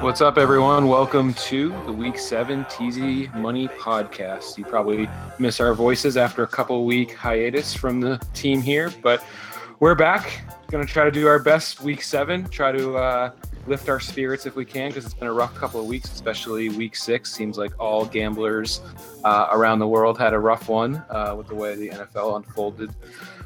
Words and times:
What's 0.00 0.20
up, 0.20 0.36
everyone? 0.36 0.88
Welcome 0.88 1.32
to 1.34 1.70
the 1.86 1.92
Week 1.92 2.18
7 2.18 2.66
Teasy 2.66 3.32
Money 3.34 3.68
Podcast. 3.68 4.58
You 4.58 4.64
probably 4.64 5.08
miss 5.38 5.58
our 5.58 5.72
voices 5.72 6.18
after 6.18 6.42
a 6.42 6.46
couple 6.46 6.84
week 6.84 7.14
hiatus 7.14 7.74
from 7.74 8.00
the 8.00 8.18
team 8.34 8.60
here, 8.60 8.92
but 9.02 9.24
we're 9.80 9.94
back. 9.94 10.42
Going 10.70 10.86
to 10.86 10.92
try 10.92 11.04
to 11.04 11.10
do 11.10 11.26
our 11.26 11.38
best 11.38 11.80
Week 11.80 12.02
7, 12.02 12.46
try 12.50 12.70
to 12.72 12.96
uh, 12.96 13.30
lift 13.66 13.88
our 13.88 14.00
spirits 14.00 14.44
if 14.44 14.54
we 14.54 14.66
can, 14.66 14.90
because 14.90 15.06
it's 15.06 15.14
been 15.14 15.28
a 15.28 15.32
rough 15.32 15.54
couple 15.54 15.80
of 15.80 15.86
weeks, 15.86 16.12
especially 16.12 16.68
Week 16.68 16.94
6. 16.94 17.32
Seems 17.32 17.56
like 17.56 17.72
all 17.80 18.04
gamblers 18.04 18.82
uh, 19.24 19.48
around 19.52 19.78
the 19.78 19.88
world 19.88 20.18
had 20.18 20.34
a 20.34 20.38
rough 20.38 20.68
one 20.68 21.02
uh, 21.08 21.34
with 21.36 21.48
the 21.48 21.54
way 21.54 21.74
the 21.74 21.88
NFL 21.88 22.36
unfolded 22.36 22.94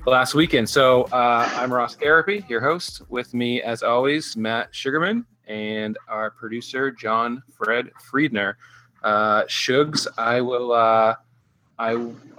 last 0.06 0.34
weekend. 0.34 0.68
So 0.68 1.04
uh, 1.04 1.48
I'm 1.54 1.72
Ross 1.72 1.96
Garapi, 1.96 2.48
your 2.48 2.60
host. 2.60 3.02
With 3.08 3.34
me, 3.34 3.62
as 3.62 3.82
always, 3.82 4.36
Matt 4.36 4.74
Sugarman 4.74 5.24
and 5.46 5.96
our 6.08 6.30
producer 6.30 6.90
John 6.90 7.42
Fred 7.52 7.90
Friedner. 8.10 8.54
Uh, 9.02 9.44
Shugs, 9.44 10.06
I 10.18 10.40
will. 10.40 10.72
Uh, 10.72 11.16
I 11.78 11.92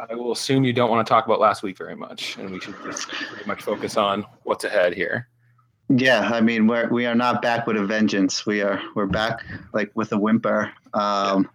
I 0.09 0.16
will 0.16 0.31
assume 0.31 0.63
you 0.63 0.73
don't 0.73 0.89
want 0.89 1.05
to 1.05 1.09
talk 1.09 1.26
about 1.26 1.39
last 1.39 1.63
week 1.63 1.77
very 1.77 1.95
much, 1.95 2.38
and 2.38 2.49
we 2.49 2.59
should 2.59 2.76
just 2.84 3.09
pretty 3.09 3.45
much 3.45 3.62
focus 3.62 3.98
on 3.98 4.25
what's 4.44 4.64
ahead 4.64 4.94
here. 4.94 5.27
Yeah, 5.89 6.30
I 6.34 6.39
mean 6.39 6.67
we're 6.67 6.88
we 6.89 7.05
are 7.05 7.16
not 7.16 7.41
back 7.41 7.67
with 7.67 7.75
a 7.75 7.86
vengeance. 7.86 8.45
We 8.45 8.61
are 8.61 8.81
we're 8.95 9.05
back 9.08 9.44
like 9.73 9.91
with 9.95 10.11
a 10.14 10.17
whimper. 10.17 10.72
Um, 10.94 11.50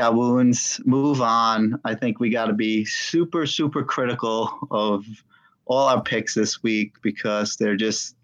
our 0.00 0.14
wounds, 0.14 0.80
move 0.84 1.20
on. 1.20 1.80
I 1.84 1.94
think 1.94 2.20
we 2.20 2.30
got 2.30 2.46
to 2.46 2.52
be 2.52 2.84
super 2.84 3.46
super 3.46 3.84
critical 3.84 4.66
of 4.70 5.04
all 5.66 5.88
our 5.88 6.02
picks 6.02 6.34
this 6.34 6.62
week 6.62 6.94
because 7.02 7.56
they're 7.56 7.76
just 7.76 8.16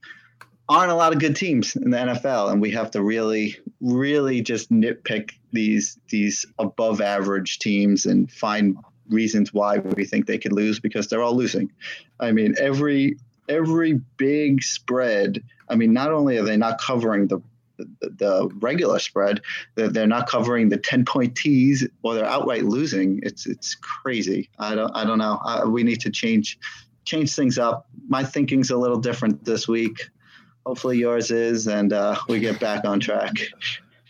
aren't 0.68 0.92
a 0.92 0.94
lot 0.94 1.12
of 1.12 1.18
good 1.18 1.34
teams 1.34 1.76
in 1.76 1.90
the 1.90 1.96
NFL, 1.96 2.52
and 2.52 2.60
we 2.60 2.70
have 2.72 2.90
to 2.90 3.02
really, 3.02 3.56
really 3.80 4.42
just 4.42 4.70
nitpick 4.70 5.30
these 5.52 5.98
these 6.08 6.44
above 6.58 7.00
average 7.00 7.58
teams 7.58 8.06
and 8.06 8.30
find 8.30 8.76
reasons 9.08 9.54
why 9.54 9.78
we 9.78 10.04
think 10.04 10.26
they 10.26 10.38
could 10.38 10.52
lose 10.52 10.78
because 10.80 11.08
they're 11.08 11.22
all 11.22 11.34
losing. 11.34 11.72
I 12.20 12.32
mean, 12.32 12.54
every 12.58 13.16
every 13.48 14.00
big 14.16 14.62
spread. 14.62 15.42
I 15.68 15.76
mean, 15.76 15.92
not 15.92 16.12
only 16.12 16.36
are 16.38 16.44
they 16.44 16.56
not 16.56 16.80
covering 16.80 17.28
the 17.28 17.40
the, 18.00 18.50
regular 18.56 18.98
spread, 18.98 19.40
they're, 19.76 19.88
they're 19.88 20.06
not 20.08 20.28
covering 20.28 20.68
the 20.68 20.76
ten 20.76 21.04
point 21.04 21.36
tees, 21.36 21.86
or 22.02 22.14
they're 22.14 22.24
outright 22.24 22.64
losing. 22.64 23.20
It's 23.22 23.46
it's 23.46 23.76
crazy. 23.76 24.50
I 24.58 24.74
don't 24.74 24.94
I 24.94 25.04
don't 25.04 25.18
know. 25.18 25.38
Uh, 25.44 25.64
we 25.66 25.84
need 25.84 26.00
to 26.00 26.10
change 26.10 26.58
change 27.08 27.34
things 27.34 27.58
up. 27.58 27.88
My 28.08 28.22
thinking's 28.22 28.70
a 28.70 28.76
little 28.76 28.98
different 28.98 29.44
this 29.44 29.66
week 29.66 29.98
hopefully 30.68 30.98
yours 30.98 31.30
is, 31.30 31.66
and 31.66 31.94
uh, 31.94 32.14
we 32.28 32.38
get 32.38 32.60
back 32.60 32.84
on 32.84 33.00
track. 33.00 33.32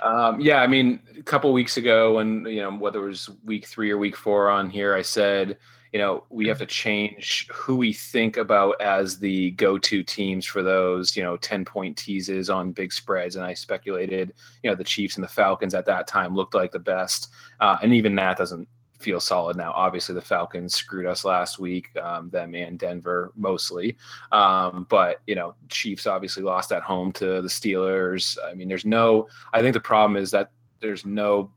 Um, 0.01 0.41
yeah, 0.41 0.57
I 0.57 0.67
mean, 0.67 0.99
a 1.17 1.23
couple 1.23 1.53
weeks 1.53 1.77
ago, 1.77 2.17
when 2.17 2.45
you 2.47 2.63
know 2.63 2.77
whether 2.77 3.05
it 3.05 3.09
was 3.09 3.31
week 3.45 3.67
three 3.67 3.93
or 3.93 3.99
week 3.99 4.17
four 4.17 4.51
on 4.51 4.69
here, 4.69 4.95
I 4.95 5.03
said, 5.03 5.57
you 5.93 6.01
know, 6.01 6.25
we 6.31 6.49
have 6.49 6.59
to 6.59 6.67
change 6.67 7.49
who 7.49 7.77
we 7.77 7.93
think 7.93 8.37
about 8.37 8.81
as 8.81 9.21
the 9.21 9.53
go-to 9.53 10.03
teams 10.03 10.45
for 10.45 10.65
those, 10.65 11.17
you 11.17 11.23
know, 11.23 11.37
ten-point 11.37 11.97
teases 11.97 12.51
on 12.51 12.73
big 12.73 12.93
spreads. 12.93 13.37
And 13.37 13.45
I 13.45 13.55
speculated, 13.55 14.35
you 14.65 14.71
know, 14.71 14.77
the 14.77 14.83
Chiefs 14.85 15.15
and 15.15 15.23
the 15.23 15.29
Falcons 15.29 15.75
at 15.75 15.87
that 15.87 16.09
time 16.09 16.35
looked 16.35 16.55
like 16.55 16.73
the 16.73 16.81
best, 16.81 17.31
uh, 17.61 17.77
and 17.83 17.95
even 17.95 18.17
that 18.17 18.37
doesn't 18.37 18.69
feel 18.99 19.21
solid 19.21 19.57
now. 19.57 19.73
Obviously, 19.73 20.15
the 20.15 20.21
Falcons 20.21 20.75
screwed 20.75 21.07
us 21.07 21.25
last 21.25 21.59
week, 21.59 21.97
um, 21.99 22.31
them 22.31 22.55
and 22.55 22.79
Denver 22.79 23.33
mostly. 23.37 23.97
Um, 24.33 24.87
but 24.89 25.21
you 25.27 25.35
know, 25.35 25.55
Chiefs 25.69 26.07
obviously 26.07 26.43
lost 26.43 26.73
at 26.73 26.83
home 26.83 27.13
to 27.13 27.41
the 27.43 27.49
Steelers. 27.49 28.37
I 28.45 28.55
mean, 28.55 28.69
there's 28.69 28.85
no. 28.85 29.29
I 29.53 29.61
think 29.61 29.75
the 29.75 29.81
problem 29.81 30.17
is 30.17 30.31
that 30.33 30.51
there's 30.81 31.07
no 31.07 31.51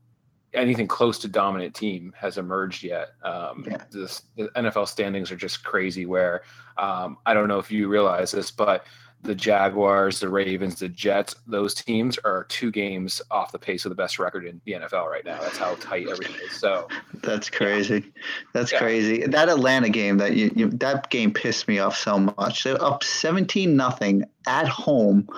anything 0.54 0.86
close 0.86 1.18
to 1.18 1.28
dominant 1.28 1.74
team 1.74 2.12
has 2.16 2.38
emerged 2.38 2.82
yet. 2.82 3.08
Um, 3.22 3.64
yeah. 3.66 3.84
this, 3.90 4.22
the 4.36 4.48
NFL 4.56 4.86
standings 4.86 5.32
are 5.32 5.36
just 5.36 5.64
crazy. 5.64 6.06
Where 6.06 6.42
um, 6.76 7.18
I 7.26 7.34
don't 7.34 7.48
know 7.48 7.58
if 7.58 7.70
you 7.70 7.88
realize 7.88 8.30
this, 8.30 8.50
but 8.50 8.86
the 9.22 9.34
Jaguars, 9.34 10.18
the 10.20 10.28
Ravens, 10.28 10.80
the 10.80 10.88
Jets, 10.88 11.36
those 11.46 11.74
teams 11.74 12.18
are 12.18 12.44
two 12.44 12.72
games 12.72 13.22
off 13.30 13.52
the 13.52 13.58
pace 13.58 13.84
of 13.84 13.90
the 13.90 13.94
best 13.94 14.18
record 14.18 14.44
in 14.44 14.60
the 14.64 14.72
NFL 14.72 15.06
right 15.06 15.24
now. 15.24 15.40
That's 15.40 15.58
how 15.58 15.76
tight 15.76 16.08
everything 16.08 16.34
is. 16.44 16.52
So 16.58 16.88
that's 17.22 17.48
crazy. 17.48 17.94
Yeah. 17.94 18.22
That's 18.52 18.72
yeah. 18.72 18.78
crazy. 18.78 19.26
That 19.26 19.48
Atlanta 19.48 19.90
game 19.90 20.18
that 20.18 20.34
you, 20.34 20.50
you, 20.56 20.70
that 20.70 21.08
game 21.10 21.32
pissed 21.32 21.68
me 21.68 21.78
off 21.78 21.96
so 21.96 22.18
much. 22.18 22.64
They're 22.64 22.82
up 22.82 23.04
17 23.04 23.76
nothing 23.76 24.24
at 24.46 24.66
home 24.66 25.28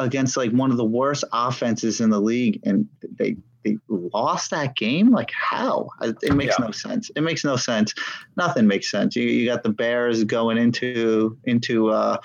against 0.00 0.36
like 0.36 0.50
one 0.50 0.70
of 0.70 0.76
the 0.76 0.84
worst 0.84 1.24
offenses 1.32 2.00
in 2.00 2.10
the 2.10 2.20
league 2.20 2.60
and 2.64 2.88
they 3.18 3.36
they 3.64 3.76
lost 3.88 4.50
that 4.52 4.76
game 4.76 5.10
like 5.10 5.30
how 5.32 5.88
it 6.00 6.32
makes 6.34 6.54
yeah. 6.58 6.66
no 6.66 6.70
sense 6.70 7.10
it 7.16 7.22
makes 7.22 7.44
no 7.44 7.56
sense 7.56 7.92
nothing 8.36 8.68
makes 8.68 8.88
sense 8.88 9.16
you, 9.16 9.24
you 9.24 9.44
got 9.44 9.64
the 9.64 9.68
bears 9.68 10.22
going 10.22 10.56
into 10.56 11.36
into 11.44 11.90
uh 11.90 12.16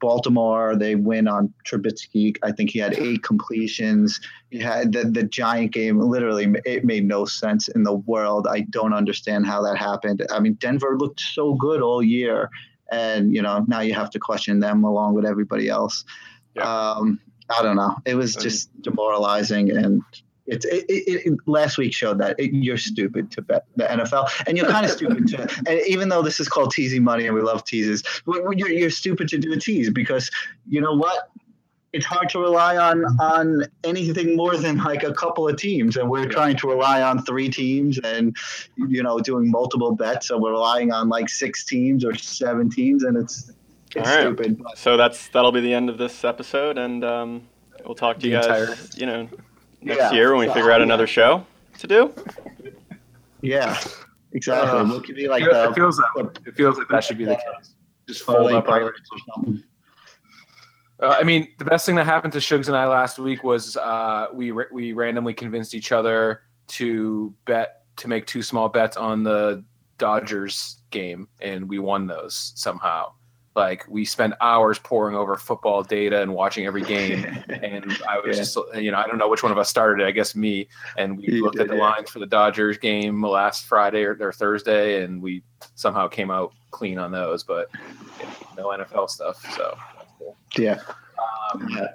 Baltimore, 0.00 0.76
they 0.76 0.94
win 0.94 1.28
on 1.28 1.52
Trubisky. 1.64 2.36
I 2.42 2.52
think 2.52 2.70
he 2.70 2.78
had 2.78 2.98
eight 2.98 3.22
completions. 3.22 4.20
He 4.50 4.58
had 4.58 4.92
the, 4.92 5.04
the 5.04 5.24
Giant 5.24 5.72
game. 5.72 6.00
Literally, 6.00 6.54
it 6.64 6.84
made 6.84 7.06
no 7.06 7.24
sense 7.24 7.68
in 7.68 7.82
the 7.82 7.94
world. 7.94 8.46
I 8.48 8.60
don't 8.60 8.92
understand 8.92 9.46
how 9.46 9.62
that 9.62 9.76
happened. 9.76 10.24
I 10.30 10.40
mean, 10.40 10.54
Denver 10.54 10.96
looked 10.96 11.20
so 11.20 11.54
good 11.54 11.82
all 11.82 12.02
year, 12.02 12.50
and 12.90 13.34
you 13.34 13.42
know 13.42 13.64
now 13.68 13.80
you 13.80 13.94
have 13.94 14.10
to 14.10 14.18
question 14.18 14.60
them 14.60 14.84
along 14.84 15.14
with 15.14 15.24
everybody 15.24 15.68
else. 15.68 16.04
Yeah. 16.54 16.62
Um, 16.62 17.20
I 17.50 17.62
don't 17.62 17.76
know. 17.76 17.96
It 18.04 18.14
was 18.14 18.34
just 18.36 18.70
demoralizing, 18.82 19.70
and 19.70 20.02
it's 20.48 20.64
it, 20.64 20.86
it, 20.88 21.26
it, 21.26 21.38
last 21.46 21.78
week 21.78 21.92
showed 21.92 22.18
that 22.18 22.38
you're 22.38 22.78
stupid 22.78 23.30
to 23.32 23.42
bet 23.42 23.66
the 23.76 23.84
NFL, 23.84 24.28
and 24.46 24.56
you're 24.56 24.68
kind 24.68 24.84
of 24.84 24.90
stupid 24.90 25.28
to. 25.28 25.38
And 25.68 25.80
even 25.86 26.08
though 26.08 26.22
this 26.22 26.40
is 26.40 26.48
called 26.48 26.72
teasing 26.72 27.04
money, 27.04 27.26
and 27.26 27.34
we 27.34 27.42
love 27.42 27.64
teases, 27.64 28.02
you're, 28.26 28.70
you're 28.70 28.90
stupid 28.90 29.28
to 29.28 29.38
do 29.38 29.52
a 29.52 29.58
tease 29.58 29.90
because 29.90 30.30
you 30.68 30.80
know 30.80 30.94
what? 30.94 31.30
It's 31.92 32.04
hard 32.04 32.28
to 32.30 32.38
rely 32.38 32.76
on 32.76 33.04
on 33.18 33.64
anything 33.84 34.36
more 34.36 34.56
than 34.56 34.78
like 34.78 35.02
a 35.02 35.12
couple 35.12 35.48
of 35.48 35.56
teams, 35.56 35.96
and 35.96 36.08
we're 36.08 36.28
trying 36.28 36.56
to 36.56 36.68
rely 36.68 37.02
on 37.02 37.24
three 37.24 37.48
teams, 37.48 37.98
and 37.98 38.36
you 38.76 39.02
know, 39.02 39.18
doing 39.20 39.50
multiple 39.50 39.94
bets. 39.94 40.28
So 40.28 40.38
we're 40.38 40.52
relying 40.52 40.92
on 40.92 41.08
like 41.08 41.28
six 41.28 41.64
teams 41.64 42.04
or 42.04 42.14
seven 42.14 42.70
teams, 42.70 43.04
and 43.04 43.16
it's 43.16 43.50
it's 43.94 44.10
stupid. 44.10 44.62
So 44.76 44.96
that's 44.96 45.28
that'll 45.28 45.52
be 45.52 45.60
the 45.60 45.74
end 45.74 45.90
of 45.90 45.98
this 45.98 46.24
episode, 46.24 46.78
and 46.78 47.04
um, 47.04 47.48
we'll 47.84 47.94
talk 47.94 48.16
to 48.16 48.22
the 48.22 48.28
you 48.28 48.34
guys. 48.34 48.46
Entire- 48.46 48.76
you 48.96 49.06
know 49.06 49.28
next 49.80 49.98
yeah, 49.98 50.12
year 50.12 50.30
when 50.30 50.40
we 50.40 50.46
so 50.46 50.54
figure 50.54 50.70
out 50.70 50.82
another 50.82 51.06
show 51.06 51.44
to 51.78 51.86
do. 51.86 52.14
Yeah, 53.40 53.78
exactly. 54.32 54.70
Uh, 54.70 54.84
we'll 54.84 55.00
give 55.00 55.18
you 55.18 55.28
like 55.28 55.42
it, 55.42 55.50
the, 55.50 55.70
it 55.70 55.74
feels 55.74 55.96
that 55.96 56.40
it 56.46 56.54
feels 56.54 56.78
like 56.78 56.88
that 56.88 57.04
should 57.04 57.18
be 57.18 57.24
the 57.24 57.36
case. 57.36 57.74
Just 58.06 58.22
fold 58.22 58.50
up 58.52 58.68
our. 58.68 58.94
Uh, 61.00 61.16
I 61.20 61.22
mean, 61.22 61.48
the 61.58 61.64
best 61.64 61.86
thing 61.86 61.94
that 61.94 62.06
happened 62.06 62.32
to 62.32 62.40
Shugs 62.40 62.66
and 62.66 62.76
I 62.76 62.86
last 62.86 63.18
week 63.18 63.44
was 63.44 63.76
uh, 63.76 64.26
we 64.32 64.50
we 64.50 64.92
randomly 64.92 65.34
convinced 65.34 65.74
each 65.74 65.92
other 65.92 66.42
to 66.68 67.32
bet 67.44 67.82
to 67.96 68.08
make 68.08 68.26
two 68.26 68.42
small 68.42 68.68
bets 68.68 68.96
on 68.96 69.22
the 69.22 69.64
Dodgers 69.98 70.82
game, 70.90 71.28
and 71.40 71.68
we 71.68 71.78
won 71.78 72.06
those 72.06 72.52
somehow 72.56 73.12
like 73.54 73.84
we 73.88 74.04
spend 74.04 74.34
hours 74.40 74.78
poring 74.78 75.16
over 75.16 75.36
football 75.36 75.82
data 75.82 76.22
and 76.22 76.32
watching 76.32 76.66
every 76.66 76.82
game 76.82 77.24
and 77.48 77.96
i 78.08 78.18
was 78.18 78.36
yeah. 78.36 78.42
just 78.42 78.58
you 78.74 78.90
know 78.90 78.98
i 78.98 79.06
don't 79.06 79.18
know 79.18 79.28
which 79.28 79.42
one 79.42 79.52
of 79.52 79.58
us 79.58 79.68
started 79.68 80.02
it 80.02 80.06
i 80.06 80.10
guess 80.10 80.34
me 80.34 80.68
and 80.96 81.16
we 81.16 81.24
you 81.24 81.42
looked 81.42 81.56
did, 81.56 81.62
at 81.62 81.68
the 81.68 81.76
yeah. 81.76 81.82
lines 81.82 82.10
for 82.10 82.18
the 82.18 82.26
dodgers 82.26 82.78
game 82.78 83.24
last 83.24 83.64
friday 83.64 84.02
or, 84.04 84.16
or, 84.20 84.32
thursday 84.32 85.02
and 85.02 85.20
we 85.20 85.42
somehow 85.74 86.06
came 86.06 86.30
out 86.30 86.52
clean 86.70 86.98
on 86.98 87.10
those 87.10 87.42
but 87.42 87.68
yeah, 88.20 88.30
no 88.56 88.68
nfl 88.68 89.08
stuff 89.08 89.40
so 89.56 89.76
cool. 90.18 90.36
yeah. 90.56 90.80
Um, 91.52 91.68
yeah 91.70 91.88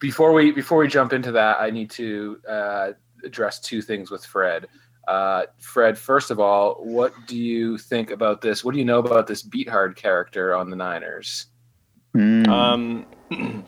before 0.00 0.32
we 0.32 0.50
before 0.50 0.78
we 0.78 0.88
jump 0.88 1.12
into 1.12 1.30
that 1.30 1.60
i 1.60 1.70
need 1.70 1.90
to 1.90 2.40
uh, 2.48 2.92
address 3.22 3.60
two 3.60 3.80
things 3.82 4.10
with 4.10 4.24
fred 4.24 4.66
uh, 5.08 5.46
Fred, 5.58 5.98
first 5.98 6.30
of 6.30 6.40
all, 6.40 6.74
what 6.82 7.12
do 7.26 7.36
you 7.36 7.78
think 7.78 8.10
about 8.10 8.40
this? 8.40 8.64
What 8.64 8.72
do 8.72 8.78
you 8.78 8.84
know 8.84 8.98
about 8.98 9.26
this 9.26 9.42
Beathard 9.42 9.96
character 9.96 10.54
on 10.54 10.70
the 10.70 10.76
Niners? 10.76 11.46
Mm. 12.14 12.48
Um, 12.48 13.06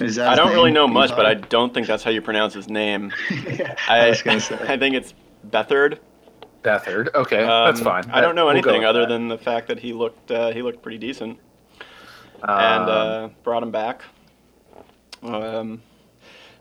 I 0.00 0.36
don't 0.36 0.52
really 0.52 0.70
know 0.70 0.86
much, 0.86 1.10
but 1.10 1.26
I 1.26 1.34
don't 1.34 1.74
think 1.74 1.86
that's 1.86 2.04
how 2.04 2.10
you 2.10 2.22
pronounce 2.22 2.54
his 2.54 2.68
name. 2.68 3.12
yeah, 3.30 3.74
I, 3.88 4.06
I, 4.06 4.08
was 4.10 4.22
gonna 4.22 4.40
say. 4.40 4.58
I 4.60 4.78
think 4.78 4.94
it's 4.94 5.14
Beathard. 5.48 5.98
Beathard. 6.62 7.14
Okay, 7.14 7.42
um, 7.42 7.66
that's 7.66 7.80
fine. 7.80 8.08
I 8.10 8.20
don't 8.20 8.34
know 8.34 8.48
anything 8.48 8.80
we'll 8.80 8.90
other 8.90 9.00
that. 9.00 9.08
than 9.08 9.28
the 9.28 9.38
fact 9.38 9.68
that 9.68 9.78
he 9.78 9.92
looked 9.92 10.30
uh, 10.30 10.52
he 10.52 10.62
looked 10.62 10.82
pretty 10.82 10.98
decent, 10.98 11.38
um, 12.42 12.58
and 12.58 12.90
uh, 12.90 13.28
brought 13.42 13.62
him 13.62 13.70
back. 13.70 14.02
Um, 15.22 15.82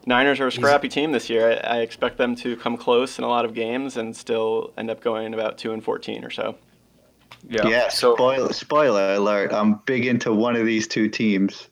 Niners 0.07 0.39
are 0.39 0.47
a 0.47 0.51
scrappy 0.51 0.87
team 0.87 1.11
this 1.11 1.29
year. 1.29 1.61
I, 1.63 1.79
I, 1.79 1.81
expect 1.81 2.17
them 2.17 2.33
to 2.37 2.55
come 2.55 2.77
close 2.77 3.17
in 3.17 3.25
a 3.25 3.27
lot 3.27 3.43
of 3.43 3.53
games 3.53 3.97
and 3.97 4.15
still 4.15 4.73
end 4.77 4.89
up 4.89 5.01
going 5.01 5.33
about 5.33 5.57
two 5.57 5.73
and 5.73 5.83
fourteen 5.83 6.23
or 6.23 6.29
so. 6.29 6.55
Yeah. 7.47 7.67
Yeah. 7.67 7.89
So 7.89 8.15
spoiler, 8.15 8.53
spoiler 8.53 9.13
alert. 9.15 9.51
I'm 9.51 9.75
big 9.85 10.05
into 10.05 10.33
one 10.33 10.55
of 10.55 10.65
these 10.65 10.87
two 10.87 11.09
teams. 11.09 11.67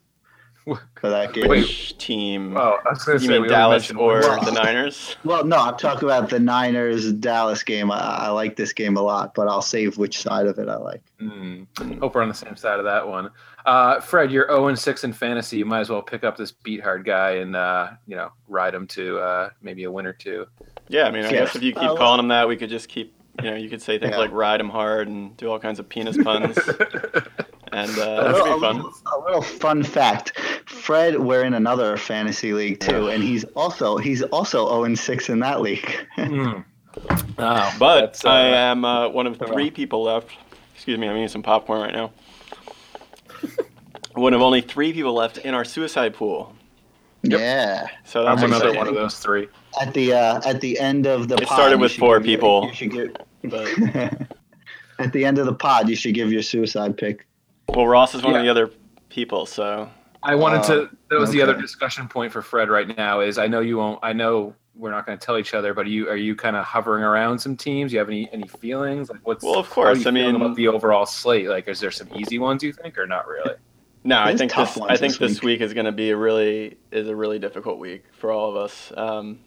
for 0.99 1.09
that 1.09 1.33
game. 1.33 1.47
Which 1.47 1.97
team? 1.97 2.57
Oh, 2.57 2.79
I 2.85 2.89
was 2.89 3.03
going 3.03 3.19
to 3.19 3.23
you 3.23 3.27
say 3.27 3.33
mean 3.33 3.43
we 3.43 3.47
Dallas 3.47 3.83
mentioned 3.83 3.99
or 3.99 4.21
one. 4.21 4.45
the 4.45 4.51
Niners? 4.51 5.15
Well, 5.23 5.45
no, 5.45 5.57
I'm 5.57 5.77
talking 5.77 6.03
about 6.03 6.29
the 6.29 6.39
Niners 6.39 7.11
Dallas 7.13 7.61
game. 7.63 7.91
I, 7.91 7.99
I 7.99 8.29
like 8.29 8.55
this 8.55 8.73
game 8.73 8.97
a 8.97 9.01
lot, 9.01 9.35
but 9.35 9.47
I'll 9.47 9.61
save 9.61 9.97
which 9.97 10.19
side 10.19 10.47
of 10.47 10.57
it 10.57 10.67
I 10.67 10.77
like. 10.77 11.01
Mm, 11.21 11.67
hope 11.99 12.15
we're 12.15 12.23
on 12.23 12.29
the 12.29 12.33
same 12.33 12.55
side 12.55 12.79
of 12.79 12.85
that 12.85 13.07
one. 13.07 13.29
Uh, 13.65 13.99
Fred, 13.99 14.31
you're 14.31 14.47
0 14.47 14.67
and 14.67 14.77
6 14.77 15.03
in 15.03 15.13
fantasy. 15.13 15.57
You 15.57 15.65
might 15.65 15.79
as 15.81 15.89
well 15.89 16.01
pick 16.01 16.23
up 16.23 16.37
this 16.37 16.51
beat 16.51 16.81
hard 16.83 17.03
guy 17.05 17.31
and 17.37 17.55
uh, 17.55 17.89
you 18.07 18.15
know 18.15 18.31
ride 18.47 18.75
him 18.75 18.85
to 18.87 19.17
uh, 19.19 19.49
maybe 19.61 19.83
a 19.85 19.91
win 19.91 20.05
or 20.05 20.13
two. 20.13 20.45
Yeah, 20.87 21.05
I 21.07 21.11
mean, 21.11 21.25
I 21.25 21.31
Yeah. 21.31 21.45
guess 21.45 21.55
if 21.55 21.63
you 21.63 21.73
keep 21.73 21.81
Uh, 21.81 21.95
calling 21.95 22.19
him 22.19 22.27
that, 22.29 22.47
we 22.47 22.55
could 22.57 22.69
just 22.69 22.89
keep. 22.89 23.13
You 23.43 23.49
know, 23.51 23.57
you 23.57 23.69
could 23.69 23.81
say 23.81 23.97
things 23.99 24.11
Yeah. 24.11 24.17
like 24.19 24.31
"ride 24.31 24.61
him 24.61 24.69
hard" 24.69 25.07
and 25.09 25.35
do 25.35 25.49
all 25.49 25.59
kinds 25.59 25.79
of 25.79 25.89
penis 25.89 26.15
puns, 26.15 26.57
and 27.73 27.91
uh, 27.97 28.01
A 28.01 28.23
that 28.23 28.31
little, 28.31 28.45
should 28.45 28.51
a 28.51 28.55
be 28.55 28.61
fun. 28.61 28.75
little- 28.77 28.93
a 29.13 29.19
little 29.25 29.41
fun 29.41 29.83
fact: 29.83 30.39
Fred, 30.65 31.19
we're 31.19 31.43
in 31.43 31.53
another 31.53 31.97
fantasy 31.97 32.53
league 32.53 32.79
too, 32.79 33.09
and 33.09 33.21
he's 33.23 33.43
also 33.55 33.97
he's 33.97 34.21
also 34.23 34.67
0 34.69 34.83
and 34.85 34.97
6 34.97 35.29
in 35.29 35.39
that 35.39 35.59
league. 35.61 35.91
Mm. 36.17 36.63
Oh, 37.39 37.73
But 37.77 38.23
uh, 38.23 38.29
I 38.29 38.39
am 38.45 38.85
uh, 38.85 39.09
one 39.09 39.27
of 39.27 39.37
three 39.37 39.69
people 39.69 40.03
left. 40.03 40.29
Excuse 40.75 40.97
me, 40.97 41.09
I'm 41.09 41.15
eating 41.17 41.27
some 41.27 41.43
popcorn 41.43 41.81
right 41.81 41.93
now. 41.93 42.11
one 44.13 44.33
of 44.33 44.41
only 44.41 44.61
three 44.61 44.93
people 44.93 45.13
left 45.13 45.37
in 45.39 45.53
our 45.53 45.65
suicide 45.65 46.13
pool. 46.13 46.53
Yep. 47.23 47.39
Yeah. 47.39 47.87
So 48.03 48.25
I'm 48.27 48.37
that's 48.37 48.43
another 48.43 48.73
one 48.77 48.87
of 48.87 48.93
those 48.95 49.17
three. 49.19 49.47
At 49.81 49.93
the 49.93 50.13
uh, 50.13 50.41
at 50.45 50.61
the 50.61 50.79
end 50.79 51.05
of 51.07 51.27
the 51.27 51.35
It 51.35 51.47
pod, 51.47 51.55
started 51.57 51.75
you 51.75 51.81
with 51.81 51.91
should 51.91 51.99
four 51.99 52.19
give 52.19 52.27
your- 52.27 52.37
people. 52.37 52.67
You 52.67 52.73
should 52.73 52.91
give, 52.91 53.15
But 53.43 53.67
at 54.99 55.11
the 55.11 55.25
end 55.25 55.37
of 55.39 55.45
the 55.45 55.53
pod, 55.53 55.89
you 55.89 55.95
should 55.95 56.13
give 56.13 56.31
your 56.31 56.43
suicide 56.43 56.97
pick. 56.97 57.25
well, 57.69 57.87
Ross 57.87 58.13
is 58.15 58.23
one 58.23 58.35
of 58.35 58.43
the 58.43 58.49
other 58.49 58.69
people, 59.09 59.45
so 59.45 59.89
I 60.23 60.35
wanted 60.35 60.61
Oh, 60.69 60.85
to. 60.85 60.89
That 61.09 61.19
was 61.19 61.31
the 61.31 61.41
other 61.41 61.59
discussion 61.59 62.07
point 62.07 62.31
for 62.31 62.41
Fred 62.41 62.69
right 62.69 62.95
now. 62.95 63.21
Is 63.21 63.37
I 63.37 63.47
know 63.47 63.59
you 63.61 63.77
won't. 63.77 63.99
I 64.03 64.13
know 64.13 64.53
we're 64.77 64.91
not 64.91 65.05
going 65.05 65.17
to 65.17 65.25
tell 65.25 65.37
each 65.37 65.53
other, 65.53 65.73
but 65.73 65.85
are 65.85 65.89
you 65.89 66.09
are 66.09 66.15
you 66.17 66.35
kind 66.35 66.55
of 66.55 66.65
hovering 66.65 67.03
around 67.03 67.39
some 67.39 67.55
teams? 67.55 67.93
You 67.93 67.99
have 67.99 68.09
any 68.09 68.29
any 68.31 68.47
feelings? 68.47 69.09
Like 69.09 69.25
what's 69.25 69.43
Well, 69.43 69.57
of 69.57 69.69
course, 69.69 70.05
I 70.05 70.11
mean- 70.11 70.35
about 70.35 70.55
the 70.55 70.67
overall 70.67 71.05
slate. 71.05 71.47
Like, 71.47 71.67
is 71.67 71.79
there 71.79 71.91
some 71.91 72.09
easy 72.15 72.39
ones 72.39 72.63
you 72.63 72.73
think, 72.73 72.97
or 72.97 73.07
not 73.07 73.27
really? 73.27 73.55
no, 74.03 74.19
I 74.19 74.35
think 74.35 74.53
this 74.53 74.77
I 74.77 74.97
think 74.97 75.17
this 75.17 75.33
this 75.35 75.41
week 75.43 75.61
is 75.61 75.73
going 75.73 75.85
to 75.85 75.91
be 75.91 76.11
a 76.11 76.17
really 76.17 76.77
is 76.91 77.07
a 77.07 77.15
really 77.15 77.39
difficult 77.39 77.79
week 77.79 78.03
for 78.13 78.31
all 78.31 78.49
of 78.49 78.55
us. 78.57 78.91
Um, 78.95 79.39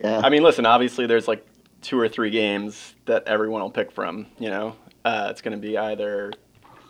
Yeah. 0.00 0.20
I 0.24 0.28
mean, 0.30 0.42
listen, 0.42 0.66
obviously 0.66 1.06
there's 1.06 1.28
like 1.28 1.46
two 1.82 1.98
or 2.00 2.08
three 2.08 2.30
games 2.30 2.94
that 3.04 3.24
everyone 3.26 3.60
will 3.60 3.70
pick 3.70 3.92
from. 3.92 4.26
You 4.38 4.50
know, 4.50 4.76
uh, 5.04 5.28
it's 5.30 5.42
going 5.42 5.56
to 5.56 5.60
be 5.60 5.76
either 5.78 6.32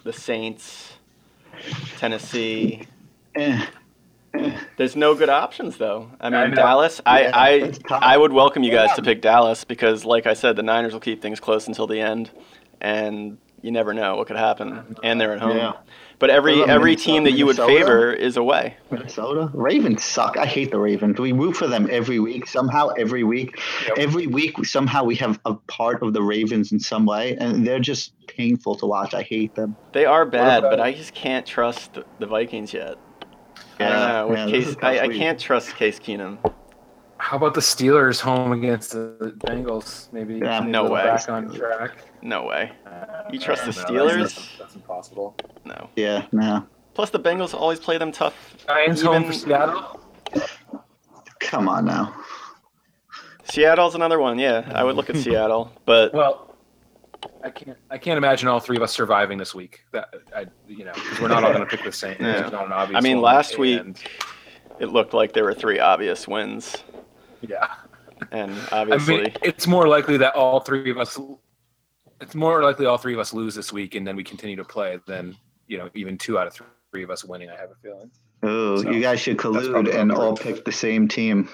the 0.04 0.12
Saints, 0.12 0.92
Tennessee. 1.98 2.86
Eh. 3.34 3.66
There's 4.76 4.96
no 4.96 5.14
good 5.14 5.28
options 5.28 5.76
though. 5.76 6.10
I 6.20 6.30
mean, 6.30 6.40
I. 6.40 6.48
Dallas. 6.54 7.00
Yeah, 7.06 7.30
I 7.34 7.72
I. 7.90 8.14
I 8.14 8.16
would 8.16 8.32
welcome 8.32 8.62
you 8.62 8.70
guys 8.72 8.88
Yeah. 8.90 8.94
to 8.96 9.02
pick 9.02 9.20
Dallas 9.22 9.64
because, 9.64 10.04
like 10.04 10.26
I 10.26 10.34
said, 10.34 10.56
the 10.56 10.62
Niners 10.62 10.92
will 10.92 11.00
keep 11.00 11.22
things 11.22 11.40
close 11.40 11.68
until 11.68 11.86
the 11.86 12.00
end, 12.00 12.30
and 12.80 13.38
you 13.62 13.70
never 13.70 13.94
know 13.94 14.16
what 14.16 14.26
could 14.26 14.36
happen. 14.36 14.96
And 15.02 15.20
they're 15.20 15.32
at 15.34 15.40
home. 15.40 15.56
Yeah. 15.56 15.72
But 16.18 16.30
every 16.30 16.62
every 16.62 16.92
Minnesota- 16.92 17.10
team 17.12 17.24
that 17.24 17.32
you 17.32 17.44
would 17.46 17.56
Minnesota? 17.58 17.84
favor 17.84 18.12
is 18.12 18.36
away. 18.36 18.76
Minnesota 18.90 19.50
Ravens 19.52 20.04
suck. 20.04 20.36
I 20.38 20.46
hate 20.46 20.70
the 20.70 20.78
Ravens. 20.78 21.18
We 21.18 21.32
root 21.32 21.56
for 21.56 21.66
them 21.66 21.88
every 21.90 22.18
week. 22.20 22.46
Somehow, 22.46 22.88
every 22.98 23.24
week, 23.24 23.58
Yep. 23.88 23.98
every 23.98 24.26
week, 24.28 24.64
somehow 24.64 25.04
we 25.04 25.16
have 25.16 25.38
a 25.44 25.54
part 25.54 26.02
of 26.02 26.12
the 26.12 26.22
Ravens 26.22 26.72
in 26.72 26.78
some 26.80 27.04
way, 27.04 27.36
and 27.40 27.66
they're 27.66 27.80
just 27.80 28.12
painful 28.28 28.76
to 28.76 28.86
watch. 28.86 29.12
I 29.12 29.22
hate 29.22 29.54
them. 29.54 29.76
They 29.92 30.04
are 30.06 30.24
bad, 30.24 30.62
but 30.62 30.80
I 30.80 30.92
just 30.92 31.14
can't 31.14 31.44
trust 31.46 31.94
the, 31.94 32.04
the 32.20 32.26
Vikings 32.26 32.72
yet. 32.72 32.96
I 33.78 33.82
Yeah, 33.82 33.88
don't 33.88 34.08
know. 34.08 34.28
With 34.28 34.38
yeah, 34.38 34.46
Case, 34.64 34.76
I, 34.82 34.98
I 35.00 35.08
can't 35.08 35.38
trust 35.38 35.74
Case 35.76 35.98
Keenum. 35.98 36.38
How 37.18 37.36
about 37.38 37.54
the 37.54 37.60
Steelers 37.60 38.20
home 38.20 38.52
against 38.52 38.92
the 38.92 39.34
Bengals? 39.38 40.12
Maybe 40.12 40.34
Yeah, 40.34 40.60
maybe 40.60 40.72
no 40.72 40.90
way. 40.90 41.04
Back 41.04 41.28
on 41.28 41.52
track. 41.54 41.92
No 42.22 42.44
way. 42.44 42.72
Uh, 42.86 43.06
You 43.32 43.38
trust 43.38 43.62
I 43.62 43.66
the 43.66 43.72
don't 43.82 43.94
know. 43.94 44.06
That's- 44.08 44.32
Steelers? 44.32 44.34
That's, 44.34 44.58
that's 44.58 44.74
impossible. 44.76 45.36
No. 45.64 45.88
Yeah, 45.96 46.26
no. 46.32 46.66
Plus, 46.94 47.10
the 47.10 47.18
Bengals 47.20 47.54
always 47.54 47.80
play 47.80 47.98
them 47.98 48.12
tough. 48.12 48.56
Giants 48.66 49.02
home 49.02 49.24
for 49.24 49.32
Seattle. 49.32 50.00
Come 51.40 51.68
on 51.68 51.84
now. 51.84 52.14
Seattle's 53.44 53.94
another 53.94 54.18
one. 54.18 54.38
Yeah, 54.38 54.70
I 54.74 54.84
would 54.84 54.96
look 54.96 55.10
at 55.10 55.16
Seattle, 55.24 55.72
but 55.86 56.12
Well, 56.14 56.53
I 57.44 57.50
can't. 57.50 57.76
I 57.90 57.98
can't 57.98 58.16
imagine 58.16 58.48
all 58.48 58.58
three 58.58 58.76
of 58.76 58.82
us 58.82 58.92
surviving 58.92 59.36
this 59.36 59.54
week. 59.54 59.84
That 59.92 60.08
I, 60.34 60.46
you 60.66 60.84
know, 60.84 60.92
because 60.94 61.20
we're 61.20 61.28
not 61.28 61.44
all 61.44 61.52
going 61.52 61.68
to 61.68 61.76
pick 61.76 61.84
the 61.84 61.92
same. 61.92 62.16
Yeah. 62.18 62.40
There's 62.40 62.52
not 62.52 62.66
an 62.66 62.72
obvious 62.72 62.98
I 62.98 63.00
mean, 63.02 63.20
one, 63.20 63.34
last 63.34 63.58
week- 63.58 64.08
it 64.80 64.86
looked 64.86 65.12
like 65.14 65.34
there 65.34 65.44
were 65.44 65.54
three 65.54 65.78
obvious 65.78 66.26
wins, 66.26 66.82
yeah. 67.42 67.68
and 68.32 68.52
I 68.72 68.80
obviously, 68.80 69.16
mean, 69.18 69.32
it's 69.42 69.66
more 69.66 69.86
likely 69.86 70.16
that 70.16 70.34
all 70.34 70.60
three 70.60 70.90
of 70.90 70.98
us. 70.98 71.18
It's 72.20 72.34
more 72.34 72.62
likely 72.62 72.86
all 72.86 72.96
three 72.96 73.12
of 73.12 73.20
us 73.20 73.32
lose 73.34 73.54
this 73.54 73.72
week, 73.72 73.94
and 73.94 74.06
then 74.06 74.16
we 74.16 74.24
continue 74.24 74.56
to 74.56 74.64
play 74.64 74.98
than 75.06 75.36
you 75.68 75.78
know 75.78 75.90
even 75.94 76.16
two 76.18 76.38
out 76.38 76.46
of 76.46 76.58
three 76.90 77.04
of 77.04 77.10
us 77.10 77.24
winning. 77.24 77.50
I 77.50 77.56
have 77.56 77.70
a 77.70 77.76
feeling. 77.82 78.10
Oh, 78.42 78.82
So, 78.82 78.90
you 78.90 79.00
guys 79.00 79.20
should 79.20 79.36
collude 79.36 79.94
and 79.94 80.10
all 80.10 80.36
pick 80.36 80.64
the 80.64 80.72
same 80.72 81.08
team. 81.08 81.48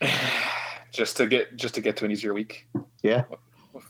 just 0.92 1.16
to 1.16 1.26
get 1.26 1.56
just 1.56 1.74
to 1.74 1.80
get 1.80 1.96
to 1.98 2.04
an 2.04 2.12
easier 2.12 2.34
week. 2.34 2.68
Yeah. 3.02 3.24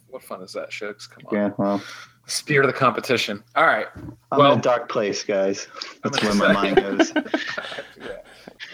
What, 0.08 0.22
fun 0.22 0.42
is 0.42 0.52
that, 0.52 0.70
Shugs? 0.70 1.08
Come 1.08 1.24
on. 1.26 1.34
Yeah, 1.34 1.50
well, 1.58 1.82
Spirit 2.26 2.66
of 2.68 2.72
the 2.72 2.78
competition. 2.78 3.42
All 3.56 3.66
right. 3.66 3.86
I'm 4.30 4.38
Well- 4.38 4.52
in 4.52 4.58
a 4.58 4.62
dark 4.62 4.88
place, 4.88 5.24
guys. 5.24 5.66
That's 6.04 6.22
where 6.22 6.34
my 6.34 6.52
mind 6.52 6.76
goes. 6.76 7.12
yeah. 7.16 8.18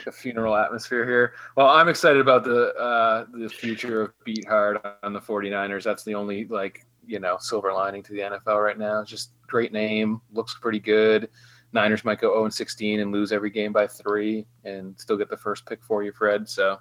The 0.04 0.12
funeral 0.12 0.54
atmosphere 0.56 1.04
here. 1.06 1.34
Well, 1.56 1.68
I'm 1.68 1.88
excited 1.88 2.20
about 2.20 2.44
the 2.44 2.74
uh, 2.74 3.24
the 3.32 3.48
future 3.48 4.02
of 4.02 4.12
Beat 4.24 4.46
Hard 4.46 4.78
on 5.02 5.12
the 5.12 5.20
49ers. 5.20 5.82
That's 5.82 6.04
the 6.04 6.14
only 6.14 6.44
like 6.46 6.86
you 7.06 7.18
know 7.20 7.36
silver 7.40 7.72
lining 7.72 8.02
to 8.04 8.12
the 8.12 8.20
NFL 8.20 8.62
right 8.62 8.78
now. 8.78 9.02
Just 9.04 9.32
great 9.46 9.72
name, 9.72 10.20
looks 10.32 10.56
pretty 10.60 10.80
good. 10.80 11.28
Niners 11.72 12.04
might 12.04 12.20
go 12.20 12.32
0 12.32 12.44
and 12.44 12.54
16 12.54 13.00
and 13.00 13.12
lose 13.12 13.32
every 13.32 13.50
game 13.50 13.72
by 13.72 13.86
three, 13.86 14.46
and 14.64 14.98
still 14.98 15.16
get 15.16 15.28
the 15.30 15.36
first 15.36 15.66
pick 15.66 15.82
for 15.82 16.02
you, 16.02 16.12
Fred. 16.12 16.48
So 16.48 16.78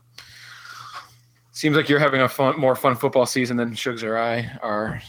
seems 1.57 1.75
like 1.75 1.89
you're 1.89 2.00
having 2.00 2.21
a 2.21 2.30
fun, 2.30 2.59
more 2.59 2.75
fun 2.75 2.95
football 2.95 3.25
season 3.25 3.57
than 3.57 3.71
Shugs 3.71 4.04
or 4.04 4.18
I 4.18 4.57
are. 4.62 5.01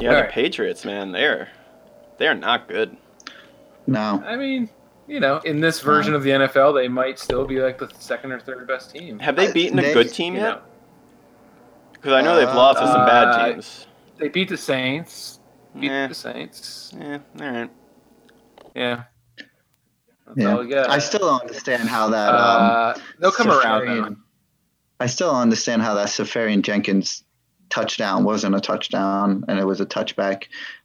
yeah, 0.00 0.10
the 0.10 0.16
alright. 0.16 0.30
Patriots, 0.30 0.84
man, 0.84 1.12
they're 1.12 1.48
they're 2.18 2.34
not 2.34 2.68
good. 2.68 2.96
No. 3.86 4.22
I 4.26 4.36
mean, 4.36 4.68
you 5.06 5.20
know, 5.20 5.38
in 5.38 5.60
this 5.60 5.80
version 5.80 6.14
of 6.14 6.22
the 6.22 6.30
NFL, 6.30 6.74
they 6.74 6.88
might 6.88 7.18
still 7.18 7.46
be 7.46 7.60
like 7.60 7.78
the 7.78 7.88
second 7.98 8.32
or 8.32 8.40
third 8.40 8.66
best 8.66 8.90
team. 8.90 9.18
Have 9.18 9.36
they 9.36 9.48
Uh, 9.48 9.52
beaten 9.52 9.78
a 9.78 9.82
they- 9.82 9.92
good 9.94 10.12
team 10.12 10.34
yet? 10.34 10.62
Because 11.92 12.12
I 12.12 12.20
know 12.20 12.36
they've 12.36 12.46
lost 12.54 12.78
to 12.80 12.86
some 12.86 13.00
Uh, 13.02 13.06
bad 13.06 13.52
teams. 13.54 13.86
they 14.18 14.28
beat 14.28 14.48
the 14.48 14.56
Saints. 14.56 15.40
Beat 15.78 15.90
Yeah, 15.90 16.06
the 16.06 16.14
Saints. 16.14 16.92
yeah, 16.98 17.18
all 17.40 17.46
right. 17.50 17.70
Yeah. 18.74 19.02
That's 20.26 20.38
Yeah. 20.38 20.52
all 20.52 20.58
we 20.60 20.68
got. 20.68 20.90
I 20.90 20.98
still 20.98 21.20
don't 21.20 21.40
understand 21.42 21.88
how 21.88 22.08
that. 22.10 22.28
Um, 22.34 22.34
Uh, 22.36 22.94
they'll 23.18 23.32
come 23.32 23.50
around. 23.50 24.16
I 25.00 25.06
still 25.06 25.30
don't 25.30 25.40
understand 25.42 25.82
how 25.82 25.94
that 25.94 26.08
Seferian-Jenkins 26.08 27.24
touchdown 27.70 28.24
wasn't 28.24 28.54
a 28.54 28.60
touchdown 28.60 29.44
and 29.48 29.58
it 29.58 29.64
was 29.66 29.80
a 29.80 29.86
touchback. 29.86 30.44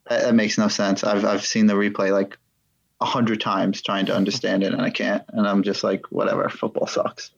That, 0.09 0.21
that 0.23 0.35
makes 0.35 0.57
no 0.57 0.67
sense. 0.67 1.03
I've 1.03 1.25
I've 1.25 1.45
seen 1.45 1.65
the 1.67 1.73
replay 1.73 2.11
like 2.11 2.37
a 3.01 3.05
hundred 3.05 3.41
times 3.41 3.81
trying 3.81 4.05
to 4.07 4.15
understand 4.15 4.63
it 4.63 4.73
and 4.73 4.81
I 4.81 4.89
can't. 4.89 5.23
And 5.29 5.47
I'm 5.47 5.63
just 5.63 5.83
like, 5.83 6.11
whatever. 6.11 6.47
Football 6.49 6.87
sucks. 6.87 7.31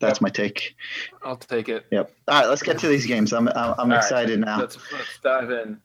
That's 0.00 0.20
my 0.20 0.28
take. 0.28 0.76
I'll 1.24 1.36
take 1.36 1.68
it. 1.68 1.86
Yep. 1.90 2.12
All 2.28 2.40
right, 2.40 2.48
let's 2.48 2.62
get 2.62 2.78
to 2.78 2.88
these 2.88 3.06
games. 3.06 3.32
I'm 3.32 3.48
I'm, 3.48 3.74
I'm 3.78 3.90
right. 3.90 3.96
excited 3.98 4.38
now. 4.40 4.60
Let's 4.60 4.78
let's 4.92 5.18
dive 5.22 5.50
in. 5.50 5.80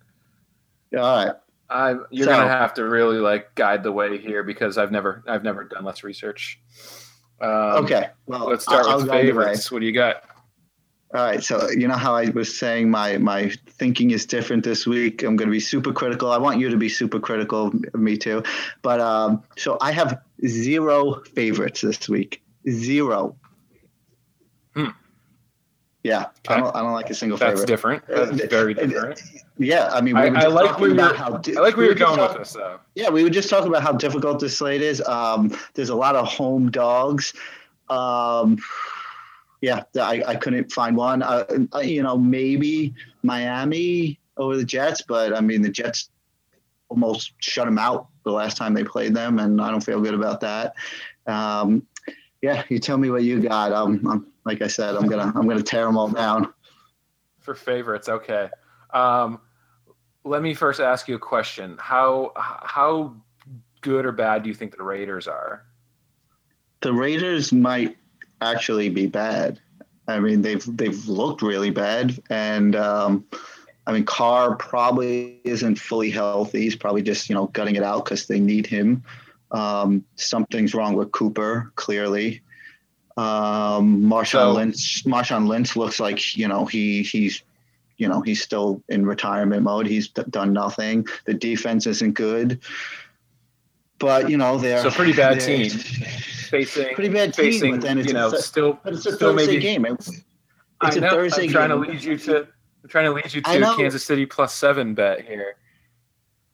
All 0.95 1.25
right. 1.25 1.35
I 1.69 1.95
you're 2.11 2.25
So- 2.27 2.31
gonna 2.31 2.47
have 2.47 2.75
to 2.75 2.83
really 2.83 3.17
like 3.17 3.55
guide 3.55 3.81
the 3.83 3.91
way 3.91 4.19
here 4.19 4.43
because 4.43 4.77
I've 4.77 4.91
never 4.91 5.23
I've 5.27 5.43
never 5.43 5.63
done 5.63 5.83
less 5.83 6.03
research. 6.03 6.59
Um, 7.43 7.83
Okay. 7.85 8.09
Well, 8.25 8.49
Let's 8.49 8.63
start 8.63 8.85
I'll 8.87 8.97
with 8.97 9.09
way. 9.09 9.25
favorites. 9.25 9.71
What 9.71 9.79
do 9.81 9.85
you 9.85 9.91
got? 9.91 10.23
All 11.13 11.23
right, 11.23 11.43
so 11.43 11.69
you 11.69 11.87
know 11.87 11.93
how 11.95 12.15
I 12.15 12.29
was 12.31 12.57
saying 12.57 12.89
my 12.89 13.19
my 13.19 13.51
thinking 13.67 14.09
is 14.09 14.25
different 14.25 14.63
this 14.63 14.87
week. 14.87 15.21
I'm 15.21 15.35
going 15.35 15.47
to 15.47 15.51
be 15.51 15.59
super 15.59 15.93
critical. 15.93 16.31
I 16.31 16.39
want 16.39 16.59
you 16.59 16.69
to 16.69 16.77
be 16.77 16.89
super 16.89 17.19
critical, 17.19 17.71
me 17.93 18.17
too. 18.17 18.41
But 18.81 18.99
um, 18.99 19.43
so 19.55 19.77
I 19.79 19.91
have 19.91 20.19
zero 20.47 21.21
favorites 21.35 21.81
this 21.81 22.09
week. 22.09 22.41
Zero. 22.67 23.35
Hmm. 24.75 24.89
Yeah, 26.03 26.25
I 26.49 26.57
don't 26.57 26.75
I 26.75 26.81
don't 26.81 26.91
like 26.91 27.09
a 27.09 27.13
single 27.13 27.37
That's 27.37 27.51
favorite. 27.61 27.67
different. 27.67 28.07
That's 28.07 28.31
Uh, 28.43 28.47
very 28.49 28.77
uh, 28.77 28.85
different. 28.85 29.21
Yeah, 29.57 29.89
I 29.93 30.01
mean, 30.01 30.15
we 30.15 30.21
I- 30.21 30.43
I 30.43 30.47
like 30.47 30.77
where 30.79 30.89
you're- 30.89 31.15
how 31.15 31.37
di- 31.37 31.55
I 31.55 31.61
like 31.61 31.77
where 31.77 31.83
we 31.83 31.85
you're 31.85 31.95
going 31.95 32.19
with 32.19 32.37
this 32.37 32.53
though. 32.53 32.79
yeah, 32.95 33.09
we 33.09 33.23
were 33.23 33.29
just 33.29 33.49
talking 33.49 33.69
about 33.69 33.83
how 33.83 33.93
difficult 33.93 34.39
this 34.39 34.57
slate 34.57 34.81
is. 34.81 35.01
Um, 35.07 35.57
there's 35.75 35.89
a 35.89 35.95
lot 35.95 36.15
of 36.17 36.27
home 36.27 36.69
dogs. 36.71 37.33
Um, 37.89 38.57
yeah, 39.61 39.83
I, 39.95 40.23
I 40.27 40.35
couldn't 40.35 40.73
find 40.73 40.97
one. 40.97 41.21
Uh, 41.21 41.45
uh, 41.73 41.79
you 41.79 42.03
know, 42.03 42.17
maybe 42.17 42.93
Miami 43.21 44.19
over 44.35 44.57
the 44.57 44.65
Jets, 44.65 45.01
but 45.07 45.33
I 45.33 45.39
mean, 45.39 45.61
the 45.61 45.69
Jets 45.69 46.09
almost 46.89 47.31
shut 47.39 47.65
them 47.65 47.77
out 47.77 48.07
the 48.25 48.31
last 48.31 48.57
time 48.57 48.73
they 48.73 48.83
played 48.83 49.13
them, 49.15 49.39
and 49.39 49.61
I 49.61 49.71
don't 49.71 49.79
feel 49.83 50.01
good 50.01 50.15
about 50.15 50.41
that. 50.41 50.73
Um, 51.27 51.87
yeah, 52.41 52.63
you 52.67 52.79
tell 52.79 52.97
me 52.97 53.09
what 53.09 53.23
you 53.23 53.39
got. 53.41 53.71
Um, 53.71 54.05
I'm, 54.05 54.27
like 54.45 54.61
I 54.61 54.67
said, 54.67 54.95
I'm 54.95 55.07
gonna 55.09 55.31
I'm 55.35 55.47
gonna 55.47 55.63
tear 55.63 55.85
them 55.85 55.97
all 55.97 56.09
down. 56.09 56.53
For 57.39 57.55
favorites, 57.55 58.09
okay. 58.09 58.49
Um, 58.93 59.41
let 60.23 60.41
me 60.41 60.53
first 60.53 60.79
ask 60.79 61.07
you 61.07 61.15
a 61.15 61.19
question. 61.19 61.77
How 61.79 62.31
how 62.35 63.15
good 63.81 64.05
or 64.05 64.11
bad 64.11 64.43
do 64.43 64.49
you 64.49 64.55
think 64.55 64.75
the 64.75 64.83
Raiders 64.83 65.27
are? 65.27 65.65
The 66.81 66.93
Raiders 66.93 67.51
might 67.53 67.97
actually 68.41 68.89
be 68.89 69.07
bad. 69.07 69.59
I 70.07 70.19
mean, 70.19 70.41
they've 70.41 70.65
they've 70.77 71.07
looked 71.07 71.41
really 71.41 71.69
bad, 71.69 72.19
and 72.29 72.75
um, 72.75 73.25
I 73.87 73.93
mean, 73.93 74.05
Carr 74.05 74.55
probably 74.55 75.39
isn't 75.43 75.75
fully 75.75 76.09
healthy. 76.09 76.61
He's 76.61 76.75
probably 76.75 77.01
just 77.01 77.29
you 77.29 77.35
know 77.35 77.47
gutting 77.47 77.75
it 77.75 77.83
out 77.83 78.05
because 78.05 78.27
they 78.27 78.39
need 78.39 78.67
him. 78.67 79.03
Um, 79.51 80.03
something's 80.15 80.73
wrong 80.73 80.95
with 80.95 81.11
Cooper, 81.11 81.71
clearly. 81.75 82.41
Um, 83.15 84.03
Marshawn 84.03 84.25
so, 84.31 84.51
Lynch, 84.53 85.03
Marshawn 85.05 85.47
Lynch 85.47 85.75
looks 85.75 85.99
like 85.99 86.35
you 86.35 86.47
know 86.47 86.65
he 86.65 87.03
he's 87.03 87.43
you 87.97 88.07
know 88.07 88.21
he's 88.21 88.41
still 88.41 88.81
in 88.89 89.05
retirement 89.05 89.63
mode. 89.63 89.85
He's 89.85 90.07
d- 90.07 90.23
done 90.29 90.53
nothing. 90.53 91.07
The 91.25 91.33
defense 91.33 91.85
isn't 91.85 92.13
good, 92.13 92.59
but 93.99 94.29
you 94.29 94.37
know 94.37 94.57
they're 94.57 94.81
so 94.81 94.89
pretty 94.89 95.13
bad 95.13 95.39
team 95.39 95.69
facing 95.69 96.95
pretty 96.95 97.09
bad 97.09 97.35
facing, 97.35 97.61
team. 97.61 97.71
But 97.71 97.81
then 97.81 97.97
it's 97.99 98.07
you 98.07 98.13
know 98.13 98.27
a, 98.27 98.37
still 98.37 98.79
but 98.83 98.93
it's 98.93 99.05
a 99.05 99.13
still 99.13 99.35
Thursday 99.35 99.53
maybe, 99.53 99.61
game. 99.61 99.85
It's, 99.85 100.09
it's 100.09 100.23
I 100.81 100.99
know, 100.99 101.07
a 101.07 101.11
Thursday 101.11 101.43
I'm 101.43 101.49
trying 101.49 101.69
game. 101.69 101.83
to 101.83 101.89
lead 101.91 102.03
you 102.03 102.17
to 102.17 102.47
I'm 102.83 102.89
trying 102.89 103.05
to 103.05 103.11
lead 103.11 103.33
you 103.33 103.41
to 103.41 103.73
Kansas 103.77 104.03
City 104.03 104.25
plus 104.25 104.55
seven 104.55 104.93
bet 104.93 105.21
here. 105.25 105.55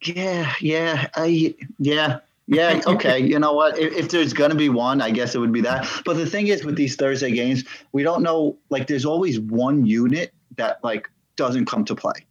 Yeah, 0.02 0.54
yeah, 0.62 1.08
I 1.16 1.56
yeah. 1.78 2.20
Yeah, 2.52 2.82
okay. 2.88 3.20
you 3.20 3.38
know 3.38 3.54
what? 3.54 3.78
If, 3.78 3.94
if 3.94 4.10
there's 4.10 4.34
going 4.34 4.50
to 4.50 4.56
be 4.56 4.70
one, 4.70 5.02
I 5.02 5.12
guess 5.12 5.36
it 5.36 5.40
would 5.40 5.52
be 5.52 5.62
that. 5.62 5.88
But 6.04 6.18
the 6.18 6.26
thing 6.26 6.48
is, 6.48 6.66
with 6.66 6.76
these 6.76 6.96
Thursday 6.96 7.32
games, 7.32 7.64
we 7.92 8.02
don't 8.02 8.24
know. 8.24 8.58
Like, 8.70 8.88
there's 8.88 9.06
always 9.06 9.40
one 9.40 9.86
unit 9.86 10.34
that 10.58 10.84
like 10.84 11.10
doesn't 11.36 11.66
come 11.66 11.86
to 11.86 11.96
play. 11.96 12.26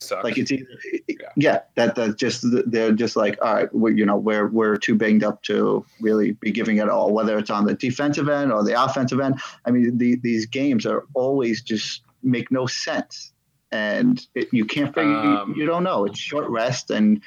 Sucks. 0.00 0.22
Like 0.22 0.36
it's 0.36 0.52
either, 0.52 0.66
yeah. 1.08 1.14
yeah, 1.36 1.60
that 1.76 1.94
that 1.94 2.18
just 2.18 2.44
they're 2.66 2.92
just 2.92 3.16
like, 3.16 3.38
all 3.40 3.54
right, 3.54 3.74
we, 3.74 3.94
you 3.94 4.04
know, 4.04 4.16
we're 4.16 4.48
we're 4.48 4.76
too 4.76 4.94
banged 4.94 5.24
up 5.24 5.42
to 5.44 5.86
really 6.00 6.32
be 6.32 6.50
giving 6.50 6.76
it 6.76 6.90
all, 6.90 7.12
whether 7.12 7.38
it's 7.38 7.48
on 7.48 7.64
the 7.64 7.74
defensive 7.74 8.28
end 8.28 8.52
or 8.52 8.62
the 8.62 8.82
offensive 8.82 9.18
end. 9.18 9.40
I 9.64 9.70
mean, 9.70 9.96
the, 9.96 10.16
these 10.16 10.44
games 10.44 10.84
are 10.84 11.04
always 11.14 11.62
just 11.62 12.02
make 12.22 12.50
no 12.50 12.66
sense, 12.66 13.32
and 13.72 14.20
it, 14.34 14.48
you 14.52 14.66
can't 14.66 14.94
figure. 14.94 15.10
Um, 15.10 15.54
you, 15.54 15.62
you 15.62 15.66
don't 15.66 15.84
know. 15.84 16.04
It's 16.04 16.18
short 16.18 16.50
rest, 16.50 16.90
and 16.90 17.22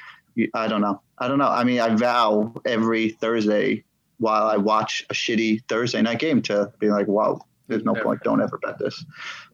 I 0.54 0.68
don't 0.68 0.80
know. 0.80 1.00
I 1.18 1.28
don't 1.28 1.38
know. 1.38 1.48
I 1.48 1.64
mean, 1.64 1.80
I 1.80 1.94
vow 1.94 2.54
every 2.64 3.10
Thursday 3.10 3.84
while 4.18 4.48
I 4.48 4.56
watch 4.56 5.04
a 5.10 5.14
shitty 5.14 5.62
Thursday 5.68 6.02
night 6.02 6.18
game 6.18 6.42
to 6.42 6.72
be 6.78 6.90
like, 6.90 7.06
wow, 7.08 7.40
there's 7.68 7.84
no 7.84 7.94
point. 7.94 8.22
Don't 8.22 8.40
ever 8.40 8.58
bet 8.58 8.78
this. 8.78 9.04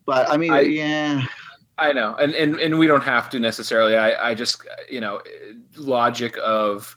But 0.07 0.31
I 0.31 0.37
mean, 0.37 0.53
I, 0.53 0.61
yeah. 0.61 1.25
I 1.77 1.93
know, 1.93 2.15
and, 2.17 2.35
and 2.35 2.61
and 2.61 2.79
we 2.79 2.87
don't 2.87 3.03
have 3.03 3.29
to 3.31 3.41
necessarily. 3.41 3.97
I 3.97 4.31
I 4.31 4.35
just 4.35 4.63
you 4.89 5.01
know, 5.01 5.21
logic 5.77 6.37
of 6.43 6.97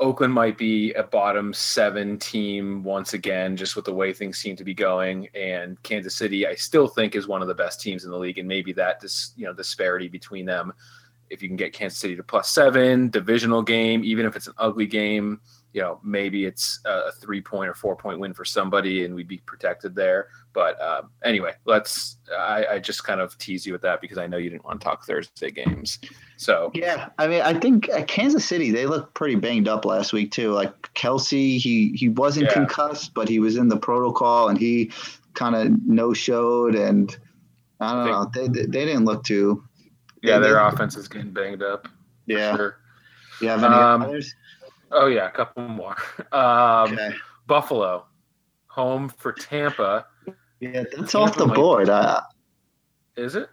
Oakland 0.00 0.32
might 0.32 0.56
be 0.56 0.94
a 0.94 1.02
bottom 1.02 1.52
seven 1.52 2.18
team 2.18 2.82
once 2.84 3.12
again, 3.12 3.54
just 3.56 3.76
with 3.76 3.84
the 3.84 3.92
way 3.92 4.14
things 4.14 4.38
seem 4.38 4.56
to 4.56 4.64
be 4.64 4.72
going. 4.72 5.28
And 5.34 5.82
Kansas 5.82 6.14
City, 6.14 6.46
I 6.46 6.54
still 6.54 6.88
think 6.88 7.16
is 7.16 7.28
one 7.28 7.42
of 7.42 7.48
the 7.48 7.54
best 7.54 7.82
teams 7.82 8.04
in 8.04 8.10
the 8.10 8.16
league, 8.16 8.38
and 8.38 8.48
maybe 8.48 8.72
that 8.74 9.00
dis, 9.00 9.32
you 9.36 9.44
know 9.44 9.52
disparity 9.52 10.08
between 10.08 10.46
them 10.46 10.72
if 11.30 11.42
you 11.42 11.48
can 11.48 11.56
get 11.56 11.72
Kansas 11.72 11.98
City 11.98 12.16
to 12.16 12.22
plus 12.22 12.50
seven, 12.50 13.10
divisional 13.10 13.62
game, 13.62 14.02
even 14.04 14.26
if 14.26 14.36
it's 14.36 14.46
an 14.46 14.54
ugly 14.58 14.86
game, 14.86 15.40
you 15.72 15.82
know, 15.82 16.00
maybe 16.02 16.46
it's 16.46 16.80
a 16.86 17.12
three 17.12 17.40
point 17.40 17.68
or 17.68 17.74
four 17.74 17.94
point 17.94 18.18
win 18.18 18.32
for 18.32 18.44
somebody 18.44 19.04
and 19.04 19.14
we'd 19.14 19.28
be 19.28 19.38
protected 19.38 19.94
there. 19.94 20.28
But 20.52 20.80
um, 20.80 21.10
anyway, 21.22 21.52
let's, 21.66 22.16
I, 22.36 22.66
I, 22.66 22.78
just 22.78 23.04
kind 23.04 23.20
of 23.20 23.36
tease 23.38 23.66
you 23.66 23.72
with 23.74 23.82
that 23.82 24.00
because 24.00 24.16
I 24.16 24.26
know 24.26 24.38
you 24.38 24.48
didn't 24.48 24.64
want 24.64 24.80
to 24.80 24.84
talk 24.84 25.04
Thursday 25.04 25.50
games. 25.50 25.98
So, 26.36 26.70
yeah, 26.74 27.10
I 27.18 27.28
mean, 27.28 27.42
I 27.42 27.52
think 27.52 27.88
at 27.90 28.08
Kansas 28.08 28.44
City, 28.44 28.70
they 28.70 28.86
looked 28.86 29.14
pretty 29.14 29.34
banged 29.34 29.68
up 29.68 29.84
last 29.84 30.12
week 30.12 30.32
too. 30.32 30.52
Like 30.52 30.94
Kelce, 30.94 31.58
he, 31.58 31.92
he 31.94 32.08
wasn't 32.08 32.46
yeah. 32.46 32.54
concussed, 32.54 33.12
but 33.12 33.28
he 33.28 33.38
was 33.38 33.56
in 33.56 33.68
the 33.68 33.76
protocol 33.76 34.48
and 34.48 34.58
he 34.58 34.90
kind 35.34 35.54
of 35.54 35.86
no 35.86 36.14
showed. 36.14 36.74
And 36.74 37.14
I 37.78 37.92
don't 37.92 38.08
I 38.08 38.10
know, 38.10 38.30
they, 38.34 38.48
they 38.48 38.86
didn't 38.86 39.04
look 39.04 39.22
too 39.22 39.67
yeah, 40.22 40.38
their 40.38 40.58
offense 40.58 40.96
is 40.96 41.08
getting 41.08 41.32
banged 41.32 41.62
up. 41.62 41.88
Yeah. 42.26 42.56
Sure. 42.56 42.78
You 43.40 43.48
have 43.48 43.62
any 43.62 43.74
um, 43.74 44.02
others? 44.02 44.34
Oh 44.90 45.06
yeah, 45.06 45.26
a 45.26 45.30
couple 45.30 45.68
more. 45.68 45.96
Um, 46.32 46.92
okay. 46.92 47.14
Buffalo, 47.46 48.04
home 48.66 49.08
for 49.08 49.32
Tampa. 49.32 50.06
Yeah, 50.60 50.84
that's 50.96 51.12
Tampa 51.12 51.18
off 51.18 51.36
the 51.36 51.46
might, 51.46 51.54
board. 51.54 51.88
Uh, 51.88 52.20
is 53.16 53.34
it? 53.34 53.48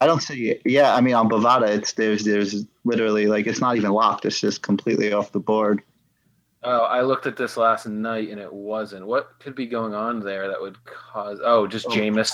I 0.00 0.06
don't 0.06 0.20
see 0.20 0.50
it. 0.50 0.62
Yeah, 0.64 0.94
I 0.94 1.00
mean 1.00 1.14
on 1.14 1.28
Bovada, 1.28 1.68
it's 1.68 1.92
there's 1.92 2.24
there's 2.24 2.66
literally 2.84 3.26
like 3.26 3.46
it's 3.46 3.60
not 3.60 3.76
even 3.76 3.92
locked. 3.92 4.24
It's 4.24 4.40
just 4.40 4.62
completely 4.62 5.12
off 5.12 5.32
the 5.32 5.40
board. 5.40 5.82
Oh, 6.64 6.84
I 6.84 7.02
looked 7.02 7.26
at 7.26 7.36
this 7.36 7.56
last 7.56 7.86
night 7.86 8.30
and 8.30 8.40
it 8.40 8.52
wasn't. 8.52 9.06
What 9.06 9.38
could 9.38 9.54
be 9.54 9.66
going 9.66 9.94
on 9.94 10.20
there 10.20 10.48
that 10.48 10.60
would 10.60 10.84
cause? 10.84 11.40
Oh, 11.42 11.68
just 11.68 11.86
oh, 11.86 11.90
Jameis. 11.90 12.32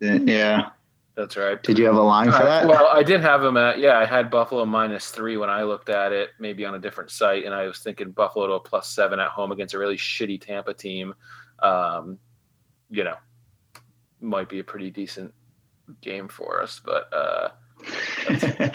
Yeah. 0.00 0.70
That's 1.16 1.34
right. 1.36 1.60
Did 1.62 1.78
you 1.78 1.86
have 1.86 1.96
a 1.96 2.02
line 2.02 2.30
for 2.30 2.36
uh, 2.36 2.44
that? 2.44 2.68
Well, 2.68 2.88
I 2.92 3.02
did 3.02 3.22
have 3.22 3.40
them 3.40 3.56
at 3.56 3.78
yeah. 3.78 3.98
I 3.98 4.04
had 4.04 4.30
Buffalo 4.30 4.66
minus 4.66 5.10
three 5.10 5.38
when 5.38 5.48
I 5.48 5.62
looked 5.62 5.88
at 5.88 6.12
it, 6.12 6.30
maybe 6.38 6.66
on 6.66 6.74
a 6.74 6.78
different 6.78 7.10
site, 7.10 7.44
and 7.46 7.54
I 7.54 7.66
was 7.66 7.78
thinking 7.78 8.10
Buffalo 8.10 8.46
to 8.48 8.52
a 8.54 8.60
plus 8.60 8.90
seven 8.90 9.18
at 9.18 9.30
home 9.30 9.50
against 9.50 9.72
a 9.72 9.78
really 9.78 9.96
shitty 9.96 10.38
Tampa 10.38 10.74
team. 10.74 11.14
Um, 11.60 12.18
you 12.90 13.02
know, 13.02 13.16
might 14.20 14.50
be 14.50 14.58
a 14.58 14.64
pretty 14.64 14.90
decent 14.90 15.32
game 16.02 16.28
for 16.28 16.62
us, 16.62 16.82
but 16.84 17.10
uh, 17.14 17.48
no, 18.28 18.70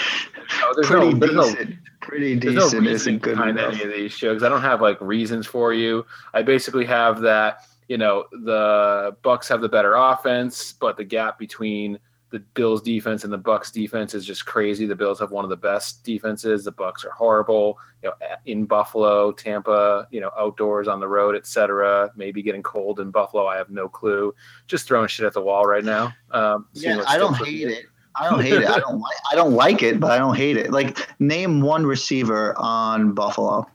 pretty, 0.82 1.14
no, 1.14 1.44
decent, 1.44 1.70
no, 1.70 1.76
pretty 2.02 2.36
decent. 2.38 2.84
No 2.84 2.90
isn't 2.90 3.22
good 3.22 3.38
behind 3.38 3.60
enough. 3.60 3.76
any 3.76 3.84
of 3.84 3.92
these 3.92 4.12
shows. 4.12 4.42
I 4.42 4.50
don't 4.50 4.62
have 4.62 4.82
like 4.82 5.00
reasons 5.00 5.46
for 5.46 5.74
you. 5.74 6.08
I 6.34 6.42
basically 6.42 6.86
have 6.86 7.22
that. 7.22 7.68
You 7.88 7.98
know, 7.98 8.26
the 8.32 9.16
Bucs 9.24 9.48
have 9.50 9.62
the 9.62 9.70
better 9.70 9.94
offense, 9.96 10.74
but 10.74 10.98
the 10.98 11.04
gap 11.04 11.38
between 11.38 12.00
the 12.32 12.40
Bills 12.40 12.82
defense 12.82 13.26
and 13.26 13.32
the 13.32 13.40
Bucs 13.40 13.72
defense 13.72 14.14
is 14.14 14.26
just 14.26 14.46
crazy. 14.46 14.86
The 14.86 14.96
Bills 14.96 15.20
have 15.20 15.32
one 15.32 15.44
of 15.44 15.50
the 15.50 15.58
best 15.58 16.04
defenses. 16.04 16.64
The 16.64 16.72
Bucs 16.72 17.06
are 17.06 17.12
horrible. 17.12 17.78
You 18.02 18.10
know, 18.10 18.28
in 18.46 18.66
Buffalo, 18.66 19.34
Tampa, 19.34 20.08
you 20.12 20.22
know, 20.22 20.32
outdoors 20.40 20.88
on 20.88 21.02
the 21.02 21.08
road, 21.08 21.36
etc. 21.36 22.10
Maybe 22.16 22.42
getting 22.42 22.64
cold 22.64 23.02
in 23.02 23.12
Buffalo. 23.12 23.46
I 23.48 23.58
have 23.58 23.70
no 23.70 23.90
clue. 23.90 24.34
Just 24.68 24.88
throwing 24.88 25.10
shit 25.10 25.26
at 25.26 25.34
the 25.34 25.42
wall 25.42 25.66
right 25.66 25.84
now. 25.84 26.14
Um, 26.32 26.68
yeah, 26.74 27.04
I 27.06 27.18
don't 27.18 27.36
hate 27.36 27.68
it. 27.68 27.86
I 28.16 28.30
don't 28.30 28.42
hate 28.42 28.54
it. 28.54 28.70
I 28.70 28.80
don't 28.80 29.00
like. 29.00 29.18
I 29.32 29.36
don't 29.36 29.54
like 29.54 29.84
it, 29.84 30.00
but 30.00 30.12
I 30.12 30.18
don't 30.18 30.36
hate 30.36 30.58
it. 30.58 30.72
Like, 30.72 30.98
name 31.20 31.62
one 31.62 31.86
receiver 31.86 32.58
on 32.58 33.14
Buffalo. 33.14 33.66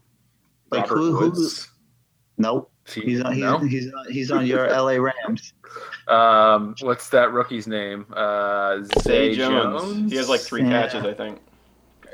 Like 0.70 0.90
Robert 0.90 0.96
who? 0.96 1.18
Woods. 1.18 1.64
Who? 1.64 2.42
Nope. 2.42 2.72
He's 2.86 3.20
on. 3.20 3.32
He's, 3.34 3.42
no? 3.42 3.58
he's 3.58 3.92
on. 3.92 4.12
He's 4.12 4.30
on 4.30 4.46
your 4.46 4.66
L.A. 4.66 4.98
Rams. 5.00 5.52
Um, 6.08 6.74
what's 6.80 7.08
that 7.10 7.32
rookie's 7.32 7.66
name? 7.66 8.06
Uh, 8.12 8.82
Zay, 9.00 9.32
Zay 9.32 9.34
Jones. 9.36 9.82
Jones. 9.82 10.12
He 10.12 10.18
has 10.18 10.28
like 10.28 10.40
three 10.40 10.62
yeah. 10.62 10.82
catches, 10.82 11.04
I 11.04 11.14
think. 11.14 11.40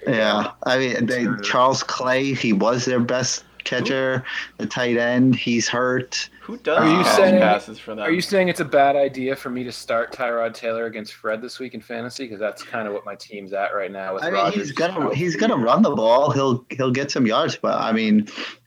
Yeah, 0.06 0.52
I 0.64 0.78
mean, 0.78 1.06
they, 1.06 1.26
Charles 1.42 1.82
Clay. 1.82 2.34
He 2.34 2.52
was 2.52 2.84
their 2.84 3.00
best 3.00 3.44
catcher. 3.64 4.24
The 4.58 4.66
tight 4.66 4.96
end. 4.96 5.36
He's 5.36 5.68
hurt. 5.68 6.28
Who 6.42 6.56
does 6.56 6.78
are 6.78 6.98
you 6.98 7.04
saying, 7.04 7.38
passes 7.38 7.78
for 7.78 7.94
them? 7.94 8.04
Are 8.04 8.10
you 8.10 8.20
saying 8.20 8.48
it's 8.48 8.58
a 8.58 8.64
bad 8.64 8.96
idea 8.96 9.36
for 9.36 9.48
me 9.48 9.62
to 9.62 9.70
start 9.70 10.12
Tyrod 10.12 10.54
Taylor 10.54 10.86
against 10.86 11.14
Fred 11.14 11.40
this 11.40 11.60
week 11.60 11.74
in 11.74 11.80
fantasy? 11.80 12.24
Because 12.24 12.40
that's 12.40 12.64
kind 12.64 12.88
of 12.88 12.94
what 12.94 13.04
my 13.04 13.14
team's 13.14 13.52
at 13.52 13.74
right 13.74 13.92
now. 13.92 14.14
With 14.14 14.24
I 14.24 14.30
mean, 14.30 14.50
he's 14.50 14.72
gonna 14.72 15.14
he's 15.14 15.36
gonna 15.36 15.56
run 15.56 15.82
the 15.82 15.94
ball. 15.94 16.32
He'll 16.32 16.64
he'll 16.70 16.90
get 16.90 17.12
some 17.12 17.26
yards, 17.26 17.56
but 17.56 17.80
I 17.80 17.92
mean, 17.92 18.26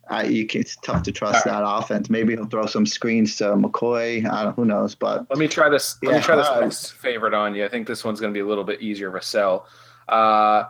I, 0.10 0.24
you 0.26 0.46
can, 0.46 0.62
it's 0.62 0.76
tough 0.78 1.04
to 1.04 1.12
trust 1.12 1.46
right. 1.46 1.54
that 1.54 1.64
offense. 1.66 2.10
Maybe 2.10 2.36
he'll 2.36 2.46
throw 2.46 2.66
some 2.66 2.86
screens 2.86 3.38
to 3.38 3.46
McCoy. 3.56 4.30
I 4.30 4.44
don't, 4.44 4.56
who 4.56 4.66
knows? 4.66 4.96
But 4.96 5.28
let 5.30 5.40
me 5.40 5.48
try 5.48 5.70
this. 5.70 5.98
Let 6.04 6.12
yeah, 6.12 6.18
me 6.18 6.24
try 6.24 6.36
this 6.36 6.48
uh, 6.48 6.60
next 6.60 6.92
favorite 6.92 7.34
on 7.34 7.56
you. 7.56 7.66
I 7.66 7.70
think 7.70 7.88
this 7.88 8.04
one's 8.04 8.20
going 8.20 8.34
to 8.34 8.38
be 8.38 8.42
a 8.42 8.46
little 8.48 8.64
bit 8.64 8.82
easier 8.82 9.08
of 9.08 9.16
a 9.16 9.22
sell. 9.22 9.68
Uh, 10.08 10.66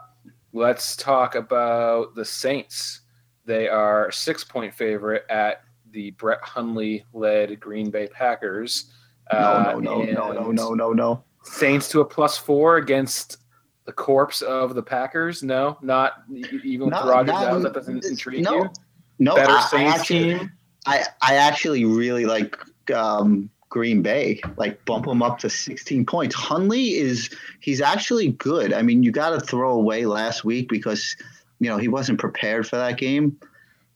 let's 0.53 0.95
talk 0.95 1.35
about 1.35 2.15
the 2.15 2.23
Saints. 2.23 3.01
They 3.45 3.67
are 3.67 4.09
six 4.11 4.43
point 4.43 4.73
favorite 4.73 5.25
at 5.29 5.61
the 5.91 6.11
Brett 6.11 6.41
Hundley 6.41 7.05
led 7.13 7.59
Green 7.59 7.89
Bay 7.89 8.07
Packers. 8.07 8.91
Uh, 9.31 9.75
no, 9.79 9.79
no, 9.79 10.03
no, 10.03 10.31
no, 10.31 10.51
no, 10.51 10.73
no, 10.73 10.93
no. 10.93 11.23
Saints 11.43 11.89
to 11.89 12.01
a 12.01 12.05
plus 12.05 12.37
four 12.37 12.77
against 12.77 13.37
the 13.85 13.91
corpse 13.91 14.41
of 14.41 14.75
the 14.75 14.81
Packers. 14.81 15.43
No, 15.43 15.77
not 15.81 16.23
even 16.31 16.89
with 16.89 16.93
Rodgers 16.93 17.35
out. 17.35 17.61
That 17.61 17.73
doesn't 17.73 18.05
intrigue 18.05 18.43
no. 18.43 18.53
you 18.55 18.69
no, 19.19 19.35
better 19.35 19.51
I, 19.51 19.69
I 19.73 19.83
actually, 19.83 20.37
team? 20.37 20.51
I, 20.85 21.03
I 21.21 21.35
actually 21.35 21.85
really 21.85 22.25
like 22.25 22.57
um, 22.93 23.49
Green 23.69 24.01
Bay. 24.01 24.41
Like 24.57 24.83
bump 24.85 25.05
them 25.05 25.21
up 25.21 25.39
to 25.39 25.49
16 25.49 26.05
points. 26.05 26.35
Hundley 26.35 26.95
is 26.95 27.29
he's 27.59 27.81
actually 27.81 28.29
good. 28.29 28.73
I 28.73 28.81
mean, 28.81 29.03
you 29.03 29.11
got 29.11 29.31
to 29.31 29.39
throw 29.39 29.71
away 29.71 30.05
last 30.05 30.43
week 30.43 30.69
because 30.69 31.15
you 31.59 31.69
know 31.69 31.77
he 31.77 31.87
wasn't 31.87 32.19
prepared 32.19 32.67
for 32.67 32.77
that 32.77 32.97
game. 32.97 33.39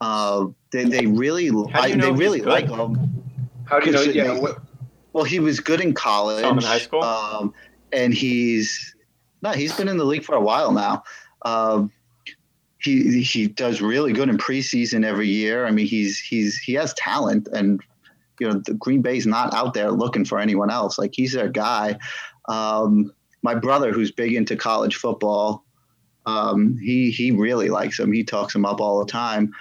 Uh, 0.00 0.46
they, 0.72 0.84
they 0.84 1.06
really 1.06 1.50
I, 1.74 1.94
they 1.94 2.10
really 2.10 2.40
like 2.40 2.68
him. 2.68 2.96
How 3.66 3.80
do 3.80 3.86
you 3.86 3.92
know? 3.92 4.02
Yeah. 4.02 4.34
They, 4.34 4.52
well, 5.12 5.24
he 5.24 5.40
was 5.40 5.60
good 5.60 5.80
in 5.80 5.92
college. 5.94 6.44
in 6.44 6.58
high 6.58 6.78
school. 6.78 7.02
Um, 7.02 7.52
and 7.92 8.14
he's 8.14 8.94
no, 9.42 9.50
he's 9.50 9.76
been 9.76 9.88
in 9.88 9.96
the 9.96 10.04
league 10.04 10.24
for 10.24 10.34
a 10.34 10.40
while 10.40 10.72
now. 10.72 11.04
Um, 11.42 11.90
he 12.82 13.22
he 13.22 13.46
does 13.46 13.80
really 13.80 14.12
good 14.12 14.28
in 14.28 14.38
preseason 14.38 15.04
every 15.04 15.28
year. 15.28 15.66
I 15.66 15.70
mean, 15.70 15.86
he's 15.86 16.18
he's 16.18 16.58
he 16.58 16.74
has 16.74 16.94
talent, 16.94 17.48
and 17.52 17.80
you 18.38 18.48
know, 18.48 18.60
the 18.64 18.74
Green 18.74 19.02
Bay's 19.02 19.26
not 19.26 19.52
out 19.54 19.74
there 19.74 19.90
looking 19.90 20.24
for 20.24 20.38
anyone 20.38 20.70
else. 20.70 20.98
Like 20.98 21.12
he's 21.14 21.32
their 21.32 21.48
guy. 21.48 21.98
Um, 22.48 23.12
my 23.42 23.54
brother, 23.54 23.92
who's 23.92 24.10
big 24.10 24.34
into 24.34 24.56
college 24.56 24.96
football, 24.96 25.64
um, 26.26 26.78
he 26.78 27.10
he 27.10 27.30
really 27.30 27.68
likes 27.68 27.98
him. 27.98 28.12
He 28.12 28.24
talks 28.24 28.54
him 28.54 28.64
up 28.64 28.80
all 28.80 29.04
the 29.04 29.10
time. 29.10 29.52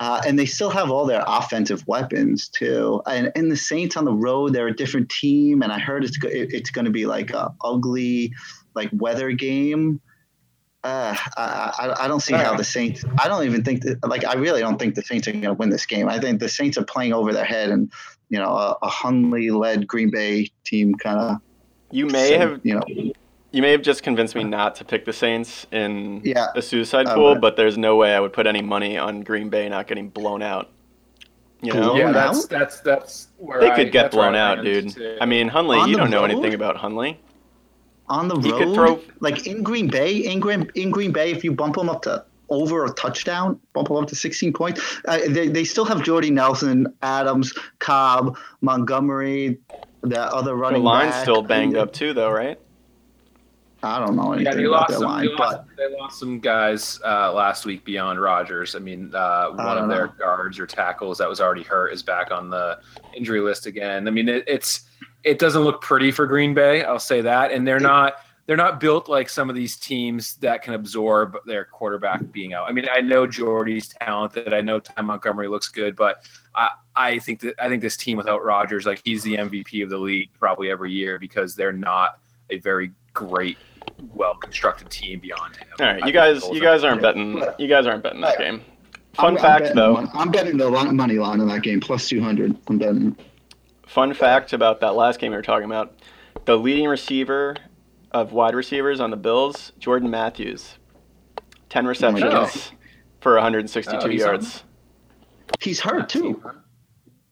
Uh, 0.00 0.20
and 0.24 0.38
they 0.38 0.46
still 0.46 0.70
have 0.70 0.90
all 0.90 1.06
their 1.06 1.24
offensive 1.26 1.84
weapons 1.88 2.48
too. 2.48 3.02
And, 3.06 3.32
and 3.34 3.50
the 3.50 3.56
Saints 3.56 3.96
on 3.96 4.04
the 4.04 4.12
road, 4.12 4.52
they're 4.52 4.68
a 4.68 4.76
different 4.76 5.08
team. 5.08 5.60
And 5.60 5.72
I 5.72 5.80
heard 5.80 6.04
it's 6.04 6.16
it's 6.22 6.70
going 6.70 6.84
to 6.84 6.90
be 6.90 7.06
like 7.06 7.30
a 7.32 7.52
ugly, 7.64 8.32
like 8.74 8.90
weather 8.92 9.32
game. 9.32 10.00
Uh, 10.84 11.16
I, 11.36 11.72
I, 11.78 12.04
I 12.04 12.08
don't 12.08 12.20
see 12.20 12.34
how 12.34 12.56
the 12.56 12.64
Saints. 12.64 13.04
I 13.18 13.26
don't 13.26 13.44
even 13.44 13.64
think 13.64 13.82
that. 13.82 14.06
Like 14.08 14.24
I 14.24 14.34
really 14.34 14.60
don't 14.60 14.78
think 14.78 14.94
the 14.94 15.02
Saints 15.02 15.26
are 15.26 15.32
going 15.32 15.42
to 15.42 15.54
win 15.54 15.70
this 15.70 15.86
game. 15.86 16.08
I 16.08 16.20
think 16.20 16.38
the 16.38 16.48
Saints 16.48 16.78
are 16.78 16.84
playing 16.84 17.12
over 17.12 17.32
their 17.32 17.44
head, 17.44 17.70
and 17.70 17.90
you 18.28 18.38
know 18.38 18.50
a, 18.50 18.76
a 18.82 18.88
Hundley 18.88 19.50
led 19.50 19.88
Green 19.88 20.10
Bay 20.10 20.50
team 20.64 20.94
kind 20.94 21.18
of. 21.18 21.40
You 21.90 22.06
may 22.06 22.32
have 22.34 22.60
you 22.62 22.74
know 22.74 23.12
you 23.50 23.62
may 23.62 23.72
have 23.72 23.82
just 23.82 24.02
convinced 24.02 24.34
me 24.34 24.44
not 24.44 24.76
to 24.76 24.84
pick 24.84 25.04
the 25.04 25.12
Saints 25.12 25.66
in 25.72 26.20
yeah, 26.22 26.48
the 26.54 26.62
suicide 26.62 27.06
pool, 27.06 27.36
but 27.36 27.56
there's 27.56 27.78
no 27.78 27.96
way 27.96 28.14
I 28.14 28.20
would 28.20 28.32
put 28.32 28.46
any 28.46 28.62
money 28.62 28.98
on 28.98 29.22
Green 29.22 29.48
Bay 29.48 29.68
not 29.68 29.86
getting 29.86 30.10
blown 30.10 30.42
out. 30.42 30.70
You 31.60 31.72
know? 31.74 31.96
Yeah, 31.96 32.12
that's 32.12 32.46
that's 32.46 32.80
that's 32.80 33.28
where 33.38 33.60
they 33.60 33.70
could 33.70 33.88
I, 33.88 33.90
get 33.90 34.10
blown 34.12 34.36
out, 34.36 34.62
dude. 34.62 34.90
Too. 34.90 35.18
I 35.20 35.26
mean, 35.26 35.48
Hundley, 35.48 35.78
on 35.78 35.88
you 35.88 35.96
don't 35.96 36.10
know 36.10 36.24
anything 36.24 36.54
about 36.54 36.76
Hundley. 36.76 37.18
On 38.10 38.28
the 38.28 38.36
road, 38.36 38.44
he 38.44 38.52
could 38.52 38.74
throw 38.74 39.00
like 39.20 39.46
in 39.46 39.62
Green 39.62 39.88
Bay. 39.88 40.16
In 40.16 40.40
Green 40.40 40.70
in 40.74 40.90
Green 40.90 41.12
Bay, 41.12 41.30
if 41.30 41.44
you 41.44 41.52
bump 41.52 41.76
him 41.76 41.88
up 41.88 42.02
to 42.02 42.24
over 42.50 42.84
a 42.84 42.90
touchdown, 42.94 43.60
bump 43.74 43.90
him 43.90 43.96
up 43.96 44.08
to 44.08 44.14
16 44.14 44.52
points. 44.52 44.80
Uh, 45.06 45.18
they, 45.28 45.48
they 45.48 45.64
still 45.64 45.84
have 45.84 46.02
Jordy 46.02 46.30
Nelson, 46.30 46.86
Adams, 47.02 47.52
Cobb, 47.78 48.38
Montgomery, 48.62 49.58
that 50.02 50.32
other 50.32 50.54
running. 50.54 50.82
The 50.82 50.88
line's 50.88 51.12
back. 51.12 51.22
still 51.22 51.42
banged 51.42 51.76
up 51.76 51.92
too, 51.92 52.14
though, 52.14 52.30
right? 52.30 52.58
I 53.82 54.00
don't 54.00 54.16
know 54.16 54.32
anything 54.32 54.60
yeah, 54.60 54.68
about 54.68 54.88
that 54.88 54.98
some, 54.98 55.04
line, 55.04 55.28
but 55.36 55.64
they 55.76 55.88
lost 55.96 56.18
some 56.18 56.40
guys 56.40 57.00
uh, 57.04 57.32
last 57.32 57.64
week 57.64 57.84
beyond 57.84 58.20
Rodgers. 58.20 58.74
I 58.74 58.80
mean, 58.80 59.14
uh, 59.14 59.50
one 59.50 59.78
of 59.78 59.88
their 59.88 60.08
guards 60.08 60.58
or 60.58 60.66
tackles 60.66 61.18
that 61.18 61.28
was 61.28 61.40
already 61.40 61.62
hurt 61.62 61.92
is 61.92 62.02
back 62.02 62.32
on 62.32 62.50
the 62.50 62.80
injury 63.14 63.40
list 63.40 63.66
again. 63.66 64.08
I 64.08 64.10
mean, 64.10 64.28
it, 64.28 64.42
it's 64.48 64.87
it 65.24 65.38
doesn't 65.38 65.62
look 65.62 65.82
pretty 65.82 66.10
for 66.10 66.26
Green 66.26 66.54
Bay. 66.54 66.84
I'll 66.84 66.98
say 66.98 67.20
that, 67.22 67.52
and 67.52 67.66
they're 67.66 67.80
not 67.80 68.16
they're 68.48 68.56
not 68.56 68.80
built 68.80 69.10
like 69.10 69.28
some 69.28 69.50
of 69.50 69.56
these 69.56 69.76
teams 69.76 70.36
that 70.36 70.62
can 70.62 70.72
absorb 70.72 71.36
their 71.44 71.66
quarterback 71.66 72.32
being 72.32 72.54
out. 72.54 72.66
I 72.66 72.72
mean, 72.72 72.86
I 72.90 73.02
know 73.02 73.26
Jordy's 73.26 73.88
talented. 73.88 74.54
I 74.54 74.62
know 74.62 74.80
Ty 74.80 75.02
Montgomery 75.02 75.48
looks 75.48 75.68
good, 75.68 75.94
but 75.94 76.24
I, 76.54 76.70
I 76.96 77.18
think 77.18 77.40
that 77.40 77.56
I 77.58 77.68
think 77.68 77.82
this 77.82 77.98
team 77.98 78.16
without 78.16 78.42
Rodgers, 78.42 78.86
like 78.86 79.02
he's 79.04 79.22
the 79.22 79.36
MVP 79.36 79.82
of 79.84 79.90
the 79.90 79.98
league 79.98 80.30
probably 80.38 80.70
every 80.70 80.90
year 80.92 81.18
because 81.18 81.54
they're 81.54 81.74
not 81.74 82.20
a 82.48 82.58
very 82.58 82.90
great 83.12 83.58
well 84.14 84.34
constructed 84.36 84.88
team 84.88 85.20
beyond 85.20 85.56
him. 85.56 85.68
All 85.78 85.86
right, 85.86 86.06
you 86.06 86.12
guys, 86.12 86.42
you 86.48 86.62
guys 86.62 86.84
aren't 86.84 87.02
betting. 87.02 87.44
You 87.58 87.68
guys 87.68 87.86
aren't 87.86 88.02
betting 88.02 88.22
that 88.22 88.38
game. 88.38 88.62
Fun 89.12 89.36
I'm, 89.36 89.42
fact, 89.42 89.66
I'm 89.66 89.76
though, 89.76 89.96
I'm 90.14 90.30
betting 90.30 90.56
the 90.56 90.70
money 90.70 91.18
line 91.18 91.40
on 91.40 91.48
that 91.48 91.62
game 91.62 91.80
plus 91.80 92.08
two 92.08 92.22
hundred. 92.22 92.56
I'm 92.68 92.78
betting. 92.78 93.14
Fun 93.88 94.12
fact 94.12 94.52
about 94.52 94.80
that 94.80 94.94
last 94.94 95.18
game 95.18 95.30
we 95.30 95.36
were 95.36 95.42
talking 95.42 95.64
about: 95.64 95.98
the 96.44 96.56
leading 96.56 96.86
receiver 96.86 97.56
of 98.12 98.32
wide 98.32 98.54
receivers 98.54 99.00
on 99.00 99.10
the 99.10 99.16
Bills, 99.16 99.72
Jordan 99.78 100.10
Matthews, 100.10 100.76
ten 101.70 101.86
receptions 101.86 102.24
oh 102.30 102.50
for 103.20 103.32
162 103.34 103.98
oh, 103.98 104.06
yards. 104.08 104.58
On. 104.58 104.62
He's 105.60 105.80
hurt 105.80 106.10
too, 106.10 106.42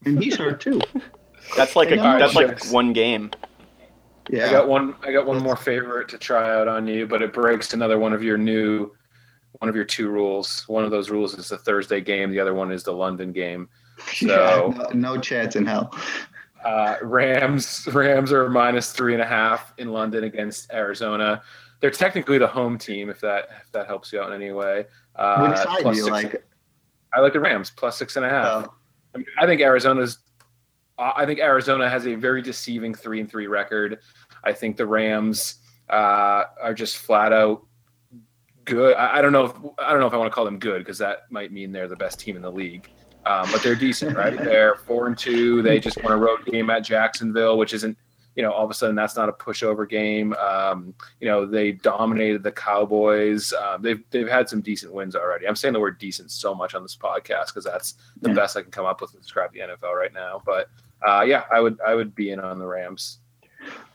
and 0.06 0.22
he's 0.22 0.36
hurt 0.36 0.60
too. 0.60 0.80
That's 1.56 1.76
like 1.76 1.90
a 1.90 1.96
that's 1.96 2.34
like 2.34 2.66
one 2.72 2.92
game. 2.92 3.30
Yeah. 4.28 4.46
I 4.46 4.50
got 4.50 4.66
one. 4.66 4.96
I 5.02 5.12
got 5.12 5.26
one 5.26 5.38
more 5.38 5.54
favorite 5.54 6.08
to 6.08 6.18
try 6.18 6.52
out 6.52 6.66
on 6.66 6.88
you, 6.88 7.06
but 7.06 7.22
it 7.22 7.32
breaks 7.32 7.72
another 7.72 8.00
one 8.00 8.12
of 8.12 8.22
your 8.22 8.36
new, 8.36 8.90
one 9.60 9.68
of 9.68 9.76
your 9.76 9.84
two 9.84 10.08
rules. 10.08 10.64
One 10.66 10.84
of 10.84 10.90
those 10.90 11.08
rules 11.08 11.34
is 11.34 11.50
the 11.50 11.58
Thursday 11.58 12.00
game. 12.00 12.32
The 12.32 12.40
other 12.40 12.52
one 12.54 12.72
is 12.72 12.82
the 12.82 12.92
London 12.92 13.32
game. 13.32 13.68
So 14.12 14.74
yeah, 14.76 14.88
no, 14.92 15.14
no 15.14 15.20
chance 15.20 15.56
in 15.56 15.64
hell. 15.64 15.90
Uh, 16.66 16.96
Rams 17.02 17.86
Rams 17.92 18.32
are 18.32 18.50
minus 18.50 18.90
three 18.92 19.12
and 19.12 19.22
a 19.22 19.26
half 19.26 19.72
in 19.78 19.92
London 19.92 20.24
against 20.24 20.72
Arizona. 20.72 21.42
They're 21.80 21.90
technically 21.90 22.38
the 22.38 22.46
home 22.46 22.76
team, 22.76 23.08
if 23.08 23.20
that 23.20 23.48
if 23.62 23.70
that 23.70 23.86
helps 23.86 24.12
you 24.12 24.20
out 24.20 24.32
in 24.32 24.42
any 24.42 24.52
way. 24.52 24.86
Uh, 25.14 25.48
Which 25.48 25.58
side 25.58 25.92
do 25.92 25.96
you 25.96 26.10
like? 26.10 26.44
I 27.14 27.20
like 27.20 27.34
the 27.34 27.40
Rams 27.40 27.70
plus 27.70 27.96
six 27.96 28.16
and 28.16 28.26
a 28.26 28.28
half. 28.28 28.66
Oh. 28.66 28.74
I, 29.14 29.18
mean, 29.18 29.26
I 29.38 29.46
think 29.46 29.60
Arizona's 29.60 30.18
I 30.98 31.24
think 31.24 31.38
Arizona 31.38 31.88
has 31.88 32.06
a 32.06 32.14
very 32.14 32.42
deceiving 32.42 32.94
three 32.94 33.20
and 33.20 33.30
three 33.30 33.46
record. 33.46 34.00
I 34.42 34.52
think 34.52 34.76
the 34.76 34.86
Rams 34.86 35.56
uh, 35.88 36.44
are 36.60 36.74
just 36.74 36.98
flat 36.98 37.32
out 37.32 37.64
good. 38.64 38.96
I, 38.96 39.18
I, 39.18 39.22
don't 39.22 39.32
know. 39.32 39.44
If, 39.44 39.52
I 39.78 39.92
don't 39.92 40.00
know 40.00 40.06
if 40.06 40.14
I 40.14 40.16
want 40.16 40.32
to 40.32 40.34
call 40.34 40.44
them 40.44 40.58
good 40.58 40.78
because 40.78 40.98
that 40.98 41.30
might 41.30 41.52
mean 41.52 41.70
they're 41.70 41.86
the 41.86 41.96
best 41.96 42.18
team 42.18 42.34
in 42.34 42.42
the 42.42 42.50
league. 42.50 42.90
Um, 43.26 43.50
but 43.50 43.62
they're 43.62 43.74
decent, 43.74 44.16
right? 44.16 44.36
they're 44.44 44.76
four 44.76 45.06
and 45.06 45.18
two. 45.18 45.62
They 45.62 45.80
just 45.80 46.02
won 46.02 46.12
a 46.12 46.16
road 46.16 46.44
game 46.46 46.70
at 46.70 46.84
Jacksonville, 46.84 47.58
which 47.58 47.74
isn't 47.74 47.98
you 48.36 48.42
know, 48.42 48.52
all 48.52 48.64
of 48.64 48.70
a 48.70 48.74
sudden 48.74 48.94
that's 48.94 49.16
not 49.16 49.30
a 49.30 49.32
pushover 49.32 49.88
game. 49.88 50.34
Um, 50.34 50.94
you 51.20 51.26
know, 51.26 51.46
they 51.46 51.72
dominated 51.72 52.42
the 52.42 52.52
Cowboys. 52.52 53.52
Um, 53.54 53.80
they've 53.80 54.02
they've 54.10 54.28
had 54.28 54.48
some 54.48 54.60
decent 54.60 54.92
wins 54.92 55.16
already. 55.16 55.48
I'm 55.48 55.56
saying 55.56 55.72
the 55.72 55.80
word 55.80 55.98
decent 55.98 56.30
so 56.30 56.54
much 56.54 56.74
on 56.74 56.82
this 56.82 56.96
podcast 56.96 57.46
because 57.46 57.64
that's 57.64 57.94
the 58.20 58.28
yeah. 58.28 58.34
best 58.34 58.56
I 58.56 58.62
can 58.62 58.70
come 58.70 58.84
up 58.84 59.00
with 59.00 59.12
to 59.12 59.18
describe 59.18 59.52
the 59.54 59.60
NFL 59.60 59.94
right 59.94 60.12
now. 60.12 60.42
But 60.44 60.68
uh, 61.06 61.24
yeah, 61.26 61.44
I 61.50 61.60
would 61.60 61.80
I 61.80 61.94
would 61.94 62.14
be 62.14 62.30
in 62.30 62.38
on 62.38 62.58
the 62.58 62.66
Rams. 62.66 63.20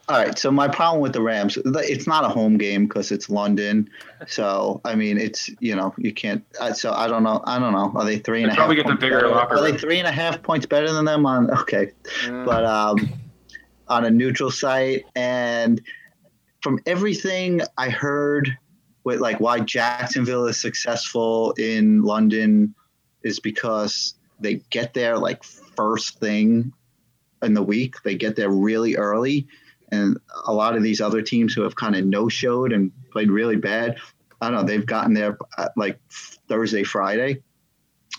All 0.10 0.18
right. 0.18 0.38
So 0.38 0.52
my 0.52 0.68
problem 0.68 1.02
with 1.02 1.14
the 1.14 1.22
Rams, 1.22 1.58
it's 1.64 2.08
not 2.08 2.26
a 2.26 2.30
home 2.30 2.58
game 2.58 2.86
because 2.86 3.12
it's 3.12 3.30
London. 3.30 3.90
So 4.28 4.82
I 4.84 4.96
mean, 4.96 5.18
it's 5.18 5.50
you 5.60 5.76
know 5.76 5.94
you 5.98 6.14
can't. 6.14 6.44
So 6.74 6.92
I 6.92 7.08
don't 7.08 7.24
know. 7.24 7.42
I 7.46 7.60
don't 7.60 7.74
know. 7.74 7.92
Are 7.96 8.06
they 8.06 8.18
three 8.18 8.44
and 8.44 8.52
a 8.52 8.56
half? 8.56 8.58
Probably 8.58 8.76
get 8.76 8.88
the 8.88 8.96
bigger 8.96 9.28
locker. 9.28 9.56
Are 9.56 9.62
they 9.62 9.78
three 9.78 10.00
and 10.00 10.08
a 10.08 10.12
half 10.12 10.42
points 10.42 10.66
better 10.66 10.92
than 10.92 11.06
them 11.06 11.26
on? 11.26 11.50
Okay, 11.52 11.92
yeah. 12.26 12.44
but 12.46 12.66
um, 12.66 12.98
on 13.88 14.06
a 14.06 14.12
neutral 14.12 14.52
site, 14.52 15.06
and 15.16 15.82
from 16.62 16.80
everything 16.86 17.62
I 17.78 17.90
heard, 17.90 18.58
with 19.04 19.20
like 19.20 19.40
why 19.40 19.60
Jacksonville 19.60 20.46
is 20.46 20.60
successful 20.60 21.54
in 21.54 22.04
London 22.04 22.76
is 23.24 23.40
because 23.40 24.16
they 24.40 24.56
get 24.70 24.94
there 24.94 25.18
like 25.18 25.44
first 25.44 26.20
thing 26.20 26.74
in 27.42 27.54
the 27.54 27.64
week. 27.64 27.96
They 28.04 28.16
get 28.16 28.36
there 28.36 28.50
really 28.50 28.96
early, 28.96 29.48
and 29.92 30.18
a 30.46 30.54
lot 30.54 30.76
of 30.76 30.84
these 30.84 31.02
other 31.02 31.22
teams 31.22 31.54
who 31.54 31.62
have 31.64 31.76
kind 31.76 31.96
of 31.96 32.06
no 32.06 32.30
showed 32.30 32.72
and 32.72 32.92
played 33.12 33.30
really 33.30 33.58
bad, 33.58 33.98
I 34.42 34.50
don't 34.50 34.62
know, 34.62 34.64
they've 34.64 34.86
gotten 34.86 35.14
there 35.14 35.38
uh, 35.58 35.70
like 35.76 36.00
Thursday, 36.48 36.84
Friday. 36.84 37.44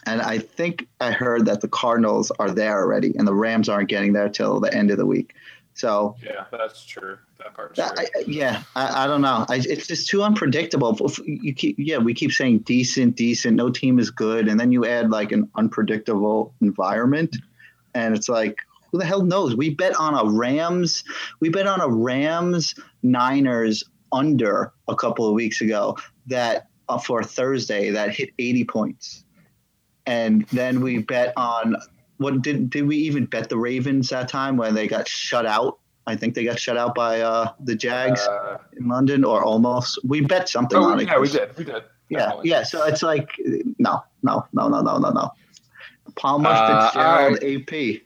And 0.07 0.21
I 0.21 0.39
think 0.39 0.89
I 1.01 1.13
heard 1.13 1.47
that 1.47 1.61
the 1.61 1.69
Cardinals 1.69 2.33
are 2.39 2.51
there 2.51 2.81
already, 2.81 3.15
and 3.17 3.27
the 3.27 3.35
Rams 3.35 3.69
aren't 3.69 3.89
getting 3.89 4.13
there 4.13 4.29
till 4.29 4.59
the 4.59 4.73
end 4.75 4.91
of 4.91 4.99
the 4.99 5.07
week. 5.07 5.35
So 5.75 6.17
yeah, 6.23 6.45
that's 6.51 6.85
true. 6.85 7.19
That 7.39 7.55
part's 7.55 7.79
that, 7.79 7.99
I, 7.99 8.07
yeah, 8.27 8.63
I, 8.77 9.05
I, 9.05 9.07
don't 9.07 9.23
know. 9.23 9.47
I, 9.49 9.57
it's 9.57 9.87
just 9.87 10.09
too 10.09 10.23
unpredictable. 10.23 10.99
You 11.25 11.55
keep 11.55 11.77
yeah, 11.79 11.99
we 11.99 12.15
keep 12.15 12.33
saying 12.33 12.61
decent, 12.61 13.17
decent. 13.17 13.57
No 13.57 13.71
team 13.71 13.99
is 13.99 14.11
good, 14.11 14.49
and 14.49 14.61
then 14.61 14.71
you 14.71 14.85
add 14.85 15.11
like 15.11 15.33
an 15.33 15.49
unpredictable 15.55 16.55
environment, 16.61 17.37
and 17.95 18.15
it's 18.15 18.29
like 18.29 18.59
who 18.93 18.99
the 18.99 19.07
hell 19.07 19.23
knows? 19.23 19.57
We 19.57 19.71
bet 19.71 19.99
on 19.99 20.15
a 20.15 20.31
Rams. 20.31 21.03
We 21.41 21.49
bet 21.49 21.67
on 21.67 21.81
a 21.81 21.89
Rams 21.89 22.75
Niners 23.03 23.83
under 24.13 24.73
a 24.87 24.95
couple 24.95 25.27
of 25.27 25.33
weeks 25.33 25.63
ago 25.63 25.97
that 26.27 26.69
uh, 26.91 26.99
for 26.99 27.23
Thursday 27.23 27.91
that 27.91 28.15
hit 28.15 28.31
80 28.39 28.65
points, 28.65 29.25
and 30.07 30.47
then 30.49 30.83
we 30.83 30.99
bet 30.99 31.33
on 31.37 31.77
what 32.19 32.43
did 32.43 32.69
did 32.71 32.87
we 32.87 32.97
even 32.99 33.25
bet 33.25 33.49
the 33.49 33.57
Ravens 33.57 34.11
that 34.11 34.29
time 34.29 34.57
when 34.59 34.75
they 34.75 34.87
got 34.87 35.09
shut 35.09 35.47
out? 35.47 35.79
I 36.07 36.17
think 36.17 36.35
they 36.35 36.45
got 36.45 36.59
shut 36.59 36.77
out 36.77 36.95
by 36.95 37.21
uh, 37.21 37.53
the 37.61 37.75
Jags 37.75 38.21
uh, 38.21 38.59
in 38.77 38.89
London, 38.89 39.25
or 39.25 39.43
almost. 39.43 39.99
We 40.05 40.21
bet 40.21 40.49
something 40.49 40.79
oh, 40.79 40.91
on 40.91 41.01
it. 41.01 41.09
Yeah, 41.09 41.19
we 41.19 41.29
did. 41.29 41.57
We 41.57 41.65
did. 41.65 41.85
Yeah, 42.09 42.19
Definitely. 42.19 42.51
yeah. 42.51 42.63
So 42.65 42.85
it's 42.85 43.03
like 43.03 43.31
no, 43.79 44.03
no, 44.23 44.47
no, 44.53 44.69
no, 44.69 44.83
no, 44.83 44.99
no, 44.99 45.11
no. 45.11 45.31
Palmer 46.17 46.51
uh, 46.51 46.91
Fitzgerald, 46.91 47.39
right. 47.43 47.97
AP 47.97 48.03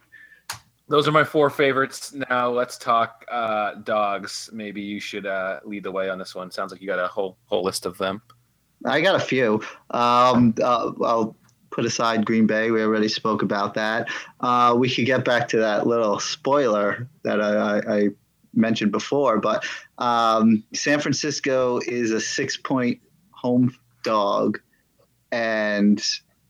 those 0.88 1.08
are 1.08 1.12
my 1.12 1.24
four 1.24 1.50
favorites. 1.50 2.14
Now 2.30 2.50
let's 2.50 2.78
talk 2.78 3.24
uh, 3.30 3.74
dogs. 3.76 4.50
Maybe 4.52 4.80
you 4.80 5.00
should 5.00 5.26
uh, 5.26 5.60
lead 5.64 5.82
the 5.82 5.92
way 5.92 6.08
on 6.08 6.18
this 6.18 6.34
one. 6.34 6.50
Sounds 6.50 6.72
like 6.72 6.80
you 6.80 6.86
got 6.86 6.98
a 6.98 7.08
whole 7.08 7.36
whole 7.46 7.64
list 7.64 7.86
of 7.86 7.98
them. 7.98 8.22
I 8.84 9.00
got 9.00 9.16
a 9.16 9.20
few. 9.20 9.62
Um, 9.90 10.54
uh, 10.62 10.92
I'll 11.02 11.36
put 11.70 11.84
aside 11.84 12.24
Green 12.24 12.46
Bay. 12.46 12.70
We 12.70 12.82
already 12.82 13.08
spoke 13.08 13.42
about 13.42 13.74
that. 13.74 14.08
Uh, 14.40 14.74
we 14.78 14.92
could 14.92 15.06
get 15.06 15.24
back 15.24 15.48
to 15.48 15.58
that 15.58 15.86
little 15.86 16.20
spoiler 16.20 17.08
that 17.22 17.40
I, 17.40 17.54
I, 17.54 17.96
I 17.96 18.08
mentioned 18.54 18.92
before, 18.92 19.38
but 19.38 19.66
um, 19.98 20.62
San 20.72 21.00
Francisco 21.00 21.80
is 21.86 22.12
a 22.12 22.20
six 22.20 22.56
point 22.56 23.00
home 23.30 23.76
dog. 24.04 24.60
And 25.32 26.02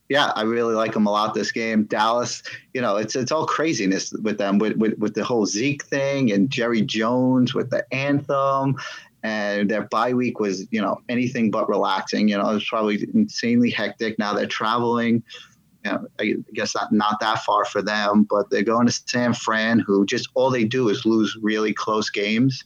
yeah, 0.09 0.33
I 0.37 0.43
really 0.43 0.75
like 0.75 0.93
them 0.93 1.07
a 1.07 1.11
lot 1.11 1.35
this 1.35 1.51
game. 1.51 1.85
Dallas, 1.85 2.43
you 2.75 2.81
know, 2.81 2.97
it's 2.97 3.17
it's 3.17 3.33
all 3.33 3.47
craziness 3.47 4.13
with 4.13 4.39
them 4.39 4.59
with, 4.59 4.77
with, 4.77 4.99
with 4.99 5.15
the 5.15 5.25
whole 5.25 5.47
Zeke 5.47 5.85
thing 5.85 6.31
and 6.31 6.49
Jerry 6.51 6.83
Jones 6.83 7.55
with 7.55 7.71
the 7.71 7.85
anthem 7.93 8.77
and 9.23 9.69
their 9.69 9.83
bye 9.83 10.15
week 10.15 10.39
was, 10.39 10.69
you 10.71 10.81
know, 10.81 11.01
anything 11.09 11.51
but 11.51 11.69
relaxing. 11.69 12.29
You 12.29 12.39
know, 12.39 12.49
it 12.49 12.55
was 12.55 12.69
probably 12.69 13.09
insanely 13.15 13.71
hectic. 13.71 14.19
Now 14.19 14.35
they're 14.35 14.47
traveling. 14.47 15.25
You 15.85 15.93
know, 15.93 16.07
I 16.21 16.35
guess 16.55 16.75
not 16.77 16.93
not 16.93 17.19
that 17.21 17.41
far 17.41 17.65
for 17.65 17.83
them, 17.83 18.25
but 18.31 18.51
they're 18.51 18.63
going 18.63 18.87
to 18.87 18.93
San 18.93 19.35
Fran, 19.35 19.81
who 19.81 20.07
just 20.07 20.29
all 20.35 20.51
they 20.51 20.65
do 20.65 20.89
is 20.89 21.05
lose 21.05 21.37
really 21.43 21.73
close 21.73 22.11
games. 22.11 22.65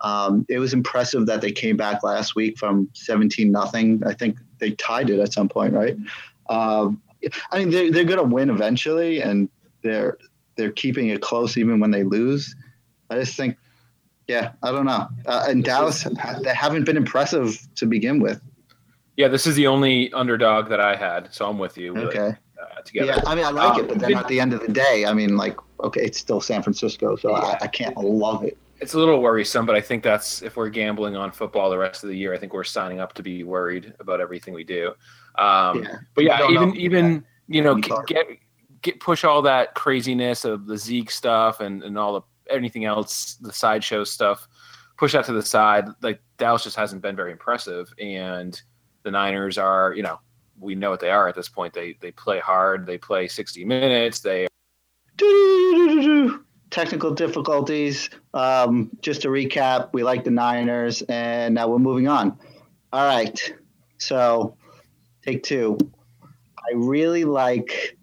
Um, 0.00 0.46
it 0.48 0.58
was 0.58 0.72
impressive 0.72 1.26
that 1.26 1.40
they 1.40 1.52
came 1.52 1.76
back 1.76 2.02
last 2.02 2.34
week 2.34 2.56
from 2.56 2.88
17 2.94 3.50
nothing. 3.50 4.02
I 4.06 4.14
think 4.14 4.38
they 4.58 4.70
tied 4.72 5.10
it 5.10 5.18
at 5.18 5.32
some 5.32 5.48
point, 5.48 5.74
right? 5.74 5.96
Um, 6.48 7.02
I 7.50 7.58
mean, 7.58 7.70
they're, 7.70 7.90
they're 7.90 8.04
going 8.04 8.18
to 8.18 8.34
win 8.34 8.50
eventually, 8.50 9.20
and 9.20 9.48
they're 9.82 10.18
they're 10.56 10.72
keeping 10.72 11.08
it 11.08 11.20
close 11.20 11.56
even 11.56 11.80
when 11.80 11.90
they 11.90 12.02
lose. 12.02 12.54
I 13.10 13.16
just 13.16 13.36
think 13.36 13.56
yeah, 14.28 14.52
I 14.62 14.70
don't 14.70 14.84
know. 14.84 15.08
Uh, 15.26 15.46
and 15.48 15.64
Dallas, 15.64 16.06
they 16.42 16.54
haven't 16.54 16.84
been 16.84 16.98
impressive 16.98 17.58
to 17.76 17.86
begin 17.86 18.20
with. 18.20 18.40
Yeah, 19.16 19.28
this 19.28 19.46
is 19.46 19.56
the 19.56 19.66
only 19.66 20.12
underdog 20.12 20.68
that 20.68 20.80
I 20.80 20.94
had, 20.94 21.34
so 21.34 21.48
I'm 21.48 21.58
with 21.58 21.78
you. 21.78 21.96
Okay. 21.96 22.36
uh, 22.60 22.80
together. 22.82 23.12
Yeah, 23.12 23.22
I 23.26 23.34
mean, 23.34 23.44
I 23.44 23.50
like 23.50 23.74
um, 23.74 23.80
it, 23.80 23.88
but 23.88 23.98
then 23.98 24.14
at 24.14 24.28
the 24.28 24.38
end 24.38 24.52
of 24.52 24.60
the 24.60 24.72
day, 24.72 25.06
I 25.06 25.14
mean, 25.14 25.36
like, 25.36 25.56
okay, 25.82 26.02
it's 26.02 26.18
still 26.18 26.40
San 26.40 26.62
Francisco, 26.62 27.16
so 27.16 27.30
yeah. 27.30 27.38
I, 27.38 27.58
I 27.62 27.66
can't 27.66 27.96
love 27.96 28.44
it. 28.44 28.58
It's 28.80 28.94
a 28.94 28.98
little 28.98 29.20
worrisome, 29.20 29.66
but 29.66 29.74
I 29.74 29.80
think 29.80 30.02
that's 30.02 30.42
if 30.42 30.56
we're 30.56 30.68
gambling 30.68 31.16
on 31.16 31.32
football 31.32 31.68
the 31.68 31.78
rest 31.78 32.04
of 32.04 32.10
the 32.10 32.16
year, 32.16 32.32
I 32.32 32.38
think 32.38 32.52
we're 32.52 32.64
signing 32.64 33.00
up 33.00 33.12
to 33.14 33.22
be 33.22 33.42
worried 33.42 33.94
about 33.98 34.20
everything 34.20 34.54
we 34.54 34.64
do. 34.64 34.92
Um, 35.36 35.82
yeah. 35.82 35.96
But 36.14 36.24
yeah, 36.24 36.48
even 36.48 36.76
even 36.76 37.24
you 37.48 37.62
know 37.62 37.74
get 37.74 38.26
get 38.82 39.00
push 39.00 39.24
all 39.24 39.42
that 39.42 39.74
craziness 39.74 40.44
of 40.44 40.66
the 40.66 40.78
Zeke 40.78 41.10
stuff 41.10 41.60
and 41.60 41.82
and 41.82 41.98
all 41.98 42.14
the 42.14 42.54
anything 42.54 42.84
else, 42.84 43.34
the 43.40 43.52
sideshow 43.52 44.04
stuff, 44.04 44.46
push 44.96 45.12
that 45.12 45.24
to 45.26 45.32
the 45.32 45.42
side. 45.42 45.86
Like 46.02 46.20
Dallas 46.36 46.64
just 46.64 46.76
hasn't 46.76 47.02
been 47.02 47.16
very 47.16 47.32
impressive, 47.32 47.92
and 47.98 48.60
the 49.02 49.10
Niners 49.10 49.58
are, 49.58 49.92
you 49.94 50.02
know, 50.02 50.20
we 50.58 50.74
know 50.74 50.90
what 50.90 51.00
they 51.00 51.10
are 51.10 51.28
at 51.28 51.34
this 51.34 51.48
point. 51.48 51.72
They 51.74 51.96
they 52.00 52.10
play 52.12 52.38
hard. 52.38 52.86
They 52.86 52.98
play 52.98 53.28
sixty 53.28 53.64
minutes. 53.64 54.20
They 54.20 54.46
technical 56.70 57.12
difficulties. 57.12 58.10
Um, 58.34 58.90
just 59.00 59.22
to 59.22 59.28
recap, 59.28 59.90
we 59.92 60.02
like 60.02 60.24
the 60.24 60.30
Niners, 60.30 61.02
and 61.02 61.54
now 61.54 61.68
we're 61.68 61.78
moving 61.78 62.08
on. 62.08 62.38
All 62.92 63.04
right, 63.04 63.54
so 63.98 64.56
take 65.24 65.42
two. 65.42 65.78
I 66.22 66.74
really 66.74 67.24
like 67.24 67.96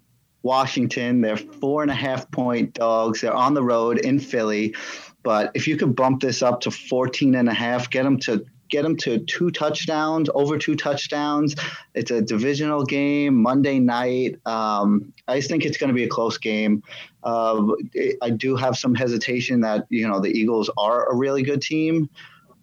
Washington. 0.44 1.22
They're 1.22 1.38
four 1.38 1.82
and 1.82 1.92
a 1.92 1.96
half 1.96 2.30
point 2.32 2.74
dogs. 2.74 3.22
They're 3.22 3.34
on 3.34 3.54
the 3.54 3.64
road 3.64 4.00
in 4.00 4.20
Philly. 4.20 4.76
But 5.24 5.52
if 5.56 5.68
you 5.68 5.76
could 5.76 5.96
bump 5.96 6.22
this 6.22 6.44
up 6.44 6.62
to 6.62 6.72
14 6.72 7.34
and 7.34 7.50
a 7.50 7.54
half, 7.54 7.90
get 7.90 8.04
them 8.04 8.20
to 8.20 8.46
get 8.70 8.84
them 8.84 8.96
to 8.98 9.20
two 9.20 9.52
touchdowns, 9.52 10.30
over 10.34 10.58
two 10.58 10.76
touchdowns. 10.76 11.56
It's 11.94 12.12
a 12.12 12.22
divisional 12.22 12.84
game, 12.84 13.42
Monday 13.42 13.80
night. 13.80 14.40
Um, 14.46 15.14
I 15.28 15.42
think 15.42 15.66
it's 15.66 15.78
going 15.78 15.90
to 15.90 15.94
be 15.94 16.04
a 16.04 16.10
close 16.10 16.38
game. 16.38 16.84
Uh, 17.24 17.66
I 18.22 18.30
do 18.30 18.56
have 18.56 18.78
some 18.78 18.96
hesitation 18.96 19.62
that 19.62 19.86
you 19.90 20.08
know 20.08 20.20
the 20.20 20.30
Eagles 20.30 20.70
are 20.78 21.12
a 21.12 21.16
really 21.16 21.44
good 21.44 21.62
team, 21.62 22.10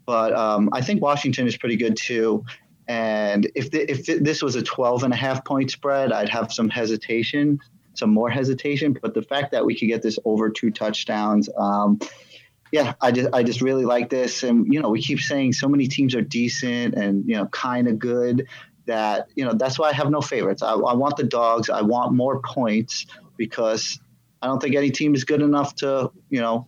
but 0.07 0.35
um, 0.35 0.69
I 0.73 0.81
think 0.81 1.03
Washington 1.03 1.47
is 1.47 1.57
pretty 1.57 1.77
good 1.77 1.97
too. 1.97 2.45
And 2.89 3.51
if 3.55 3.71
the, 3.71 3.91
if 3.91 4.07
this 4.07 4.43
was 4.43 4.57
a 4.57 4.63
12 4.63 5.05
and 5.05 5.13
a 5.13 5.17
half 5.17 5.45
point 5.45 5.71
spread, 5.71 6.13
I'd 6.13 6.29
have 6.29 6.53
some 6.53 6.69
hesitation, 6.69 7.59
some 7.95 8.13
more 8.13 8.29
hesitation. 8.29 8.97
But 9.01 9.15
the 9.15 9.23
fact 9.23 9.53
that 9.53 9.65
we 9.65 9.79
could 9.79 9.87
get 9.87 10.03
this 10.03 10.19
over 10.25 10.51
two 10.51 10.71
touchdowns, 10.71 11.49
um, 11.57 12.01
yeah, 12.73 12.95
I 13.03 13.13
just 13.13 13.29
I 13.35 13.43
just 13.43 13.61
really 13.61 13.85
like 13.85 14.09
this. 14.09 14.43
And 14.43 14.73
you 14.73 14.81
know, 14.81 14.89
we 14.89 15.03
keep 15.03 15.21
saying 15.21 15.53
so 15.53 15.69
many 15.69 15.87
teams 15.87 16.15
are 16.15 16.23
decent 16.23 16.95
and 16.95 17.29
you 17.29 17.37
know 17.37 17.47
kind 17.47 17.87
of 17.87 17.99
good 17.99 18.49
that 18.87 19.29
you 19.37 19.45
know 19.45 19.53
that's 19.53 19.79
why 19.79 19.91
I 19.91 19.93
have 19.93 20.11
no 20.11 20.23
favorites. 20.23 20.63
I, 20.63 20.73
I 20.73 20.95
want 20.95 21.19
the 21.19 21.25
dogs. 21.25 21.69
I 21.69 21.83
want 21.83 22.15
more 22.15 22.41
points 22.41 23.07
because 23.37 24.01
I 24.41 24.47
don't 24.47 24.61
think 24.61 24.75
any 24.75 24.91
team 24.91 25.15
is 25.15 25.25
good 25.25 25.43
enough 25.43 25.75
to 25.77 26.11
you 26.31 26.41
know 26.41 26.67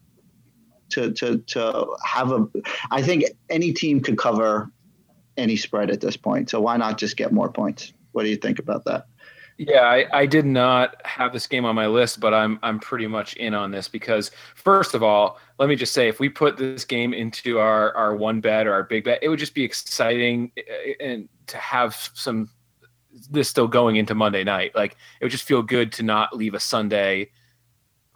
to 0.91 1.13
to 1.13 1.39
to 1.39 1.87
have 2.05 2.33
a. 2.33 2.47
I 2.91 3.01
think 3.01 3.25
any 3.49 3.73
team 3.73 4.01
could 4.01 4.19
cover 4.19 4.71
any 5.39 5.57
spread 5.57 5.91
at 5.91 6.03
this 6.03 6.19
point. 6.19 6.51
So 6.51 6.61
why 6.61 6.77
not 6.77 6.99
just 6.99 7.17
get 7.17 7.33
more 7.33 7.51
points? 7.51 7.95
What 8.13 8.25
do 8.25 8.29
you 8.29 8.37
think 8.37 8.59
about 8.59 8.85
that? 8.85 9.07
Yeah, 9.57 9.83
I, 9.83 10.07
I 10.13 10.27
did 10.27 10.45
not 10.45 11.01
have 11.07 11.33
this 11.33 11.47
game 11.47 11.65
on 11.65 11.75
my 11.75 11.87
list, 11.87 12.19
but 12.19 12.35
I'm 12.35 12.59
I'm 12.63 12.81
pretty 12.81 13.07
much 13.07 13.35
in 13.37 13.55
on 13.55 13.71
this 13.71 13.87
because 13.87 14.33
first 14.57 14.95
of 14.95 15.03
all, 15.03 15.39
let 15.59 15.69
me 15.69 15.77
just 15.77 15.93
say 15.93 16.09
if 16.09 16.19
we 16.19 16.29
put 16.29 16.57
this 16.57 16.85
game 16.85 17.15
into 17.15 17.59
our 17.59 17.95
our 17.95 18.17
one 18.17 18.41
bet 18.41 18.67
or 18.67 18.73
our 18.73 18.83
big 18.83 19.05
bet, 19.05 19.21
it 19.23 19.29
would 19.29 19.39
just 19.39 19.55
be 19.55 19.63
exciting 19.63 20.51
eh, 20.57 20.63
eh, 20.69 20.95
and 21.01 21.29
to 21.47 21.57
have 21.59 21.95
some 22.15 22.51
this 23.31 23.49
still 23.49 23.69
going 23.69 23.95
into 23.97 24.15
Monday 24.15 24.43
night. 24.43 24.75
Like 24.75 24.97
it 25.21 25.25
would 25.25 25.33
just 25.33 25.45
feel 25.45 25.63
good 25.63 25.93
to 25.93 26.03
not 26.03 26.37
leave 26.37 26.55
a 26.55 26.61
Sunday 26.61 27.31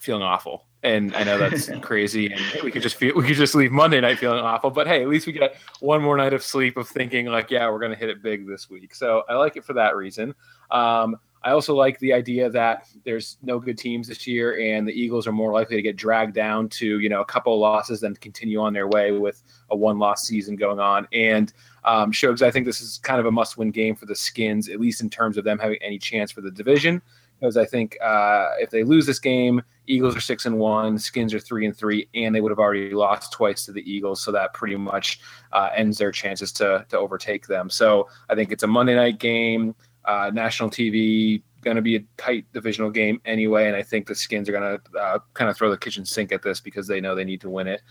feeling 0.00 0.22
awful 0.22 0.68
and 0.82 1.14
I 1.16 1.24
know 1.24 1.38
that's 1.38 1.68
crazy, 1.82 2.32
and 2.32 2.62
we 2.62 2.70
could 2.70 2.82
just 2.82 2.96
feel 2.96 3.14
we 3.14 3.26
could 3.26 3.36
just 3.36 3.54
leave 3.54 3.72
Monday 3.72 4.00
night 4.00 4.18
feeling 4.18 4.40
awful. 4.40 4.70
But 4.70 4.86
hey, 4.86 5.02
at 5.02 5.08
least 5.08 5.26
we 5.26 5.32
get 5.32 5.56
one 5.80 6.02
more 6.02 6.16
night 6.16 6.32
of 6.32 6.42
sleep 6.42 6.76
of 6.76 6.88
thinking 6.88 7.26
like, 7.26 7.50
yeah, 7.50 7.68
we're 7.70 7.80
gonna 7.80 7.96
hit 7.96 8.08
it 8.10 8.22
big 8.22 8.46
this 8.46 8.70
week. 8.70 8.94
So 8.94 9.24
I 9.28 9.34
like 9.34 9.56
it 9.56 9.64
for 9.64 9.72
that 9.74 9.96
reason. 9.96 10.34
Um, 10.70 11.16
I 11.42 11.52
also 11.52 11.74
like 11.74 11.98
the 11.98 12.12
idea 12.12 12.50
that 12.50 12.86
there's 13.04 13.38
no 13.42 13.58
good 13.58 13.78
teams 13.78 14.08
this 14.08 14.26
year, 14.26 14.58
and 14.58 14.86
the 14.86 14.92
Eagles 14.92 15.26
are 15.26 15.32
more 15.32 15.52
likely 15.52 15.76
to 15.76 15.82
get 15.82 15.96
dragged 15.96 16.34
down 16.34 16.68
to 16.70 16.98
you 16.98 17.08
know 17.08 17.20
a 17.20 17.24
couple 17.24 17.54
of 17.54 17.60
losses 17.60 18.00
than 18.00 18.14
continue 18.16 18.60
on 18.60 18.72
their 18.72 18.88
way 18.88 19.12
with 19.12 19.42
a 19.70 19.76
one-loss 19.76 20.26
season 20.26 20.56
going 20.56 20.80
on. 20.80 21.06
And 21.12 21.52
um, 21.84 22.12
Shugs, 22.12 22.42
I 22.42 22.50
think 22.50 22.66
this 22.66 22.80
is 22.80 22.98
kind 22.98 23.20
of 23.20 23.26
a 23.26 23.30
must-win 23.30 23.70
game 23.70 23.94
for 23.94 24.06
the 24.06 24.16
Skins, 24.16 24.68
at 24.68 24.80
least 24.80 25.00
in 25.00 25.10
terms 25.10 25.36
of 25.36 25.44
them 25.44 25.58
having 25.58 25.78
any 25.82 25.98
chance 25.98 26.30
for 26.32 26.40
the 26.40 26.50
division 26.50 27.02
because 27.38 27.56
I 27.56 27.64
think 27.64 27.96
uh, 28.02 28.50
if 28.58 28.70
they 28.70 28.82
lose 28.82 29.06
this 29.06 29.18
game, 29.18 29.62
Eagles 29.86 30.16
are 30.16 30.20
six 30.20 30.44
and 30.44 30.58
one, 30.58 30.98
Skins 30.98 31.32
are 31.32 31.40
three 31.40 31.64
and 31.64 31.76
three, 31.76 32.08
and 32.14 32.34
they 32.34 32.40
would 32.40 32.50
have 32.50 32.58
already 32.58 32.90
lost 32.90 33.32
twice 33.32 33.64
to 33.64 33.72
the 33.72 33.90
Eagles, 33.90 34.20
so 34.20 34.32
that 34.32 34.52
pretty 34.52 34.76
much 34.76 35.20
uh, 35.52 35.70
ends 35.74 35.98
their 35.98 36.12
chances 36.12 36.52
to 36.52 36.84
to 36.88 36.98
overtake 36.98 37.46
them. 37.46 37.70
So 37.70 38.08
I 38.28 38.34
think 38.34 38.52
it's 38.52 38.64
a 38.64 38.66
Monday 38.66 38.94
night 38.94 39.18
game, 39.18 39.74
uh, 40.08 40.30
national 40.32 40.70
TV, 40.70 41.42
going 41.62 41.76
to 41.76 41.82
be 41.82 41.96
a 41.96 42.04
tight 42.16 42.46
divisional 42.52 42.90
game 42.90 43.20
anyway, 43.24 43.66
and 43.66 43.76
I 43.76 43.82
think 43.82 44.06
the 44.06 44.14
Skins 44.14 44.48
are 44.48 44.52
going 44.52 44.78
to 44.78 44.98
uh, 44.98 45.18
kind 45.34 45.50
of 45.50 45.56
throw 45.56 45.70
the 45.70 45.76
kitchen 45.76 46.04
sink 46.04 46.32
at 46.32 46.42
this 46.42 46.60
because 46.60 46.86
they 46.86 47.00
know 47.00 47.14
they 47.14 47.24
need 47.24 47.42
to 47.42 47.50
win 47.50 47.68
it. 47.68 47.82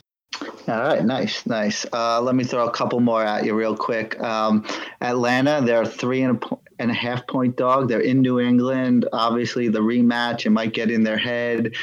All 0.68 0.80
right, 0.80 1.04
nice, 1.04 1.46
nice. 1.46 1.86
Uh, 1.94 2.22
let 2.22 2.36
me 2.36 2.44
throw 2.44 2.68
a 2.68 2.72
couple 2.72 3.00
more 3.00 3.24
at 3.24 3.46
you 3.46 3.54
real 3.54 3.76
quick. 3.76 4.20
Um, 4.20 4.66
Atlanta, 5.00 5.62
they're 5.64 5.86
three 5.86 6.24
and 6.24 6.44
a, 6.44 6.58
and 6.80 6.92
a 6.92 6.94
half 6.94 7.26
point 7.28 7.56
dog. 7.56 7.88
They're 7.88 8.02
in 8.02 8.22
New 8.22 8.40
England. 8.40 9.08
Obviously, 9.14 9.70
the 9.70 9.80
rematch 9.80 10.46
it 10.46 10.50
might 10.50 10.74
get 10.74 10.92
in 10.92 11.04
their 11.04 11.18
head. 11.18 11.76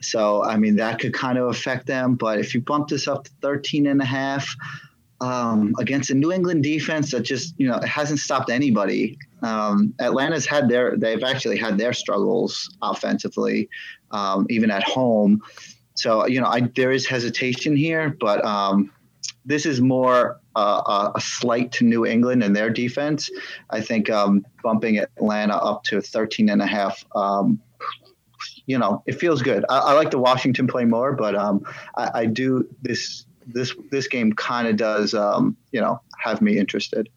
So, 0.00 0.44
I 0.44 0.56
mean, 0.56 0.76
that 0.76 0.98
could 0.98 1.12
kind 1.12 1.38
of 1.38 1.48
affect 1.48 1.86
them. 1.86 2.14
But 2.14 2.38
if 2.38 2.54
you 2.54 2.60
bump 2.60 2.88
this 2.88 3.08
up 3.08 3.24
to 3.24 3.30
13 3.42 3.86
and 3.86 4.00
a 4.00 4.04
half 4.04 4.56
um, 5.20 5.74
against 5.78 6.10
a 6.10 6.14
New 6.14 6.32
England 6.32 6.62
defense 6.62 7.10
that 7.10 7.20
just, 7.20 7.54
you 7.58 7.68
know, 7.68 7.80
hasn't 7.80 8.20
stopped 8.20 8.50
anybody. 8.50 9.18
Um, 9.42 9.94
Atlanta's 10.00 10.46
had 10.46 10.68
their, 10.68 10.96
they've 10.96 11.22
actually 11.22 11.58
had 11.58 11.78
their 11.78 11.92
struggles 11.92 12.74
offensively, 12.82 13.68
um, 14.10 14.46
even 14.48 14.70
at 14.70 14.82
home. 14.82 15.42
So, 15.94 16.26
you 16.26 16.40
know, 16.40 16.46
I, 16.46 16.60
there 16.74 16.92
is 16.92 17.06
hesitation 17.06 17.76
here, 17.76 18.16
but 18.18 18.44
um, 18.44 18.90
this 19.44 19.66
is 19.66 19.80
more 19.80 20.40
uh, 20.56 21.10
a 21.14 21.20
slight 21.20 21.72
to 21.72 21.84
New 21.84 22.06
England 22.06 22.42
and 22.42 22.56
their 22.56 22.70
defense. 22.70 23.30
I 23.70 23.80
think 23.80 24.10
um, 24.10 24.44
bumping 24.62 24.98
Atlanta 24.98 25.56
up 25.56 25.84
to 25.84 26.00
13 26.00 26.48
and 26.48 26.62
a 26.62 26.66
half, 26.66 27.04
um, 27.14 27.60
you 28.66 28.78
know, 28.78 29.02
it 29.06 29.20
feels 29.20 29.42
good. 29.42 29.64
I, 29.68 29.78
I, 29.78 29.92
like 29.92 30.10
the 30.10 30.18
Washington 30.18 30.66
play 30.66 30.84
more, 30.84 31.12
but 31.12 31.34
um, 31.34 31.62
I, 31.96 32.10
I, 32.14 32.26
do 32.26 32.68
this 32.82 33.26
this 33.52 33.74
this 33.90 34.08
game 34.08 34.32
kind 34.32 34.68
of 34.68 34.76
does, 34.76 35.14
um, 35.14 35.56
you 35.72 35.80
know, 35.80 36.00
have 36.18 36.40
me 36.40 36.58
interested. 36.58 37.08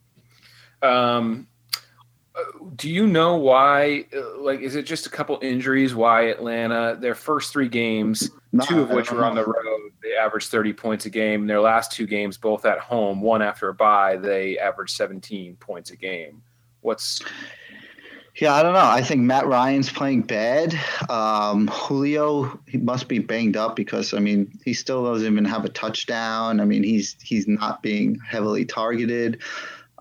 Um, 0.82 1.48
do 2.76 2.90
you 2.90 3.06
know 3.06 3.38
why? 3.38 4.06
Uh, 4.16 4.40
like, 4.40 4.62
is 4.62 4.76
it 4.76 4.84
just 4.84 5.06
a 5.06 5.10
couple 5.10 5.38
injuries? 5.42 5.94
Why 5.94 6.24
Atlanta? 6.24 6.98
Their 7.00 7.16
first 7.16 7.54
three 7.54 7.70
games, 7.70 8.32
no, 8.52 8.66
two 8.66 8.82
of 8.82 8.90
which 8.90 9.12
were 9.12 9.24
on 9.24 9.36
the 9.36 9.46
road, 9.46 9.92
they 10.02 10.16
averaged 10.16 10.50
30 10.50 10.74
points 10.74 11.06
a 11.06 11.10
game. 11.10 11.46
Their 11.46 11.62
last 11.62 11.92
two 11.92 12.08
games, 12.08 12.38
both 12.38 12.66
at 12.66 12.80
home, 12.80 13.22
one 13.22 13.42
after 13.42 13.70
a 13.70 13.74
bye, 13.74 14.18
they 14.18 14.58
averaged 14.58 14.96
17 14.96 15.56
points 15.58 15.92
a 15.92 15.96
game. 15.96 16.42
What's 16.82 17.22
yeah, 18.36 18.54
I 18.54 18.64
don't 18.64 18.74
know. 18.74 18.80
I 18.80 19.02
think 19.02 19.22
Matt 19.22 19.46
Ryan's 19.46 19.92
playing 19.92 20.24
bad. 20.24 20.78
Um, 21.10 21.68
Julio, 21.68 22.60
he 22.68 22.78
must 22.78 23.08
be 23.08 23.20
banged 23.20 23.56
up 23.56 23.76
because 23.76 24.14
I 24.14 24.20
mean 24.20 24.60
he 24.66 24.74
still 24.74 25.06
doesn't 25.06 25.32
even 25.32 25.46
have 25.46 25.66
a 25.66 25.70
touchdown. 25.70 26.60
I 26.60 26.66
mean 26.66 26.84
he's 26.84 27.16
he's 27.22 27.48
not 27.48 27.84
being 27.84 28.20
heavily 28.28 28.66
targeted. 28.66 29.42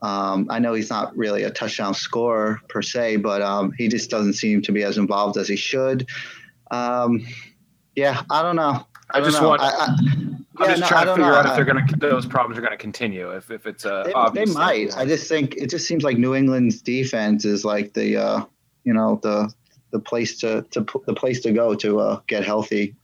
Um, 0.01 0.49
I 0.51 0.59
know 0.59 0.73
he's 0.73 0.91
not 0.91 1.17
really 1.17 1.45
a 1.45 1.51
touchdown 1.51 1.95
scorer 1.95 2.61
per 2.69 2.83
se, 2.83 3.19
but 3.19 3.43
um, 3.43 3.73
he 3.73 3.89
just 3.89 4.11
doesn't 4.11 4.33
seem 4.33 4.63
to 4.63 4.73
be 4.73 4.83
as 4.83 4.99
involved 4.99 5.37
as 5.37 5.47
he 5.47 5.57
should. 5.57 6.09
Um, 6.71 7.25
yeah, 7.95 8.23
I 8.29 8.43
don't 8.43 8.57
know. 8.57 8.87
I, 9.15 9.19
I 9.19 9.21
just 9.23 9.41
know. 9.41 9.49
want. 9.49 9.63
I, 9.63 9.69
I, 9.69 9.85
am 9.87 10.47
yeah, 10.61 10.67
just 10.67 10.81
no, 10.83 10.89
trying 10.89 11.07
to 11.07 11.13
figure 11.13 11.31
know. 11.31 11.35
out 11.37 11.47
if 11.47 11.57
they're 11.57 11.65
going 11.65 11.87
to 11.87 11.97
those 11.97 12.27
problems 12.27 12.59
are 12.59 12.63
going 12.63 12.73
to 12.73 12.79
continue. 12.79 13.31
If 13.31 13.51
if 13.51 13.67
it's 13.67 13.85
a 13.85 14.31
they, 14.33 14.45
they 14.45 14.53
might. 14.53 14.97
I 14.97 15.07
just 15.07 15.29
think 15.29 15.57
it 15.57 15.71
just 15.71 15.87
seems 15.87 16.05
like 16.05 16.19
New 16.19 16.35
England's 16.35 16.81
defense 16.83 17.45
is 17.45 17.65
like 17.65 17.95
the 17.95 18.17
uh, 18.17 18.45
you 18.85 18.93
know 18.93 19.21
the 19.23 19.53
the 19.91 20.01
place 20.01 20.39
to 20.41 20.63
to 20.71 20.87
the 21.07 21.15
place 21.15 21.41
to 21.41 21.53
go 21.53 21.75
to 21.75 22.01
uh, 22.01 22.21
get 22.27 22.45
healthy. 22.45 22.95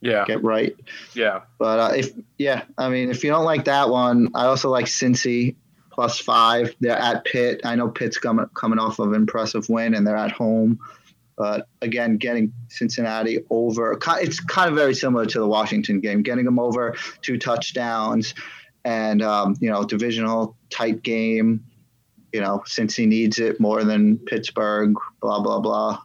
Yeah. 0.00 0.24
Get 0.26 0.42
right. 0.42 0.76
Yeah. 1.14 1.42
But 1.58 1.78
uh, 1.78 1.92
if 1.96 2.12
yeah, 2.38 2.62
I 2.78 2.88
mean, 2.88 3.10
if 3.10 3.24
you 3.24 3.30
don't 3.30 3.44
like 3.44 3.64
that 3.64 3.88
one, 3.88 4.28
I 4.34 4.46
also 4.46 4.70
like 4.70 4.86
Cincy 4.86 5.56
plus 5.90 6.18
five. 6.18 6.74
They're 6.80 6.96
at 6.96 7.24
Pitt. 7.24 7.62
I 7.64 7.74
know 7.74 7.88
Pitt's 7.88 8.18
coming 8.18 8.46
coming 8.54 8.78
off 8.78 8.98
of 8.98 9.08
an 9.08 9.14
impressive 9.14 9.68
win, 9.68 9.94
and 9.94 10.06
they're 10.06 10.16
at 10.16 10.32
home. 10.32 10.78
But 11.36 11.68
again, 11.82 12.16
getting 12.16 12.52
Cincinnati 12.68 13.40
over, 13.50 13.98
it's 14.06 14.40
kind 14.40 14.70
of 14.70 14.74
very 14.74 14.94
similar 14.94 15.26
to 15.26 15.38
the 15.38 15.46
Washington 15.46 16.00
game. 16.00 16.22
Getting 16.22 16.46
them 16.46 16.58
over 16.58 16.96
two 17.20 17.38
touchdowns, 17.38 18.34
and 18.84 19.22
um, 19.22 19.56
you 19.60 19.70
know, 19.70 19.84
divisional 19.84 20.56
tight 20.70 21.02
game. 21.02 21.64
You 22.32 22.40
know, 22.40 22.62
Cincy 22.66 23.06
needs 23.06 23.38
it 23.38 23.60
more 23.60 23.84
than 23.84 24.18
Pittsburgh. 24.18 24.94
Blah 25.20 25.42
blah 25.42 25.60
blah. 25.60 26.00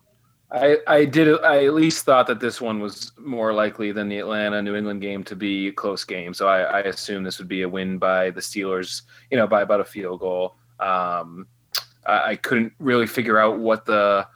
I, 0.51 0.77
I 0.85 1.05
did 1.05 1.41
I 1.43 1.65
at 1.65 1.73
least 1.73 2.03
thought 2.03 2.27
that 2.27 2.41
this 2.41 2.59
one 2.59 2.81
was 2.81 3.13
more 3.17 3.53
likely 3.53 3.93
than 3.93 4.09
the 4.09 4.17
Atlanta 4.17 4.61
New 4.61 4.75
England 4.75 5.01
game 5.01 5.23
to 5.25 5.35
be 5.35 5.69
a 5.69 5.71
close 5.71 6.03
game. 6.03 6.33
So 6.33 6.47
I, 6.47 6.61
I 6.61 6.79
assume 6.81 7.23
this 7.23 7.39
would 7.39 7.47
be 7.47 7.61
a 7.61 7.69
win 7.69 7.97
by 7.97 8.31
the 8.31 8.41
Steelers, 8.41 9.03
you 9.29 9.37
know, 9.37 9.47
by 9.47 9.61
about 9.61 9.79
a 9.79 9.85
field 9.85 10.19
goal. 10.19 10.57
Um, 10.81 11.47
I, 12.05 12.31
I 12.31 12.35
couldn't 12.35 12.73
really 12.79 13.07
figure 13.07 13.39
out 13.39 13.59
what 13.59 13.85
the 13.85 14.27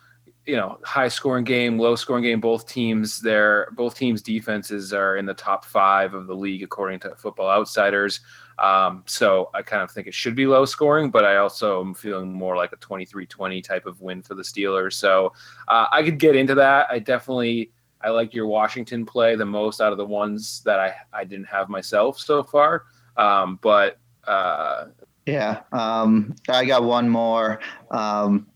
you 0.45 0.55
know 0.55 0.79
high 0.83 1.07
scoring 1.07 1.43
game, 1.43 1.79
low 1.79 1.95
scoring 1.95 2.23
game. 2.23 2.39
Both 2.39 2.67
teams, 2.67 3.19
their 3.19 3.69
both 3.71 3.95
teams' 3.95 4.21
defenses 4.21 4.93
are 4.93 5.17
in 5.17 5.25
the 5.25 5.33
top 5.33 5.65
five 5.65 6.13
of 6.13 6.27
the 6.27 6.35
league 6.35 6.63
according 6.63 6.99
to 7.01 7.15
Football 7.15 7.49
Outsiders. 7.49 8.21
Um, 8.57 9.03
so 9.05 9.49
I 9.53 9.61
kind 9.61 9.83
of 9.83 9.91
think 9.91 10.07
it 10.07 10.13
should 10.13 10.35
be 10.35 10.47
low 10.47 10.65
scoring, 10.65 11.09
but 11.09 11.25
I 11.25 11.37
also 11.37 11.81
am 11.81 11.93
feeling 11.93 12.31
more 12.31 12.55
like 12.55 12.71
a 12.71 12.77
23-20 12.77 13.61
type 13.61 13.85
of 13.85 13.99
win 13.99 14.21
for 14.21 14.33
the 14.33 14.43
Steelers. 14.43 14.93
So 14.93 15.33
uh, 15.67 15.87
I 15.91 16.03
could 16.03 16.19
get 16.19 16.37
into 16.37 16.55
that. 16.55 16.87
I 16.89 16.99
definitely 16.99 17.71
I 18.01 18.09
like 18.09 18.33
your 18.33 18.47
Washington 18.47 19.05
play 19.05 19.35
the 19.35 19.45
most 19.45 19.81
out 19.81 19.91
of 19.91 19.97
the 19.97 20.05
ones 20.05 20.61
that 20.63 20.79
I 20.79 20.93
I 21.11 21.23
didn't 21.23 21.47
have 21.47 21.69
myself 21.69 22.19
so 22.19 22.43
far. 22.43 22.83
Um, 23.17 23.59
but 23.61 23.97
uh, 24.25 24.85
yeah, 25.25 25.61
um, 25.71 26.35
I 26.47 26.65
got 26.65 26.83
one 26.83 27.09
more. 27.09 27.59
Um, 27.89 28.47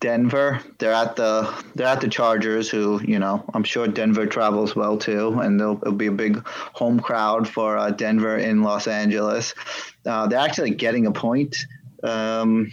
Denver. 0.00 0.60
They're 0.78 0.92
at 0.92 1.16
the 1.16 1.64
they're 1.74 1.86
at 1.86 2.00
the 2.00 2.08
Chargers, 2.08 2.68
who 2.68 3.00
you 3.02 3.18
know 3.18 3.44
I'm 3.54 3.64
sure 3.64 3.86
Denver 3.86 4.26
travels 4.26 4.74
well 4.74 4.98
too, 4.98 5.38
and 5.40 5.58
there'll, 5.58 5.76
be 5.92 6.06
a 6.06 6.12
big 6.12 6.46
home 6.46 7.00
crowd 7.00 7.48
for 7.48 7.76
uh, 7.76 7.90
Denver 7.90 8.36
in 8.36 8.62
Los 8.62 8.86
Angeles. 8.86 9.54
Uh, 10.06 10.26
they're 10.26 10.38
actually 10.38 10.70
getting 10.70 11.06
a 11.06 11.12
point. 11.12 11.56
Um, 12.02 12.72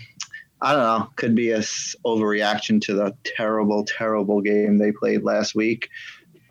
I 0.62 0.74
don't 0.74 0.84
know. 0.84 1.10
Could 1.16 1.36
be 1.36 1.52
a 1.52 1.60
overreaction 1.60 2.82
to 2.84 2.94
the 2.94 3.16
terrible, 3.24 3.84
terrible 3.86 4.42
game 4.42 4.78
they 4.78 4.92
played 4.92 5.24
last 5.24 5.56
week. 5.56 5.90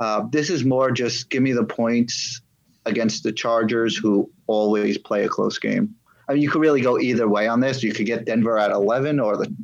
Uh, 0.00 0.26
this 0.30 0.50
is 0.50 0.64
more 0.64 0.90
just 0.90 1.30
give 1.30 1.42
me 1.42 1.52
the 1.52 1.64
points 1.64 2.40
against 2.86 3.22
the 3.22 3.32
Chargers, 3.32 3.96
who 3.96 4.30
always 4.46 4.98
play 4.98 5.24
a 5.24 5.28
close 5.28 5.58
game. 5.58 5.94
I 6.28 6.34
mean, 6.34 6.42
you 6.42 6.50
could 6.50 6.60
really 6.60 6.80
go 6.80 6.98
either 6.98 7.28
way 7.28 7.48
on 7.48 7.60
this. 7.60 7.82
You 7.82 7.92
could 7.92 8.06
get 8.06 8.24
Denver 8.24 8.58
at 8.58 8.70
11 8.70 9.20
or 9.20 9.36
the 9.36 9.54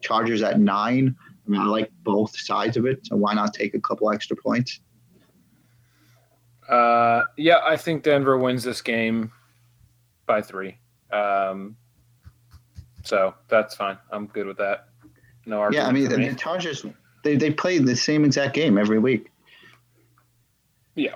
Chargers 0.00 0.42
at 0.42 0.60
nine. 0.60 1.16
I 1.46 1.50
mean, 1.50 1.60
I 1.60 1.64
like 1.64 1.90
both 2.02 2.38
sides 2.38 2.76
of 2.76 2.86
it, 2.86 3.06
so 3.06 3.16
why 3.16 3.32
not 3.32 3.54
take 3.54 3.74
a 3.74 3.80
couple 3.80 4.10
extra 4.10 4.36
points? 4.36 4.80
Uh, 6.68 7.24
yeah, 7.38 7.60
I 7.64 7.76
think 7.76 8.02
Denver 8.02 8.36
wins 8.36 8.62
this 8.62 8.82
game 8.82 9.32
by 10.26 10.42
three. 10.42 10.76
Um, 11.10 11.76
so 13.02 13.34
that's 13.48 13.74
fine. 13.74 13.96
I'm 14.10 14.26
good 14.26 14.46
with 14.46 14.58
that. 14.58 14.88
No 15.46 15.60
argument. 15.60 15.84
Yeah, 15.84 15.88
I 15.88 15.92
mean, 15.92 16.08
the, 16.10 16.28
the 16.28 16.34
Chargers 16.34 16.84
they 17.24 17.36
they 17.36 17.50
play 17.50 17.78
the 17.78 17.96
same 17.96 18.26
exact 18.26 18.54
game 18.54 18.76
every 18.76 18.98
week. 18.98 19.30
Yeah, 20.94 21.14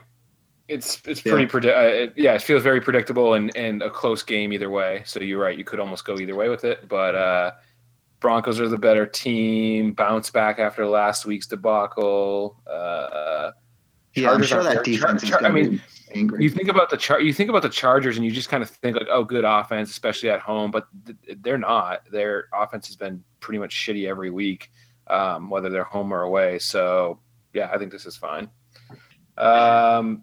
it's 0.69 1.03
it's 1.05 1.21
pretty 1.21 1.43
yeah. 1.43 1.49
Predi- 1.49 1.77
uh, 1.77 2.05
it, 2.05 2.15
yeah, 2.17 2.33
it 2.33 2.41
feels 2.41 2.63
very 2.63 2.81
predictable 2.81 3.35
and 3.35 3.55
and 3.55 3.83
a 3.83 3.91
close 3.91 4.23
game 4.23 4.55
either 4.55 4.71
way. 4.71 5.03
So 5.05 5.21
you're 5.21 5.43
right. 5.43 5.59
You 5.59 5.65
could 5.65 5.81
almost 5.81 6.07
go 6.07 6.19
either 6.19 6.35
way 6.35 6.49
with 6.49 6.65
it, 6.65 6.89
but. 6.89 7.15
Uh, 7.15 7.51
Broncos 8.23 8.61
are 8.61 8.69
the 8.69 8.79
better 8.79 9.05
team. 9.05 9.93
Bounce 9.93 10.31
back 10.31 10.59
after 10.59 10.87
last 10.87 11.27
week's 11.27 11.47
debacle. 11.47 12.57
Uh, 12.67 13.51
yeah, 14.15 14.31
I'm 14.31 14.43
sure 14.43 14.63
that 14.63 14.85
defense 14.85 15.23
Char- 15.23 15.41
Char- 15.41 15.49
I 15.49 15.53
mean, 15.53 15.83
angry. 16.15 16.43
you 16.43 16.49
think 16.51 16.69
about 16.69 16.89
the 16.91 16.97
char- 16.97 17.21
you 17.21 17.33
think 17.33 17.51
about 17.51 17.63
the 17.63 17.69
Chargers, 17.69 18.17
and 18.17 18.25
you 18.25 18.31
just 18.31 18.49
kind 18.49 18.63
of 18.63 18.71
think 18.71 18.97
like, 18.97 19.09
oh, 19.11 19.25
good 19.25 19.45
offense, 19.45 19.91
especially 19.91 20.31
at 20.31 20.41
home. 20.41 20.71
But 20.71 20.87
th- 21.05 21.39
they're 21.41 21.59
not. 21.59 22.03
Their 22.11 22.49
offense 22.55 22.87
has 22.87 22.97
been 22.97 23.23
pretty 23.41 23.59
much 23.59 23.75
shitty 23.75 24.09
every 24.09 24.31
week, 24.31 24.71
um, 25.09 25.51
whether 25.51 25.69
they're 25.69 25.85
home 25.85 26.13
or 26.13 26.23
away. 26.23 26.59
So 26.61 27.19
yeah, 27.53 27.71
I 27.73 27.79
think 27.79 27.91
this 27.91 28.07
is 28.07 28.17
fine. 28.17 28.49
Um, 29.37 30.23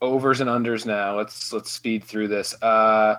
overs 0.00 0.40
and 0.40 0.48
unders 0.48 0.86
now. 0.86 1.16
Let's 1.16 1.52
let's 1.52 1.70
speed 1.70 2.04
through 2.04 2.28
this. 2.28 2.54
Uh, 2.62 3.16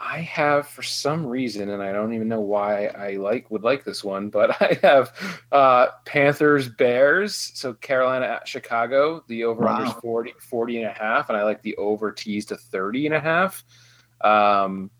I 0.00 0.20
have 0.20 0.68
for 0.68 0.82
some 0.82 1.26
reason, 1.26 1.70
and 1.70 1.82
I 1.82 1.92
don't 1.92 2.12
even 2.12 2.28
know 2.28 2.40
why 2.40 2.86
I 2.86 3.12
like 3.12 3.50
would 3.50 3.62
like 3.62 3.84
this 3.84 4.04
one, 4.04 4.28
but 4.28 4.50
I 4.62 4.78
have 4.82 5.12
uh, 5.52 5.88
Panthers 6.04 6.68
Bears. 6.68 7.34
So 7.54 7.74
Carolina 7.74 8.26
at 8.26 8.48
Chicago. 8.48 9.24
The 9.28 9.44
over 9.44 9.64
wow. 9.64 9.76
under 9.76 9.86
is 9.86 9.92
40, 9.94 10.34
40 10.38 10.76
and 10.78 10.86
a 10.86 10.92
half, 10.92 11.28
and 11.28 11.38
I 11.38 11.44
like 11.44 11.62
the 11.62 11.76
over 11.76 12.12
tees 12.12 12.46
to 12.46 12.56
30 12.56 13.06
and 13.06 13.14
a 13.14 13.20
half. 13.20 13.64
Um, 14.20 14.90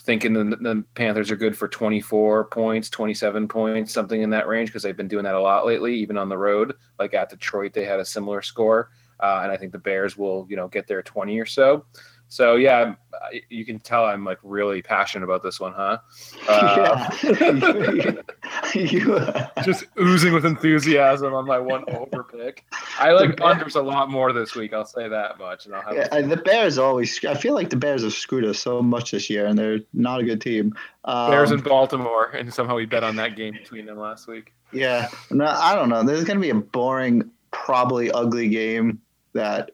thinking 0.00 0.32
the, 0.32 0.44
the 0.44 0.84
Panthers 0.94 1.30
are 1.30 1.36
good 1.36 1.56
for 1.56 1.68
24 1.68 2.44
points, 2.46 2.88
27 2.90 3.48
points, 3.48 3.92
something 3.92 4.22
in 4.22 4.30
that 4.30 4.46
range, 4.46 4.68
because 4.68 4.82
they've 4.82 4.96
been 4.96 5.08
doing 5.08 5.24
that 5.24 5.34
a 5.34 5.40
lot 5.40 5.66
lately, 5.66 5.96
even 5.96 6.16
on 6.16 6.28
the 6.28 6.38
road. 6.38 6.74
Like 6.98 7.12
at 7.12 7.28
Detroit, 7.28 7.72
they 7.72 7.84
had 7.84 8.00
a 8.00 8.04
similar 8.04 8.40
score. 8.40 8.90
Uh, 9.18 9.40
and 9.42 9.50
I 9.50 9.56
think 9.56 9.72
the 9.72 9.78
Bears 9.78 10.16
will, 10.16 10.46
you 10.48 10.56
know, 10.56 10.68
get 10.68 10.86
there 10.86 11.02
20 11.02 11.38
or 11.38 11.46
so. 11.46 11.86
So 12.28 12.56
yeah, 12.56 12.94
you 13.48 13.64
can 13.64 13.78
tell 13.78 14.04
I'm 14.04 14.24
like 14.24 14.38
really 14.42 14.82
passionate 14.82 15.24
about 15.24 15.42
this 15.42 15.60
one, 15.60 15.72
huh? 15.72 15.98
Uh, 16.48 17.08
yeah. 18.74 19.50
just 19.64 19.84
oozing 19.98 20.32
with 20.32 20.44
enthusiasm 20.44 21.34
on 21.34 21.46
my 21.46 21.58
one 21.58 21.84
over 21.88 22.24
pick. 22.24 22.64
I 22.98 23.12
like 23.12 23.36
unders 23.36 23.76
a 23.76 23.80
lot 23.80 24.10
more 24.10 24.32
this 24.32 24.54
week. 24.54 24.72
I'll 24.72 24.84
say 24.84 25.08
that 25.08 25.38
much. 25.38 25.66
And 25.66 25.74
I'll 25.74 25.82
have 25.82 25.94
yeah, 25.94 26.20
the 26.20 26.36
Bears 26.36 26.78
always. 26.78 27.24
I 27.24 27.34
feel 27.34 27.54
like 27.54 27.70
the 27.70 27.76
Bears 27.76 28.02
have 28.02 28.12
screwed 28.12 28.44
us 28.44 28.58
so 28.58 28.82
much 28.82 29.12
this 29.12 29.30
year, 29.30 29.46
and 29.46 29.58
they're 29.58 29.80
not 29.92 30.20
a 30.20 30.24
good 30.24 30.40
team. 30.40 30.74
Um, 31.04 31.30
Bears 31.30 31.52
in 31.52 31.60
Baltimore, 31.60 32.30
and 32.30 32.52
somehow 32.52 32.74
we 32.74 32.86
bet 32.86 33.04
on 33.04 33.16
that 33.16 33.36
game 33.36 33.54
between 33.54 33.86
them 33.86 33.98
last 33.98 34.26
week. 34.26 34.52
Yeah, 34.72 35.08
no, 35.30 35.46
I 35.46 35.74
don't 35.76 35.88
know. 35.88 36.02
There's 36.02 36.24
going 36.24 36.38
to 36.38 36.42
be 36.42 36.50
a 36.50 36.54
boring, 36.54 37.30
probably 37.52 38.10
ugly 38.10 38.48
game 38.48 39.00
that 39.32 39.70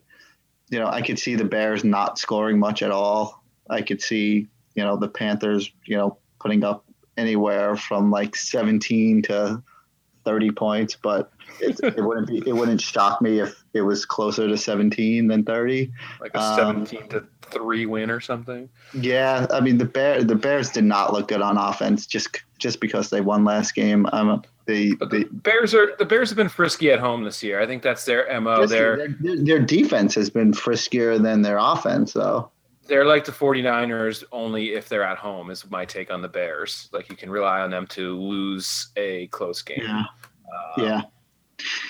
you 0.73 0.79
know, 0.79 0.89
I 0.89 1.03
could 1.03 1.19
see 1.19 1.37
the 1.37 1.45
Bears 1.45 1.85
not 1.85 2.19
scoring 2.19 2.59
much 2.59 2.83
at 2.83 2.91
all. 2.91 3.45
I 3.69 3.83
could 3.83 4.01
see, 4.01 4.49
you 4.75 4.83
know, 4.83 4.97
the 4.97 5.07
Panthers, 5.07 5.71
you 5.85 5.99
know, 5.99 6.17
putting 6.41 6.65
up 6.65 6.87
anywhere 7.19 7.77
from 7.77 8.11
like 8.11 8.35
17 8.35 9.21
to 9.23 9.63
30 10.25 10.51
points, 10.53 10.97
but 10.97 11.31
it, 11.61 11.79
it 11.83 12.03
wouldn't 12.03 12.27
be 12.27 12.43
it 12.47 12.55
wouldn't 12.55 12.81
shock 12.81 13.21
me 13.21 13.41
if 13.41 13.63
it 13.75 13.83
was 13.83 14.07
closer 14.07 14.49
to 14.49 14.57
17 14.57 15.27
than 15.27 15.45
30. 15.45 15.93
Like 16.23 16.33
a 16.35 16.41
um, 16.41 16.87
17 16.87 17.09
to 17.11 17.27
3 17.51 17.87
win 17.87 18.11
or 18.11 18.21
something. 18.21 18.71
Yeah, 18.95 19.47
I 19.51 19.61
mean 19.61 19.77
the 19.77 19.85
Bear 19.85 20.25
the 20.25 20.37
Bears 20.37 20.71
did 20.71 20.85
not 20.85 21.13
look 21.13 21.29
good 21.29 21.43
on 21.43 21.59
offense 21.59 22.07
just 22.07 22.43
just 22.59 22.81
because 22.81 23.11
they 23.11 23.21
won 23.21 23.45
last 23.45 23.75
game. 23.75 24.07
Um 24.69 24.99
the, 25.01 25.07
the 25.07 25.29
Bears 25.31 25.75
are 25.75 25.95
the 25.99 26.05
Bears 26.05 26.31
have 26.31 26.37
been 26.37 26.49
frisky 26.49 26.91
at 26.91 27.01
home 27.01 27.25
this 27.25 27.43
year. 27.43 27.61
I 27.61 27.67
think 27.67 27.83
that's 27.83 28.05
their 28.05 28.41
mo. 28.41 28.67
Their, 28.67 29.09
their 29.21 29.37
their 29.37 29.59
defense 29.59 30.15
has 30.15 30.31
been 30.31 30.53
friskier 30.53 31.21
than 31.21 31.43
their 31.43 31.59
offense, 31.59 32.13
though. 32.13 32.51
they're 32.87 33.05
like 33.07 33.25
the 33.25 33.33
49ers 33.33 34.25
only 34.33 34.75
if 34.75 34.89
they're 34.89 35.05
at 35.05 35.19
home 35.19 35.51
is 35.51 35.69
my 35.71 35.85
take 35.85 36.11
on 36.13 36.21
the 36.23 36.29
bears 36.29 36.89
like 36.93 37.09
you 37.09 37.17
can 37.17 37.31
rely 37.31 37.61
on 37.61 37.71
them 37.71 37.87
to 37.87 38.19
lose 38.21 38.89
a 38.97 39.29
close 39.29 39.63
game 39.63 39.79
yeah 39.83 40.01
um, 40.01 40.85
yeah 40.85 41.01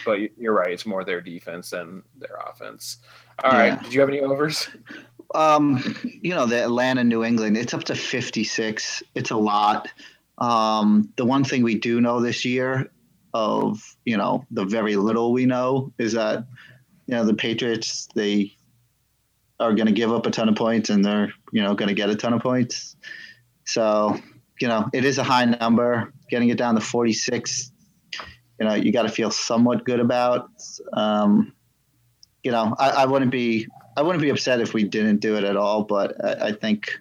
but 0.04 0.18
you're 0.38 0.52
right 0.52 0.70
it's 0.72 0.84
more 0.84 1.02
their 1.02 1.20
defense 1.22 1.70
than 1.70 2.02
their 2.18 2.36
offense 2.48 2.98
All 3.42 3.50
right, 3.52 3.68
Yeah. 3.68 3.82
did 3.82 3.94
you 3.94 4.00
have 4.00 4.08
any 4.10 4.20
overs 4.20 4.68
Um, 5.34 5.82
you 6.20 6.34
know, 6.34 6.44
the 6.44 6.62
Atlanta, 6.62 7.02
New 7.02 7.24
England, 7.24 7.56
it's 7.56 7.72
up 7.72 7.84
to 7.84 7.94
56. 7.94 9.02
It's 9.14 9.30
a 9.30 9.36
lot. 9.36 9.88
Um, 10.42 11.12
the 11.16 11.24
one 11.24 11.44
thing 11.44 11.62
we 11.62 11.76
do 11.76 12.00
know 12.00 12.20
this 12.20 12.44
year 12.44 12.90
of, 13.32 13.80
you 14.04 14.16
know, 14.16 14.44
the 14.50 14.64
very 14.64 14.96
little 14.96 15.32
we 15.32 15.46
know 15.46 15.92
is 15.98 16.14
that, 16.14 16.46
you 17.06 17.14
know, 17.14 17.24
the 17.24 17.34
Patriots, 17.34 18.08
they 18.16 18.52
are 19.60 19.72
going 19.72 19.86
to 19.86 19.92
give 19.92 20.12
up 20.12 20.26
a 20.26 20.32
ton 20.32 20.48
of 20.48 20.56
points 20.56 20.90
and 20.90 21.04
they're, 21.04 21.32
you 21.52 21.62
know, 21.62 21.74
going 21.74 21.90
to 21.90 21.94
get 21.94 22.10
a 22.10 22.16
ton 22.16 22.32
of 22.32 22.42
points. 22.42 22.96
So, 23.64 24.18
you 24.60 24.66
know, 24.66 24.90
it 24.92 25.04
is 25.04 25.18
a 25.18 25.22
high 25.22 25.44
number. 25.44 26.12
Getting 26.28 26.48
it 26.48 26.58
down 26.58 26.74
to 26.74 26.80
46, 26.80 27.70
you 28.58 28.66
know, 28.66 28.74
you 28.74 28.90
got 28.90 29.02
to 29.02 29.10
feel 29.10 29.30
somewhat 29.30 29.84
good 29.84 30.00
about. 30.00 30.50
Um, 30.92 31.52
you 32.42 32.50
know, 32.50 32.74
I, 32.80 32.90
I 32.90 33.04
wouldn't 33.06 33.30
be 33.30 33.68
I 33.96 34.02
wouldn't 34.02 34.22
be 34.22 34.30
upset 34.30 34.60
if 34.60 34.74
we 34.74 34.82
didn't 34.82 35.18
do 35.18 35.36
it 35.36 35.44
at 35.44 35.56
all, 35.56 35.84
but 35.84 36.16
I, 36.24 36.48
I 36.48 36.52
think 36.52 36.98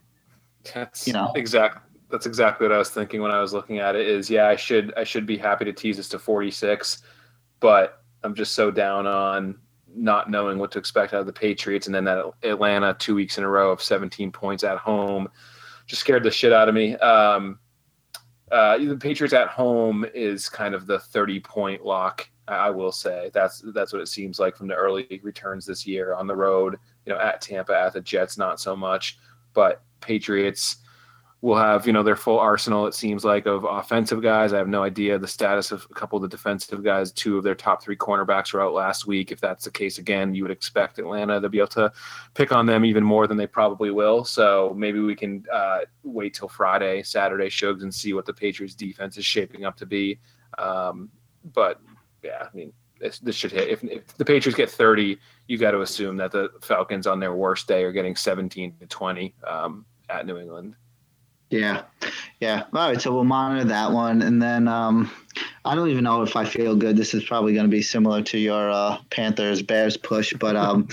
that's 0.71 1.07
You 1.07 1.13
know. 1.13 1.31
exact 1.35 1.90
that's 2.11 2.25
exactly 2.25 2.67
what 2.67 2.75
i 2.75 2.77
was 2.77 2.89
thinking 2.89 3.21
when 3.21 3.31
i 3.31 3.39
was 3.39 3.53
looking 3.53 3.79
at 3.79 3.95
it 3.95 4.07
is 4.07 4.29
yeah 4.29 4.47
i 4.47 4.55
should 4.55 4.93
i 4.97 5.03
should 5.03 5.25
be 5.25 5.37
happy 5.37 5.65
to 5.65 5.73
tease 5.73 5.97
this 5.97 6.09
to 6.09 6.19
46 6.19 7.03
but 7.59 8.03
i'm 8.23 8.35
just 8.35 8.53
so 8.53 8.71
down 8.71 9.07
on 9.07 9.57
not 9.93 10.29
knowing 10.29 10.57
what 10.57 10.71
to 10.71 10.79
expect 10.79 11.13
out 11.13 11.21
of 11.21 11.25
the 11.25 11.33
patriots 11.33 11.87
and 11.87 11.95
then 11.95 12.05
that 12.05 12.23
atlanta 12.43 12.95
two 12.99 13.15
weeks 13.15 13.37
in 13.37 13.43
a 13.43 13.49
row 13.49 13.71
of 13.71 13.81
17 13.81 14.31
points 14.31 14.63
at 14.63 14.77
home 14.77 15.27
just 15.87 16.01
scared 16.01 16.23
the 16.23 16.31
shit 16.31 16.53
out 16.53 16.69
of 16.69 16.75
me 16.75 16.95
um, 16.97 17.59
uh, 18.51 18.77
the 18.77 18.97
patriots 18.97 19.33
at 19.33 19.47
home 19.47 20.05
is 20.13 20.49
kind 20.49 20.75
of 20.75 20.85
the 20.85 20.99
30 20.99 21.39
point 21.39 21.85
lock 21.85 22.29
I 22.47 22.67
I 22.67 22.69
will 22.69 22.91
say 22.91 23.31
that's 23.33 23.63
that's 23.73 23.93
what 23.93 24.01
it 24.01 24.07
seems 24.07 24.39
like 24.39 24.55
from 24.55 24.67
the 24.67 24.75
early 24.75 25.19
returns 25.23 25.65
this 25.65 25.87
year 25.87 26.13
on 26.13 26.27
the 26.27 26.35
road. 26.35 26.77
You 27.05 27.13
know, 27.13 27.19
at 27.19 27.41
Tampa, 27.41 27.75
at 27.75 27.93
the 27.93 28.01
Jets, 28.01 28.37
not 28.37 28.59
so 28.59 28.75
much, 28.75 29.17
but 29.53 29.83
Patriots 30.01 30.77
will 31.41 31.57
have 31.57 31.87
you 31.87 31.93
know 31.93 32.03
their 32.03 32.15
full 32.15 32.39
arsenal. 32.39 32.85
It 32.85 32.93
seems 32.93 33.25
like 33.25 33.47
of 33.47 33.63
offensive 33.63 34.21
guys. 34.21 34.53
I 34.53 34.57
have 34.57 34.67
no 34.67 34.83
idea 34.83 35.17
the 35.17 35.27
status 35.27 35.71
of 35.71 35.85
a 35.89 35.93
couple 35.93 36.17
of 36.17 36.21
the 36.21 36.27
defensive 36.27 36.83
guys. 36.83 37.11
Two 37.11 37.37
of 37.37 37.43
their 37.43 37.55
top 37.55 37.83
three 37.83 37.95
cornerbacks 37.95 38.53
were 38.53 38.61
out 38.61 38.73
last 38.73 39.07
week. 39.07 39.31
If 39.31 39.41
that's 39.41 39.65
the 39.65 39.71
case 39.71 39.97
again, 39.97 40.35
you 40.35 40.43
would 40.43 40.51
expect 40.51 40.99
Atlanta 40.99 41.41
to 41.41 41.49
be 41.49 41.57
able 41.57 41.67
to 41.69 41.91
pick 42.35 42.51
on 42.51 42.67
them 42.67 42.85
even 42.85 43.03
more 43.03 43.25
than 43.25 43.37
they 43.37 43.47
probably 43.47 43.89
will. 43.89 44.23
So 44.23 44.73
maybe 44.77 44.99
we 44.99 45.15
can 45.15 45.43
uh, 45.51 45.79
wait 46.03 46.35
till 46.35 46.47
Friday, 46.47 47.01
Saturday, 47.01 47.49
shows 47.49 47.81
and 47.81 47.93
see 47.93 48.13
what 48.13 48.25
the 48.25 48.33
Patriots 48.33 48.75
defense 48.75 49.17
is 49.17 49.25
shaping 49.25 49.65
up 49.65 49.75
to 49.77 49.85
be. 49.87 50.19
Um, 50.59 51.09
but 51.53 51.81
yeah, 52.23 52.47
I 52.51 52.55
mean, 52.55 52.71
this, 52.99 53.17
this 53.17 53.35
should 53.35 53.51
hit. 53.51 53.67
If, 53.67 53.83
if 53.83 54.15
the 54.17 54.25
Patriots 54.25 54.55
get 54.55 54.69
30, 54.69 55.17
you 55.47 55.57
got 55.57 55.71
to 55.71 55.81
assume 55.81 56.17
that 56.17 56.31
the 56.31 56.49
Falcons 56.61 57.07
on 57.07 57.19
their 57.19 57.33
worst 57.33 57.67
day 57.67 57.83
are 57.83 57.91
getting 57.91 58.15
17 58.15 58.75
to 58.79 58.85
20 58.85 59.33
um, 59.47 59.85
at 60.07 60.27
New 60.27 60.37
England. 60.37 60.75
Yeah, 61.51 61.83
yeah. 62.39 62.63
All 62.73 62.89
right, 62.89 62.99
so 63.01 63.13
we'll 63.13 63.25
monitor 63.25 63.65
that 63.65 63.91
one, 63.91 64.21
and 64.21 64.41
then 64.41 64.67
um, 64.67 65.11
I 65.63 65.75
don't 65.75 65.89
even 65.89 66.03
know 66.03 66.23
if 66.23 66.35
I 66.35 66.45
feel 66.45 66.75
good. 66.75 66.97
This 66.97 67.13
is 67.13 67.23
probably 67.23 67.53
going 67.53 67.65
to 67.65 67.71
be 67.71 67.81
similar 67.81 68.23
to 68.23 68.37
your 68.39 68.71
uh, 68.71 68.97
Panthers 69.09 69.61
Bears 69.61 69.97
push, 69.97 70.33
but 70.33 70.55
um, 70.55 70.87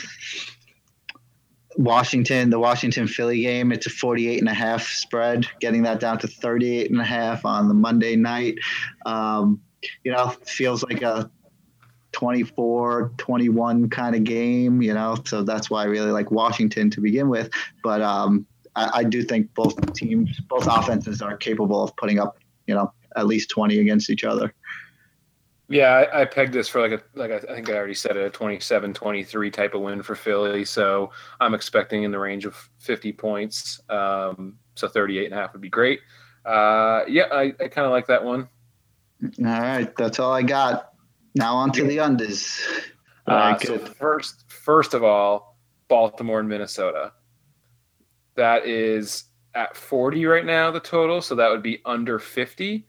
Washington, 1.77 2.51
the 2.51 2.59
Washington 2.59 3.07
Philly 3.07 3.41
game, 3.41 3.71
it's 3.71 3.87
a 3.87 3.91
48 3.91 4.41
and 4.41 4.49
a 4.49 4.55
half 4.55 4.83
spread, 4.83 5.47
getting 5.61 5.83
that 5.85 6.01
down 6.01 6.19
to 6.19 6.27
38 6.27 6.91
and 6.91 7.01
a 7.01 7.05
half 7.05 7.45
on 7.45 7.69
the 7.69 7.75
Monday 7.75 8.17
night. 8.17 8.57
Um, 9.07 9.63
you 10.03 10.11
know, 10.11 10.31
feels 10.45 10.83
like 10.83 11.03
a 11.03 11.31
24 12.13 13.13
21 13.17 13.91
kind 13.91 14.17
of 14.17 14.25
game, 14.25 14.83
you 14.83 14.93
know, 14.93 15.17
so 15.25 15.45
that's 15.45 15.71
why 15.71 15.83
I 15.83 15.87
really 15.87 16.11
like 16.11 16.33
Washington 16.33 16.91
to 16.91 17.01
begin 17.01 17.29
with. 17.29 17.49
But 17.85 18.03
um, 18.03 18.45
I, 18.79 18.99
I 18.99 19.05
do 19.05 19.23
think 19.23 19.53
both 19.55 19.93
teams, 19.95 20.41
both 20.41 20.67
offenses 20.67 21.21
are 21.21 21.37
capable 21.37 21.83
of 21.83 21.95
putting 21.97 22.19
up, 22.19 22.39
you 22.67 22.75
know, 22.75 22.93
at 23.17 23.27
least 23.27 23.51
20 23.51 23.79
against 23.79 24.11
each 24.11 24.25
other. 24.25 24.55
Yeah, 25.71 25.91
I, 25.91 26.23
I 26.23 26.25
pegged 26.25 26.55
this 26.55 26.67
for 26.67 26.81
like 26.81 26.93
a 26.93 27.03
like 27.15 27.31
I 27.31 27.41
think 27.41 27.69
I 27.69 27.75
already 27.75 27.95
said 27.95 28.17
it, 28.17 28.25
a 28.25 28.31
27-23 28.31 29.53
type 29.53 29.75
of 29.75 29.83
win 29.83 30.03
for 30.03 30.15
Philly. 30.15 30.65
So 30.65 31.11
I'm 31.41 31.53
expecting 31.53 32.05
in 32.05 32.11
the 32.11 32.19
range 32.19 32.47
of 32.47 32.55
50 32.79 33.13
points. 33.13 33.79
Um, 33.91 34.57
so 34.77 34.89
38 34.89 35.27
and 35.27 35.35
a 35.35 35.37
half 35.37 35.53
would 35.53 35.61
be 35.61 35.69
great. 35.69 36.01
Uh, 36.47 37.03
yeah, 37.07 37.27
I, 37.31 37.53
I 37.61 37.69
kind 37.69 37.85
of 37.85 37.91
like 37.91 38.07
that 38.07 38.25
one. 38.25 38.49
All 39.23 39.45
right, 39.45 39.95
that's 39.97 40.19
all 40.19 40.33
I 40.33 40.43
got. 40.43 40.93
Now 41.35 41.57
on 41.57 41.71
to 41.73 41.85
the 41.85 41.99
unders. 41.99 42.63
Uh, 43.27 43.59
so 43.59 43.79
first, 43.79 44.51
first 44.51 44.95
of 44.95 45.05
all, 45.05 45.59
Baltimore 45.89 46.41
and 46.41 46.49
Minnesota. 46.49 47.13
That 48.39 48.67
is 48.67 49.25
at 49.55 49.77
40 49.77 50.25
right 50.27 50.47
now, 50.47 50.71
the 50.71 50.79
total. 50.79 51.21
So 51.21 51.35
that 51.35 51.51
would 51.51 51.63
be 51.63 51.83
under 51.85 52.21
50. 52.21 52.87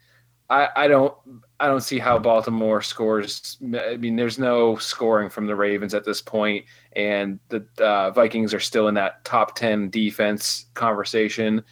I, 0.51 0.69
I 0.75 0.88
don't 0.88 1.15
I 1.59 1.67
don't 1.67 1.81
see 1.81 1.97
how 1.97 2.19
Baltimore 2.19 2.83
scores. 2.83 3.57
I 3.75 3.97
mean, 3.97 4.15
there's 4.15 4.38
no 4.38 4.75
scoring 4.77 5.29
from 5.29 5.47
the 5.47 5.55
Ravens 5.55 5.95
at 5.95 6.05
this 6.05 6.21
point, 6.21 6.65
and 6.93 7.39
the 7.49 7.65
uh, 7.79 8.12
Vikings 8.12 8.53
are 8.53 8.59
still 8.59 8.88
in 8.88 8.93
that 8.93 9.25
top 9.25 9.55
10 9.55 9.89
defense 9.89 10.67
conversation. 10.75 11.63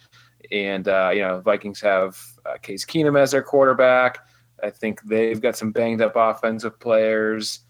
And 0.50 0.88
uh, 0.88 1.10
you 1.14 1.20
know, 1.20 1.40
Vikings 1.40 1.80
have 1.80 2.20
uh, 2.44 2.56
Case 2.58 2.84
Keenum 2.84 3.16
as 3.16 3.30
their 3.30 3.42
quarterback. 3.42 4.18
I 4.62 4.70
think 4.70 5.02
they've 5.02 5.40
got 5.40 5.56
some 5.56 5.70
banged 5.70 6.02
up 6.02 6.14
offensive 6.16 6.80
players. 6.80 7.60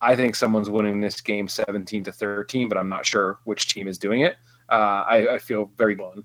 I 0.00 0.14
think 0.14 0.36
someone's 0.36 0.70
winning 0.70 1.00
this 1.00 1.20
game 1.20 1.48
17 1.48 2.04
to 2.04 2.12
13, 2.12 2.68
but 2.68 2.78
I'm 2.78 2.88
not 2.88 3.04
sure 3.04 3.40
which 3.44 3.74
team 3.74 3.88
is 3.88 3.98
doing 3.98 4.20
it. 4.20 4.36
Uh, 4.70 5.04
I, 5.06 5.34
I 5.34 5.38
feel 5.38 5.70
very 5.76 5.94
blown. 5.94 6.24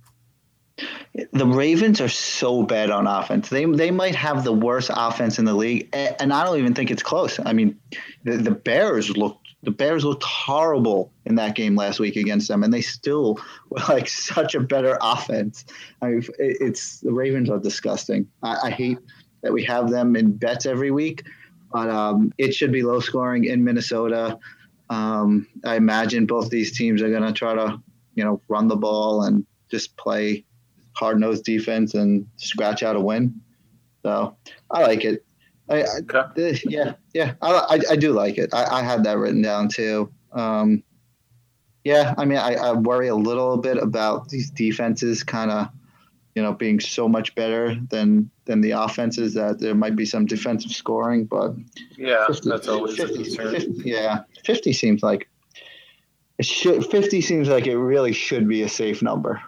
The 1.32 1.48
Ravens 1.48 2.02
are 2.02 2.10
so 2.10 2.64
bad 2.64 2.92
on 2.92 3.08
offense. 3.08 3.48
They 3.48 3.64
they 3.66 3.92
might 3.92 4.16
have 4.16 4.44
the 4.44 4.52
worst 4.52 4.92
offense 4.94 5.40
in 5.40 5.46
the 5.46 5.54
league, 5.54 5.90
and 5.94 6.34
I 6.34 6.44
don't 6.44 6.60
even 6.60 6.74
think 6.74 6.92
it's 6.92 7.04
close. 7.04 7.40
I 7.46 7.54
mean, 7.54 7.80
the, 8.26 8.36
the 8.36 8.52
Bears 8.52 9.16
looked 9.16 9.46
the 9.66 9.72
Bears 9.72 10.06
looked 10.06 10.24
horrible 10.24 11.12
in 11.26 11.36
that 11.36 11.56
game 11.56 11.76
last 11.76 12.00
week 12.00 12.16
against 12.16 12.48
them, 12.48 12.64
and 12.64 12.74
they 12.74 12.82
still 12.82 13.40
were 13.70 13.82
like 13.90 14.08
such 14.08 14.56
a 14.56 14.60
better 14.60 14.98
offense. 15.02 15.66
I 16.02 16.08
mean, 16.08 16.20
it, 16.40 16.58
it's 16.62 17.00
the 17.00 17.12
Ravens 17.12 17.50
are 17.50 17.60
disgusting. 17.60 18.28
I, 18.44 18.58
I 18.66 18.70
hate 18.70 19.00
that 19.42 19.52
we 19.52 19.64
have 19.64 19.90
them 19.90 20.16
in 20.16 20.38
bets 20.38 20.66
every 20.66 20.92
week, 20.92 21.24
but 21.72 21.90
um, 21.90 22.32
it 22.38 22.54
should 22.54 22.72
be 22.72 22.84
low 22.84 23.00
scoring 23.00 23.46
in 23.46 23.64
Minnesota. 23.64 24.40
Um, 24.90 25.48
I 25.64 25.76
imagine 25.76 26.26
both 26.26 26.50
these 26.50 26.78
teams 26.78 27.02
are 27.02 27.10
going 27.10 27.24
to 27.24 27.34
try 27.34 27.56
to, 27.56 27.82
you 28.16 28.24
know, 28.24 28.42
run 28.48 28.68
the 28.68 28.76
ball 28.76 29.24
and 29.24 29.46
just 29.70 29.96
play 29.98 30.46
hard 30.94 31.20
nosed 31.20 31.44
defense 31.44 31.94
and 31.94 32.26
scratch 32.38 32.84
out 32.84 32.96
a 32.96 33.00
win. 33.00 33.40
So 34.04 34.36
I 34.72 34.84
like 34.84 35.04
it. 35.04 35.26
I, 35.70 35.82
I 35.82 35.86
Okay. 36.14 36.60
yeah, 36.66 36.94
yeah, 37.14 37.34
I, 37.42 37.52
I, 37.52 37.94
I 37.94 37.96
do 37.96 38.14
like 38.14 38.38
it. 38.38 38.54
I, 38.54 38.80
I 38.80 38.84
had 38.84 39.04
that 39.04 39.18
written 39.18 39.42
down 39.42 39.68
too. 39.68 40.12
Um, 40.32 40.84
yeah, 41.84 42.14
I 42.18 42.26
mean, 42.26 42.38
I, 42.38 42.56
I 42.56 42.74
worry 42.74 43.08
a 43.08 43.16
little 43.16 43.58
bit 43.58 43.78
about 43.78 44.30
these 44.30 44.50
defenses 44.52 45.24
kind 45.24 45.52
of, 45.52 45.70
you 46.36 46.42
know, 46.42 46.54
being 46.54 46.80
so 46.80 47.08
much 47.08 47.34
better 47.36 47.76
than 47.90 48.30
than 48.46 48.62
the 48.62 48.72
offenses 48.72 49.34
that 49.36 49.60
there 49.60 49.74
might 49.74 49.96
be 49.96 50.06
some 50.06 50.26
defensive 50.26 50.72
scoring, 50.72 51.26
but 51.26 51.56
Yeah, 51.98 52.28
50, 52.28 52.50
that's 52.50 52.68
always 52.68 53.00
a 53.00 53.08
50, 53.08 53.24
concern. 53.24 53.52
50 53.56 53.90
yeah, 53.90 54.24
50 54.44 54.74
seems 54.74 55.02
like 55.02 55.28
it 56.38 56.46
should 56.46 56.86
50 56.86 57.22
seems 57.22 57.48
like 57.48 57.68
it 57.68 57.78
really 57.78 58.14
should 58.14 58.48
be 58.48 58.64
a 58.64 58.70
safe 58.70 59.02
number. 59.02 59.42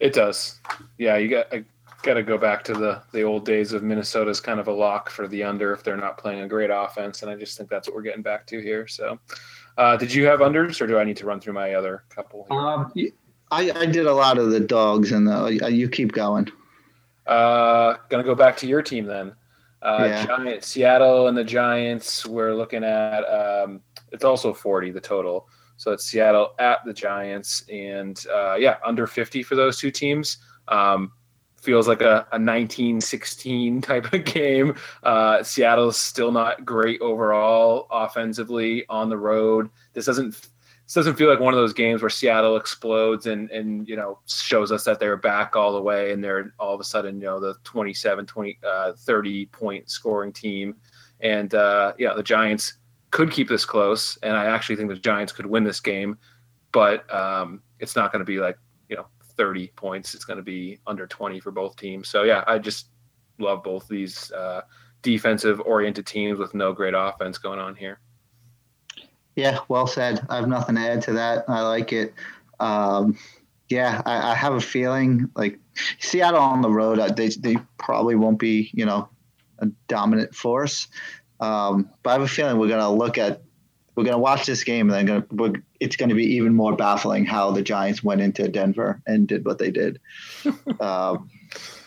It 0.00 0.12
does. 0.12 0.58
Yeah, 0.98 1.16
you 1.16 1.28
got 1.28 1.52
I 1.52 1.64
got 2.02 2.14
to 2.14 2.22
go 2.22 2.38
back 2.38 2.62
to 2.64 2.74
the 2.74 3.02
the 3.12 3.22
old 3.22 3.44
days 3.46 3.72
of 3.72 3.82
Minnesota's 3.82 4.40
kind 4.40 4.60
of 4.60 4.68
a 4.68 4.72
lock 4.72 5.08
for 5.10 5.26
the 5.26 5.42
under 5.42 5.72
if 5.72 5.82
they're 5.82 5.96
not 5.96 6.18
playing 6.18 6.42
a 6.42 6.48
great 6.48 6.70
offense, 6.72 7.22
and 7.22 7.30
I 7.30 7.34
just 7.36 7.56
think 7.56 7.70
that's 7.70 7.88
what 7.88 7.94
we're 7.94 8.02
getting 8.02 8.22
back 8.22 8.46
to 8.48 8.60
here. 8.60 8.86
So, 8.86 9.18
uh, 9.78 9.96
did 9.96 10.12
you 10.12 10.26
have 10.26 10.40
unders, 10.40 10.80
or 10.80 10.86
do 10.86 10.98
I 10.98 11.04
need 11.04 11.16
to 11.18 11.26
run 11.26 11.40
through 11.40 11.54
my 11.54 11.74
other 11.74 12.04
couple? 12.10 12.46
here? 12.50 12.58
Um, 12.58 12.92
I, 13.50 13.70
I 13.74 13.86
did 13.86 14.06
a 14.06 14.12
lot 14.12 14.38
of 14.38 14.50
the 14.50 14.60
dogs, 14.60 15.12
and 15.12 15.26
the, 15.26 15.70
you 15.72 15.88
keep 15.88 16.12
going. 16.12 16.48
Uh, 17.26 17.96
gonna 18.08 18.24
go 18.24 18.34
back 18.34 18.56
to 18.58 18.66
your 18.66 18.82
team 18.82 19.06
then. 19.06 19.32
Uh, 19.82 20.04
Yeah. 20.08 20.26
Giants, 20.26 20.66
Seattle, 20.68 21.28
and 21.28 21.36
the 21.36 21.44
Giants. 21.44 22.26
We're 22.26 22.54
looking 22.54 22.84
at. 22.84 23.20
Um, 23.22 23.80
it's 24.12 24.24
also 24.24 24.52
forty 24.52 24.90
the 24.90 25.00
total. 25.00 25.48
So 25.76 25.92
it's 25.92 26.04
Seattle 26.04 26.54
at 26.58 26.78
the 26.84 26.92
Giants, 26.92 27.64
and 27.70 28.22
uh, 28.32 28.54
yeah, 28.54 28.76
under 28.84 29.06
fifty 29.06 29.42
for 29.42 29.54
those 29.54 29.78
two 29.78 29.90
teams. 29.90 30.38
Um, 30.68 31.12
feels 31.66 31.88
like 31.88 32.00
a, 32.00 32.26
a 32.30 32.38
1916 32.38 33.80
type 33.82 34.12
of 34.12 34.24
game. 34.24 34.74
Uh, 35.02 35.42
Seattle's 35.42 35.96
still 35.96 36.30
not 36.30 36.64
great 36.64 37.00
overall 37.00 37.88
offensively 37.90 38.86
on 38.88 39.08
the 39.08 39.18
road. 39.18 39.68
This 39.92 40.06
doesn't 40.06 40.48
this 40.86 40.94
doesn't 40.94 41.16
feel 41.16 41.28
like 41.28 41.40
one 41.40 41.52
of 41.52 41.58
those 41.58 41.72
games 41.72 42.00
where 42.00 42.08
Seattle 42.08 42.56
explodes 42.56 43.26
and 43.26 43.50
and 43.50 43.88
you 43.88 43.96
know 43.96 44.20
shows 44.26 44.70
us 44.70 44.84
that 44.84 45.00
they're 45.00 45.16
back 45.16 45.56
all 45.56 45.72
the 45.72 45.82
way 45.82 46.12
and 46.12 46.22
they're 46.22 46.54
all 46.60 46.74
of 46.74 46.80
a 46.80 46.84
sudden 46.84 47.20
you 47.20 47.26
know 47.26 47.40
the 47.40 47.54
27 47.64 48.24
20 48.24 48.58
uh, 48.64 48.92
30 48.96 49.46
point 49.46 49.90
scoring 49.90 50.32
team 50.32 50.76
and 51.20 51.54
uh, 51.54 51.92
yeah 51.98 52.14
the 52.14 52.22
Giants 52.22 52.74
could 53.16 53.30
keep 53.30 53.48
this 53.48 53.64
close 53.64 54.18
and 54.22 54.36
I 54.36 54.44
actually 54.44 54.76
think 54.76 54.90
the 54.90 54.96
Giants 54.96 55.32
could 55.32 55.46
win 55.46 55.64
this 55.64 55.80
game 55.80 56.18
but 56.72 57.12
um, 57.12 57.62
it's 57.80 57.96
not 57.96 58.12
going 58.12 58.20
to 58.20 58.26
be 58.26 58.38
like 58.38 58.58
you 58.88 58.96
know 58.96 59.06
30 59.36 59.68
points 59.68 60.14
it's 60.14 60.24
going 60.24 60.36
to 60.36 60.42
be 60.42 60.78
under 60.86 61.06
20 61.06 61.40
for 61.40 61.50
both 61.50 61.76
teams 61.76 62.08
so 62.08 62.24
yeah 62.24 62.44
I 62.46 62.58
just 62.58 62.88
love 63.38 63.62
both 63.62 63.88
these 63.88 64.30
uh, 64.32 64.62
defensive 65.02 65.60
oriented 65.60 66.06
teams 66.06 66.38
with 66.38 66.54
no 66.54 66.72
great 66.72 66.94
offense 66.96 67.38
going 67.38 67.58
on 67.58 67.74
here. 67.74 68.00
Yeah, 69.34 69.60
well 69.68 69.86
said. 69.86 70.24
I 70.28 70.36
have 70.36 70.48
nothing 70.48 70.76
to 70.76 70.80
add 70.80 71.02
to 71.02 71.12
that. 71.12 71.44
I 71.48 71.60
like 71.62 71.92
it. 71.92 72.14
Um, 72.58 73.18
yeah, 73.68 74.02
I, 74.06 74.32
I, 74.32 74.34
have 74.34 74.54
a 74.54 74.60
feeling 74.60 75.30
like 75.36 75.58
Seattle 75.98 76.40
on 76.40 76.62
the 76.62 76.70
road, 76.70 76.98
uh, 76.98 77.12
they, 77.12 77.28
they 77.28 77.56
probably 77.78 78.14
won't 78.14 78.38
be, 78.38 78.70
you 78.72 78.86
know, 78.86 79.08
a 79.58 79.66
dominant 79.88 80.34
force. 80.34 80.88
Um, 81.40 81.90
but 82.02 82.10
I 82.10 82.12
have 82.14 82.22
a 82.22 82.28
feeling 82.28 82.58
we're 82.58 82.68
going 82.68 82.80
to 82.80 82.88
look 82.88 83.18
at, 83.18 83.42
we're 83.94 84.04
going 84.04 84.14
to 84.14 84.18
watch 84.18 84.46
this 84.46 84.64
game 84.64 84.90
and 84.90 85.08
then 85.08 85.24
gonna, 85.28 85.52
it's 85.80 85.96
going 85.96 86.08
to 86.10 86.14
be 86.14 86.24
even 86.36 86.54
more 86.54 86.76
baffling 86.76 87.24
how 87.24 87.50
the 87.50 87.62
Giants 87.62 88.02
went 88.02 88.20
into 88.20 88.48
Denver 88.48 89.00
and 89.06 89.26
did 89.26 89.44
what 89.44 89.58
they 89.58 89.70
did. 89.70 90.00
um, 90.80 91.30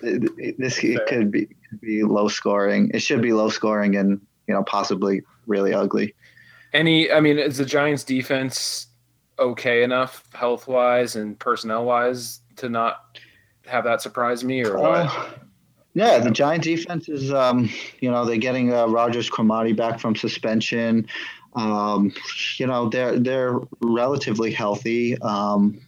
this 0.01 0.83
it 0.83 1.05
could 1.07 1.31
be 1.31 1.47
could 1.69 1.81
be 1.81 2.03
low 2.03 2.27
scoring. 2.27 2.91
It 2.93 2.99
should 2.99 3.21
be 3.21 3.33
low 3.33 3.49
scoring 3.49 3.95
and 3.95 4.21
you 4.47 4.53
know 4.53 4.63
possibly 4.63 5.21
really 5.45 5.73
ugly. 5.73 6.15
Any, 6.73 7.11
I 7.11 7.19
mean, 7.19 7.39
is 7.39 7.57
the 7.57 7.65
Giants' 7.65 8.03
defense 8.03 8.87
okay 9.37 9.83
enough 9.83 10.27
health 10.33 10.67
wise 10.67 11.15
and 11.15 11.39
personnel 11.39 11.85
wise 11.85 12.41
to 12.57 12.69
not 12.69 13.17
have 13.65 13.85
that 13.85 14.01
surprise 14.01 14.43
me 14.43 14.63
or 14.63 14.77
what? 14.77 15.39
Yeah, 15.99 16.19
the 16.19 16.31
Giant 16.31 16.63
defense 16.63 17.09
is, 17.09 17.33
um, 17.33 17.69
you 17.99 18.09
know, 18.09 18.23
they're 18.23 18.37
getting 18.37 18.73
uh, 18.73 18.87
Rodgers-Cromartie 18.87 19.73
back 19.73 19.99
from 19.99 20.15
suspension. 20.15 21.07
Um, 21.55 22.13
you 22.57 22.67
know, 22.67 22.87
they're 22.87 23.19
they're 23.19 23.59
relatively 23.81 24.51
healthy. 24.51 25.17
Um, 25.21 25.81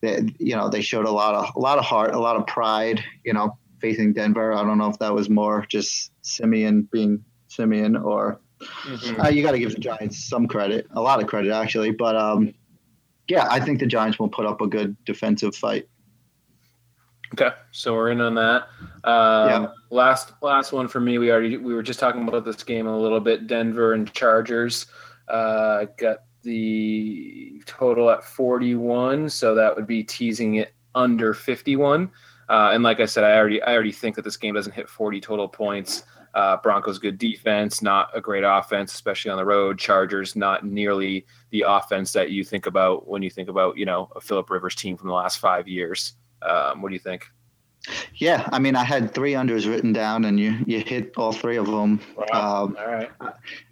they, 0.00 0.34
you 0.38 0.56
know, 0.56 0.70
they 0.70 0.80
showed 0.80 1.04
a 1.04 1.10
lot 1.10 1.34
of 1.34 1.54
a 1.56 1.60
lot 1.60 1.78
of 1.78 1.84
heart, 1.84 2.14
a 2.14 2.18
lot 2.18 2.36
of 2.36 2.46
pride. 2.46 3.04
You 3.22 3.34
know, 3.34 3.58
facing 3.80 4.14
Denver. 4.14 4.54
I 4.54 4.62
don't 4.62 4.78
know 4.78 4.88
if 4.88 4.98
that 5.00 5.12
was 5.12 5.28
more 5.28 5.66
just 5.68 6.10
Siemian 6.22 6.88
being 6.90 7.22
Siemian 7.48 7.96
or 7.96 8.40
Mm-hmm. 8.60 9.20
Uh, 9.20 9.28
you 9.28 9.42
got 9.42 9.52
to 9.52 9.58
give 9.58 9.74
the 9.74 9.80
Giants 9.80 10.18
some 10.18 10.48
credit, 10.48 10.86
a 10.90 11.00
lot 11.00 11.22
of 11.22 11.28
credit 11.28 11.52
actually. 11.52 11.92
But 11.92 12.16
um, 12.16 12.54
yeah, 13.28 13.46
I 13.48 13.60
think 13.60 13.80
the 13.80 13.86
Giants 13.86 14.18
will 14.18 14.28
put 14.28 14.46
up 14.46 14.60
a 14.60 14.66
good 14.66 14.96
defensive 15.04 15.54
fight. 15.54 15.88
Okay, 17.34 17.54
so 17.72 17.94
we're 17.94 18.10
in 18.10 18.20
on 18.20 18.34
that. 18.36 18.68
Um, 19.04 19.64
yeah. 19.64 19.66
Last 19.90 20.32
last 20.42 20.72
one 20.72 20.88
for 20.88 21.00
me. 21.00 21.18
We 21.18 21.30
already 21.30 21.56
we 21.56 21.74
were 21.74 21.82
just 21.82 22.00
talking 22.00 22.26
about 22.26 22.44
this 22.44 22.62
game 22.62 22.86
a 22.86 22.98
little 22.98 23.20
bit. 23.20 23.46
Denver 23.46 23.92
and 23.92 24.10
Chargers 24.12 24.86
uh, 25.28 25.86
got 25.98 26.18
the 26.42 27.62
total 27.66 28.10
at 28.10 28.24
41, 28.24 29.28
so 29.28 29.54
that 29.54 29.76
would 29.76 29.86
be 29.86 30.02
teasing 30.02 30.56
it 30.56 30.72
under 30.94 31.34
51. 31.34 32.10
Uh, 32.48 32.70
and 32.72 32.82
like 32.82 33.00
I 33.00 33.04
said, 33.04 33.24
I 33.24 33.36
already 33.36 33.60
I 33.62 33.74
already 33.74 33.92
think 33.92 34.16
that 34.16 34.22
this 34.22 34.36
game 34.36 34.54
doesn't 34.54 34.72
hit 34.72 34.88
40 34.88 35.20
total 35.20 35.48
points. 35.48 36.04
Uh, 36.34 36.56
Broncos 36.58 36.98
good 36.98 37.18
defense, 37.18 37.82
not 37.82 38.10
a 38.14 38.20
great 38.20 38.44
offense, 38.44 38.94
especially 38.94 39.30
on 39.30 39.38
the 39.38 39.44
road. 39.44 39.78
Chargers 39.78 40.36
not 40.36 40.64
nearly 40.64 41.26
the 41.50 41.64
offense 41.66 42.12
that 42.12 42.30
you 42.30 42.44
think 42.44 42.66
about 42.66 43.08
when 43.08 43.22
you 43.22 43.30
think 43.30 43.48
about 43.48 43.76
you 43.76 43.84
know 43.84 44.10
a 44.16 44.20
Philip 44.20 44.48
Rivers 44.48 44.74
team 44.74 44.96
from 44.96 45.08
the 45.08 45.14
last 45.14 45.38
five 45.38 45.68
years. 45.68 46.14
Um, 46.42 46.82
what 46.82 46.88
do 46.88 46.94
you 46.94 47.00
think? 47.00 47.24
Yeah, 48.14 48.48
I 48.52 48.58
mean, 48.58 48.76
I 48.76 48.84
had 48.84 49.14
three 49.14 49.32
unders 49.32 49.68
written 49.68 49.92
down, 49.92 50.24
and 50.24 50.38
you 50.38 50.58
you 50.66 50.80
hit 50.80 51.12
all 51.16 51.32
three 51.32 51.56
of 51.56 51.66
them. 51.66 52.00
Wow. 52.16 52.64
Um, 52.64 52.76
all 52.78 52.86
right, 52.86 53.10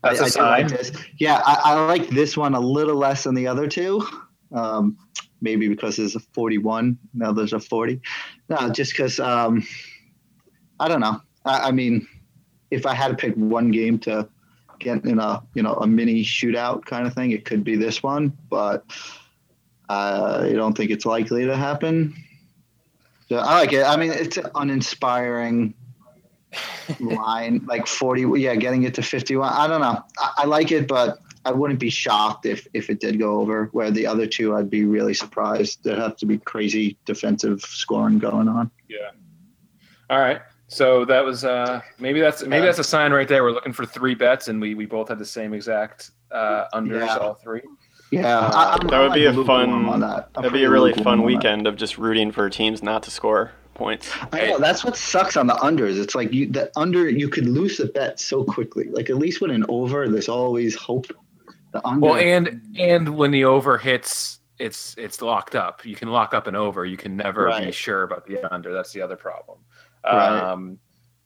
that's 0.02 0.20
I, 0.20 0.26
a 0.26 0.28
sign. 0.30 0.68
Like 0.68 1.10
yeah, 1.18 1.42
I, 1.44 1.60
I, 1.64 1.86
like 1.86 2.08
this 2.08 2.36
one 2.36 2.54
a 2.54 2.60
little 2.60 2.96
less 2.96 3.24
than 3.24 3.34
the 3.34 3.46
other 3.46 3.68
two. 3.68 4.06
Um, 4.52 4.96
maybe 5.40 5.68
because 5.68 5.96
there's 5.96 6.16
a 6.16 6.20
41, 6.20 6.98
now 7.14 7.32
there's 7.32 7.52
a 7.52 7.60
40. 7.60 8.00
No, 8.48 8.70
just 8.70 8.92
because 8.92 9.20
um, 9.20 9.66
I 10.80 10.88
don't 10.88 11.00
know. 11.00 11.20
I, 11.44 11.68
I 11.68 11.70
mean, 11.72 12.06
if 12.70 12.86
I 12.86 12.94
had 12.94 13.08
to 13.08 13.14
pick 13.14 13.34
one 13.34 13.70
game 13.70 13.98
to 14.00 14.28
get 14.78 15.04
in 15.04 15.18
a 15.18 15.42
you 15.54 15.62
know 15.62 15.74
a 15.74 15.86
mini 15.86 16.22
shootout 16.22 16.84
kind 16.84 17.06
of 17.06 17.14
thing, 17.14 17.32
it 17.32 17.44
could 17.44 17.64
be 17.64 17.76
this 17.76 18.02
one, 18.02 18.36
but 18.50 18.84
I 19.88 20.52
don't 20.54 20.76
think 20.76 20.90
it's 20.90 21.06
likely 21.06 21.46
to 21.46 21.56
happen. 21.56 22.14
So 23.28 23.36
I 23.36 23.58
like 23.58 23.72
it. 23.72 23.82
I 23.82 23.96
mean, 23.96 24.12
it's 24.12 24.36
an 24.36 24.50
uninspiring 24.54 25.74
line, 27.00 27.64
like 27.66 27.86
forty. 27.86 28.22
Yeah, 28.40 28.54
getting 28.54 28.84
it 28.84 28.94
to 28.94 29.02
fifty-one. 29.02 29.52
I 29.52 29.66
don't 29.66 29.80
know. 29.80 30.02
I, 30.18 30.32
I 30.38 30.44
like 30.46 30.70
it, 30.70 30.86
but 30.86 31.18
I 31.44 31.52
wouldn't 31.52 31.80
be 31.80 31.90
shocked 31.90 32.46
if 32.46 32.66
if 32.74 32.90
it 32.90 33.00
did 33.00 33.18
go 33.18 33.40
over. 33.40 33.66
Where 33.72 33.90
the 33.90 34.06
other 34.06 34.26
two, 34.26 34.54
I'd 34.54 34.70
be 34.70 34.84
really 34.84 35.14
surprised. 35.14 35.82
There'd 35.82 35.98
have 35.98 36.16
to 36.18 36.26
be 36.26 36.38
crazy 36.38 36.98
defensive 37.04 37.62
scoring 37.62 38.18
going 38.18 38.48
on. 38.48 38.70
Yeah. 38.88 39.10
All 40.10 40.18
right. 40.18 40.40
So 40.68 41.04
that 41.04 41.24
was 41.24 41.44
uh, 41.44 41.80
maybe 41.98 42.20
that's 42.20 42.44
maybe 42.44 42.66
that's 42.66 42.78
a 42.80 42.84
sign 42.84 43.12
right 43.12 43.28
there. 43.28 43.44
We're 43.44 43.52
looking 43.52 43.72
for 43.72 43.86
three 43.86 44.14
bets, 44.14 44.48
and 44.48 44.60
we 44.60 44.74
we 44.74 44.86
both 44.86 45.08
had 45.08 45.18
the 45.18 45.26
same 45.26 45.54
exact 45.54 46.10
uh, 46.32 46.66
unders, 46.74 47.06
yeah. 47.06 47.16
all 47.16 47.34
three. 47.34 47.62
Yeah, 48.10 48.38
uh, 48.38 48.78
that 48.78 49.00
would 49.00 49.14
be 49.14 49.24
a 49.24 49.32
fun. 49.44 50.00
That. 50.00 50.28
would 50.36 50.52
be 50.52 50.64
a 50.64 50.70
really 50.70 50.92
fun 50.92 51.22
weekend 51.22 51.66
of 51.66 51.76
just 51.76 51.98
rooting 51.98 52.30
for 52.30 52.48
teams 52.48 52.82
not 52.82 53.02
to 53.04 53.10
score 53.10 53.52
points. 53.74 54.10
I 54.32 54.46
know 54.46 54.58
that's 54.58 54.84
what 54.84 54.96
sucks 54.96 55.36
on 55.36 55.46
the 55.46 55.54
unders. 55.54 56.00
It's 56.00 56.14
like 56.14 56.32
you 56.32 56.46
the 56.46 56.70
under 56.76 57.08
you 57.08 57.28
could 57.28 57.46
lose 57.46 57.78
the 57.78 57.86
bet 57.86 58.20
so 58.20 58.44
quickly. 58.44 58.88
Like 58.90 59.10
at 59.10 59.16
least 59.16 59.40
with 59.40 59.50
an 59.50 59.64
over, 59.68 60.08
there's 60.08 60.28
always 60.28 60.74
hope. 60.74 61.06
The 61.72 61.86
under. 61.86 62.06
Well, 62.06 62.16
and 62.16 62.62
and 62.78 63.16
when 63.16 63.32
the 63.32 63.44
over 63.44 63.78
hits, 63.78 64.40
it's 64.58 64.94
it's 64.96 65.20
locked 65.20 65.54
up. 65.54 65.84
You 65.84 65.96
can 65.96 66.08
lock 66.08 66.32
up 66.32 66.46
an 66.46 66.54
over. 66.54 66.84
You 66.84 66.96
can 66.96 67.16
never 67.16 67.44
right. 67.44 67.66
be 67.66 67.72
sure 67.72 68.02
about 68.04 68.26
the 68.26 68.52
under. 68.52 68.72
That's 68.72 68.92
the 68.92 69.02
other 69.02 69.16
problem. 69.16 69.58
Right. 70.04 70.38
Um, 70.40 70.78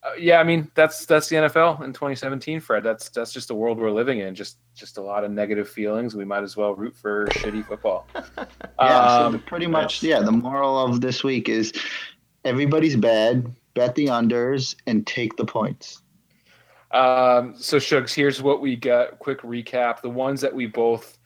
uh, 0.02 0.12
yeah, 0.18 0.40
I 0.40 0.44
mean 0.44 0.70
that's 0.74 1.04
that's 1.04 1.28
the 1.28 1.36
NFL 1.36 1.82
in 1.82 1.92
2017, 1.92 2.60
Fred. 2.60 2.82
That's 2.82 3.10
that's 3.10 3.32
just 3.32 3.48
the 3.48 3.54
world 3.54 3.78
we're 3.78 3.90
living 3.90 4.20
in. 4.20 4.34
Just 4.34 4.56
just 4.74 4.96
a 4.96 5.02
lot 5.02 5.24
of 5.24 5.30
negative 5.30 5.68
feelings. 5.68 6.14
We 6.14 6.24
might 6.24 6.42
as 6.42 6.56
well 6.56 6.74
root 6.74 6.96
for 6.96 7.26
shitty 7.26 7.66
football. 7.66 8.06
yeah, 8.14 8.46
um, 8.78 9.34
so 9.34 9.38
pretty 9.40 9.66
much. 9.66 10.02
Yeah, 10.02 10.20
the 10.20 10.32
moral 10.32 10.78
of 10.78 11.02
this 11.02 11.22
week 11.22 11.50
is 11.50 11.72
everybody's 12.44 12.96
bad. 12.96 13.54
Bet 13.74 13.94
the 13.94 14.06
unders 14.06 14.74
and 14.86 15.06
take 15.06 15.36
the 15.36 15.44
points. 15.44 16.02
Um, 16.92 17.54
so 17.56 17.76
Shugs, 17.76 18.12
here's 18.12 18.42
what 18.42 18.60
we 18.60 18.76
got. 18.76 19.18
Quick 19.18 19.42
recap: 19.42 20.00
the 20.00 20.10
ones 20.10 20.40
that 20.40 20.54
we 20.54 20.66
both 20.66 21.18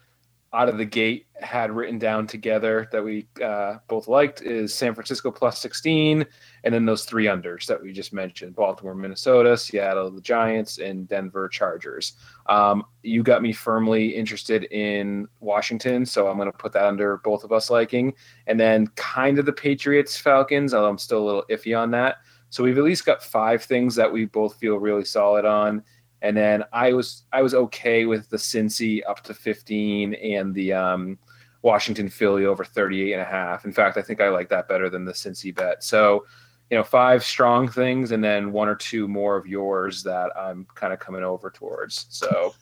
out 0.55 0.68
of 0.68 0.78
the 0.78 0.84
gate 0.84 1.26
had 1.40 1.70
written 1.70 1.98
down 1.98 2.26
together 2.26 2.88
that 2.92 3.02
we 3.02 3.26
uh, 3.42 3.76
both 3.88 4.09
liked 4.09 4.42
is 4.42 4.72
San 4.72 4.94
Francisco 4.94 5.30
plus 5.30 5.59
16, 5.59 6.24
and 6.62 6.74
then 6.74 6.86
those 6.86 7.05
three 7.05 7.26
unders 7.26 7.66
that 7.66 7.82
we 7.82 7.92
just 7.92 8.12
mentioned 8.12 8.55
Baltimore, 8.55 8.94
Minnesota, 8.94 9.57
Seattle, 9.57 10.11
the 10.11 10.20
Giants, 10.20 10.78
and 10.78 11.09
Denver 11.09 11.48
Chargers. 11.48 12.14
Um, 12.46 12.84
you 13.02 13.22
got 13.22 13.42
me 13.42 13.52
firmly 13.52 14.09
interested 14.14 14.64
in 14.64 15.28
Washington, 15.40 16.07
so 16.07 16.28
I'm 16.28 16.36
going 16.36 16.50
to 16.50 16.57
put 16.57 16.72
that 16.72 16.84
under 16.84 17.18
both 17.18 17.44
of 17.44 17.52
us 17.52 17.68
liking. 17.68 18.14
And 18.46 18.59
then 18.59 18.86
kind 18.94 19.38
of 19.38 19.46
the 19.46 19.52
Patriots, 19.52 20.16
Falcons, 20.16 20.72
although 20.72 20.88
I'm 20.88 20.98
still 20.98 21.22
a 21.22 21.26
little 21.26 21.44
iffy 21.50 21.78
on 21.78 21.90
that. 21.90 22.18
So 22.55 22.62
we've 22.62 22.78
at 22.78 22.84
least 22.84 23.05
got 23.05 23.20
five 23.20 23.64
things 23.64 23.96
that 23.96 24.12
we 24.12 24.26
both 24.26 24.55
feel 24.61 24.76
really 24.76 25.05
solid 25.05 25.44
on. 25.44 25.82
And 26.24 26.34
then 26.34 26.64
I 26.72 26.94
was 26.94 27.24
I 27.34 27.42
was 27.42 27.52
okay 27.52 28.06
with 28.06 28.30
the 28.30 28.38
Cincy 28.38 29.02
up 29.06 29.22
to 29.24 29.34
15 29.34 30.14
and 30.14 30.54
the 30.54 30.72
um, 30.72 31.18
Washington 31.60 32.08
Philly 32.08 32.46
over 32.46 32.64
38 32.64 33.12
and 33.12 33.20
a 33.20 33.26
half. 33.26 33.66
In 33.66 33.72
fact, 33.72 33.98
I 33.98 34.02
think 34.02 34.22
I 34.22 34.30
like 34.30 34.48
that 34.48 34.66
better 34.66 34.88
than 34.88 35.04
the 35.04 35.12
Cincy 35.12 35.54
bet. 35.54 35.84
So, 35.84 36.24
you 36.70 36.78
know, 36.78 36.82
five 36.82 37.22
strong 37.22 37.68
things 37.68 38.10
and 38.10 38.24
then 38.24 38.52
one 38.52 38.68
or 38.68 38.74
two 38.74 39.06
more 39.06 39.36
of 39.36 39.46
yours 39.46 40.02
that 40.04 40.32
I'm 40.34 40.66
kind 40.74 40.94
of 40.94 40.98
coming 40.98 41.22
over 41.22 41.50
towards. 41.50 42.06
So, 42.08 42.54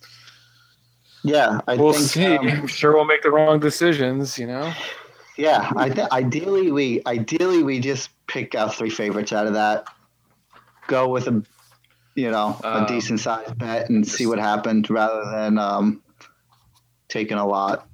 yeah, 1.22 1.60
I 1.68 1.76
we'll 1.76 1.92
think, 1.92 2.04
see. 2.04 2.36
Um, 2.36 2.48
I'm 2.48 2.66
sure 2.66 2.94
we'll 2.94 3.04
make 3.04 3.22
the 3.22 3.30
wrong 3.30 3.60
decisions, 3.60 4.40
you 4.40 4.48
know. 4.48 4.74
Yeah, 5.38 5.70
I 5.76 5.88
think 5.88 6.10
ideally 6.10 6.72
we 6.72 7.00
ideally 7.06 7.62
we 7.62 7.78
just 7.78 8.10
pick 8.26 8.56
our 8.56 8.68
three 8.68 8.90
favorites 8.90 9.32
out 9.32 9.46
of 9.46 9.52
that. 9.52 9.86
Go 10.88 11.08
with 11.08 11.28
a 11.28 11.44
you 12.14 12.30
know, 12.30 12.58
a 12.62 12.78
um, 12.78 12.86
decent 12.86 13.20
sized 13.20 13.56
bet 13.58 13.88
and 13.88 14.06
see 14.06 14.26
what 14.26 14.38
happens 14.38 14.90
rather 14.90 15.24
than 15.30 15.58
um, 15.58 16.02
taking 17.08 17.38
a 17.38 17.46
lot. 17.46 17.88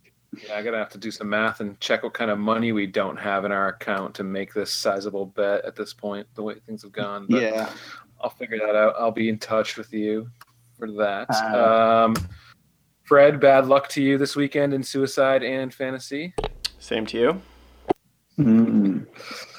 Yeah, 0.46 0.56
I 0.56 0.62
gotta 0.62 0.78
have 0.78 0.90
to 0.90 0.98
do 0.98 1.10
some 1.10 1.28
math 1.28 1.60
and 1.60 1.78
check 1.80 2.02
what 2.02 2.12
kind 2.12 2.30
of 2.30 2.38
money 2.38 2.72
we 2.72 2.86
don't 2.86 3.16
have 3.16 3.44
in 3.44 3.52
our 3.52 3.68
account 3.68 4.14
to 4.16 4.24
make 4.24 4.52
this 4.52 4.70
sizable 4.70 5.26
bet 5.26 5.64
at 5.64 5.74
this 5.74 5.94
point. 5.94 6.26
The 6.34 6.42
way 6.42 6.56
things 6.66 6.82
have 6.82 6.92
gone. 6.92 7.26
But 7.28 7.42
yeah, 7.42 7.70
I'll 8.20 8.30
figure 8.30 8.58
that 8.58 8.76
out. 8.76 8.94
I'll 8.98 9.10
be 9.10 9.28
in 9.28 9.38
touch 9.38 9.76
with 9.76 9.92
you 9.92 10.30
for 10.78 10.90
that. 10.92 11.28
Uh, 11.30 12.04
um, 12.06 12.16
Fred, 13.04 13.40
bad 13.40 13.66
luck 13.66 13.88
to 13.90 14.02
you 14.02 14.18
this 14.18 14.36
weekend 14.36 14.74
in 14.74 14.82
suicide 14.82 15.42
and 15.42 15.72
fantasy. 15.72 16.34
Same 16.78 17.06
to 17.06 17.18
you. 17.18 17.42
Mm, 18.38 19.06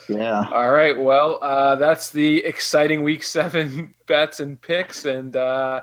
yeah. 0.09 0.49
All 0.51 0.71
right. 0.71 0.97
Well, 0.97 1.39
uh, 1.41 1.75
that's 1.75 2.09
the 2.09 2.43
exciting 2.43 3.03
week 3.03 3.23
seven 3.23 3.93
bets 4.07 4.39
and 4.39 4.59
picks, 4.59 5.05
and 5.05 5.35
uh, 5.35 5.81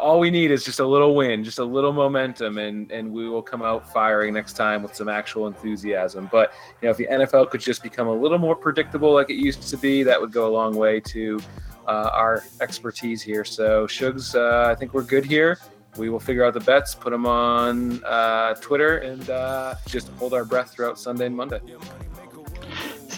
all 0.00 0.18
we 0.18 0.30
need 0.30 0.50
is 0.50 0.64
just 0.64 0.80
a 0.80 0.86
little 0.86 1.14
win, 1.14 1.44
just 1.44 1.58
a 1.58 1.64
little 1.64 1.92
momentum, 1.92 2.58
and 2.58 2.90
and 2.90 3.10
we 3.10 3.28
will 3.28 3.42
come 3.42 3.62
out 3.62 3.90
firing 3.92 4.34
next 4.34 4.54
time 4.54 4.82
with 4.82 4.94
some 4.94 5.08
actual 5.08 5.46
enthusiasm. 5.46 6.28
But 6.30 6.52
you 6.82 6.86
know, 6.86 6.90
if 6.90 6.96
the 6.96 7.06
NFL 7.06 7.50
could 7.50 7.60
just 7.60 7.82
become 7.82 8.08
a 8.08 8.14
little 8.14 8.38
more 8.38 8.56
predictable 8.56 9.14
like 9.14 9.30
it 9.30 9.36
used 9.36 9.62
to 9.68 9.76
be, 9.76 10.02
that 10.02 10.20
would 10.20 10.32
go 10.32 10.48
a 10.48 10.52
long 10.52 10.74
way 10.74 11.00
to 11.00 11.40
uh, 11.86 12.10
our 12.12 12.44
expertise 12.60 13.22
here. 13.22 13.44
So, 13.44 13.86
Shugs, 13.86 14.34
uh, 14.34 14.70
I 14.70 14.74
think 14.74 14.92
we're 14.92 15.02
good 15.02 15.24
here. 15.24 15.58
We 15.96 16.10
will 16.10 16.20
figure 16.20 16.44
out 16.44 16.54
the 16.54 16.60
bets, 16.60 16.94
put 16.94 17.10
them 17.10 17.26
on 17.26 18.04
uh, 18.04 18.54
Twitter, 18.54 18.98
and 18.98 19.28
uh, 19.30 19.74
just 19.86 20.08
hold 20.10 20.34
our 20.34 20.44
breath 20.44 20.70
throughout 20.72 20.98
Sunday 20.98 21.26
and 21.26 21.36
Monday. 21.36 21.60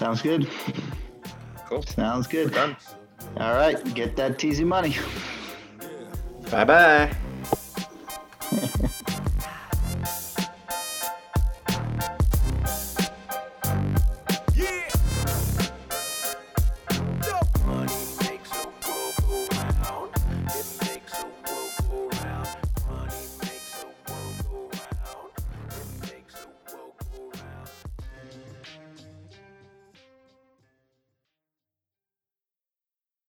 Sounds 0.01 0.22
good. 0.22 0.48
Cool. 1.68 1.82
Sounds 1.82 2.26
good. 2.26 2.55
Done. 2.55 2.74
All 3.36 3.53
right, 3.53 3.76
get 3.92 4.16
that 4.16 4.38
teasy 4.38 4.64
money. 4.64 4.96
Bye 6.51 6.64
bye. 6.64 7.16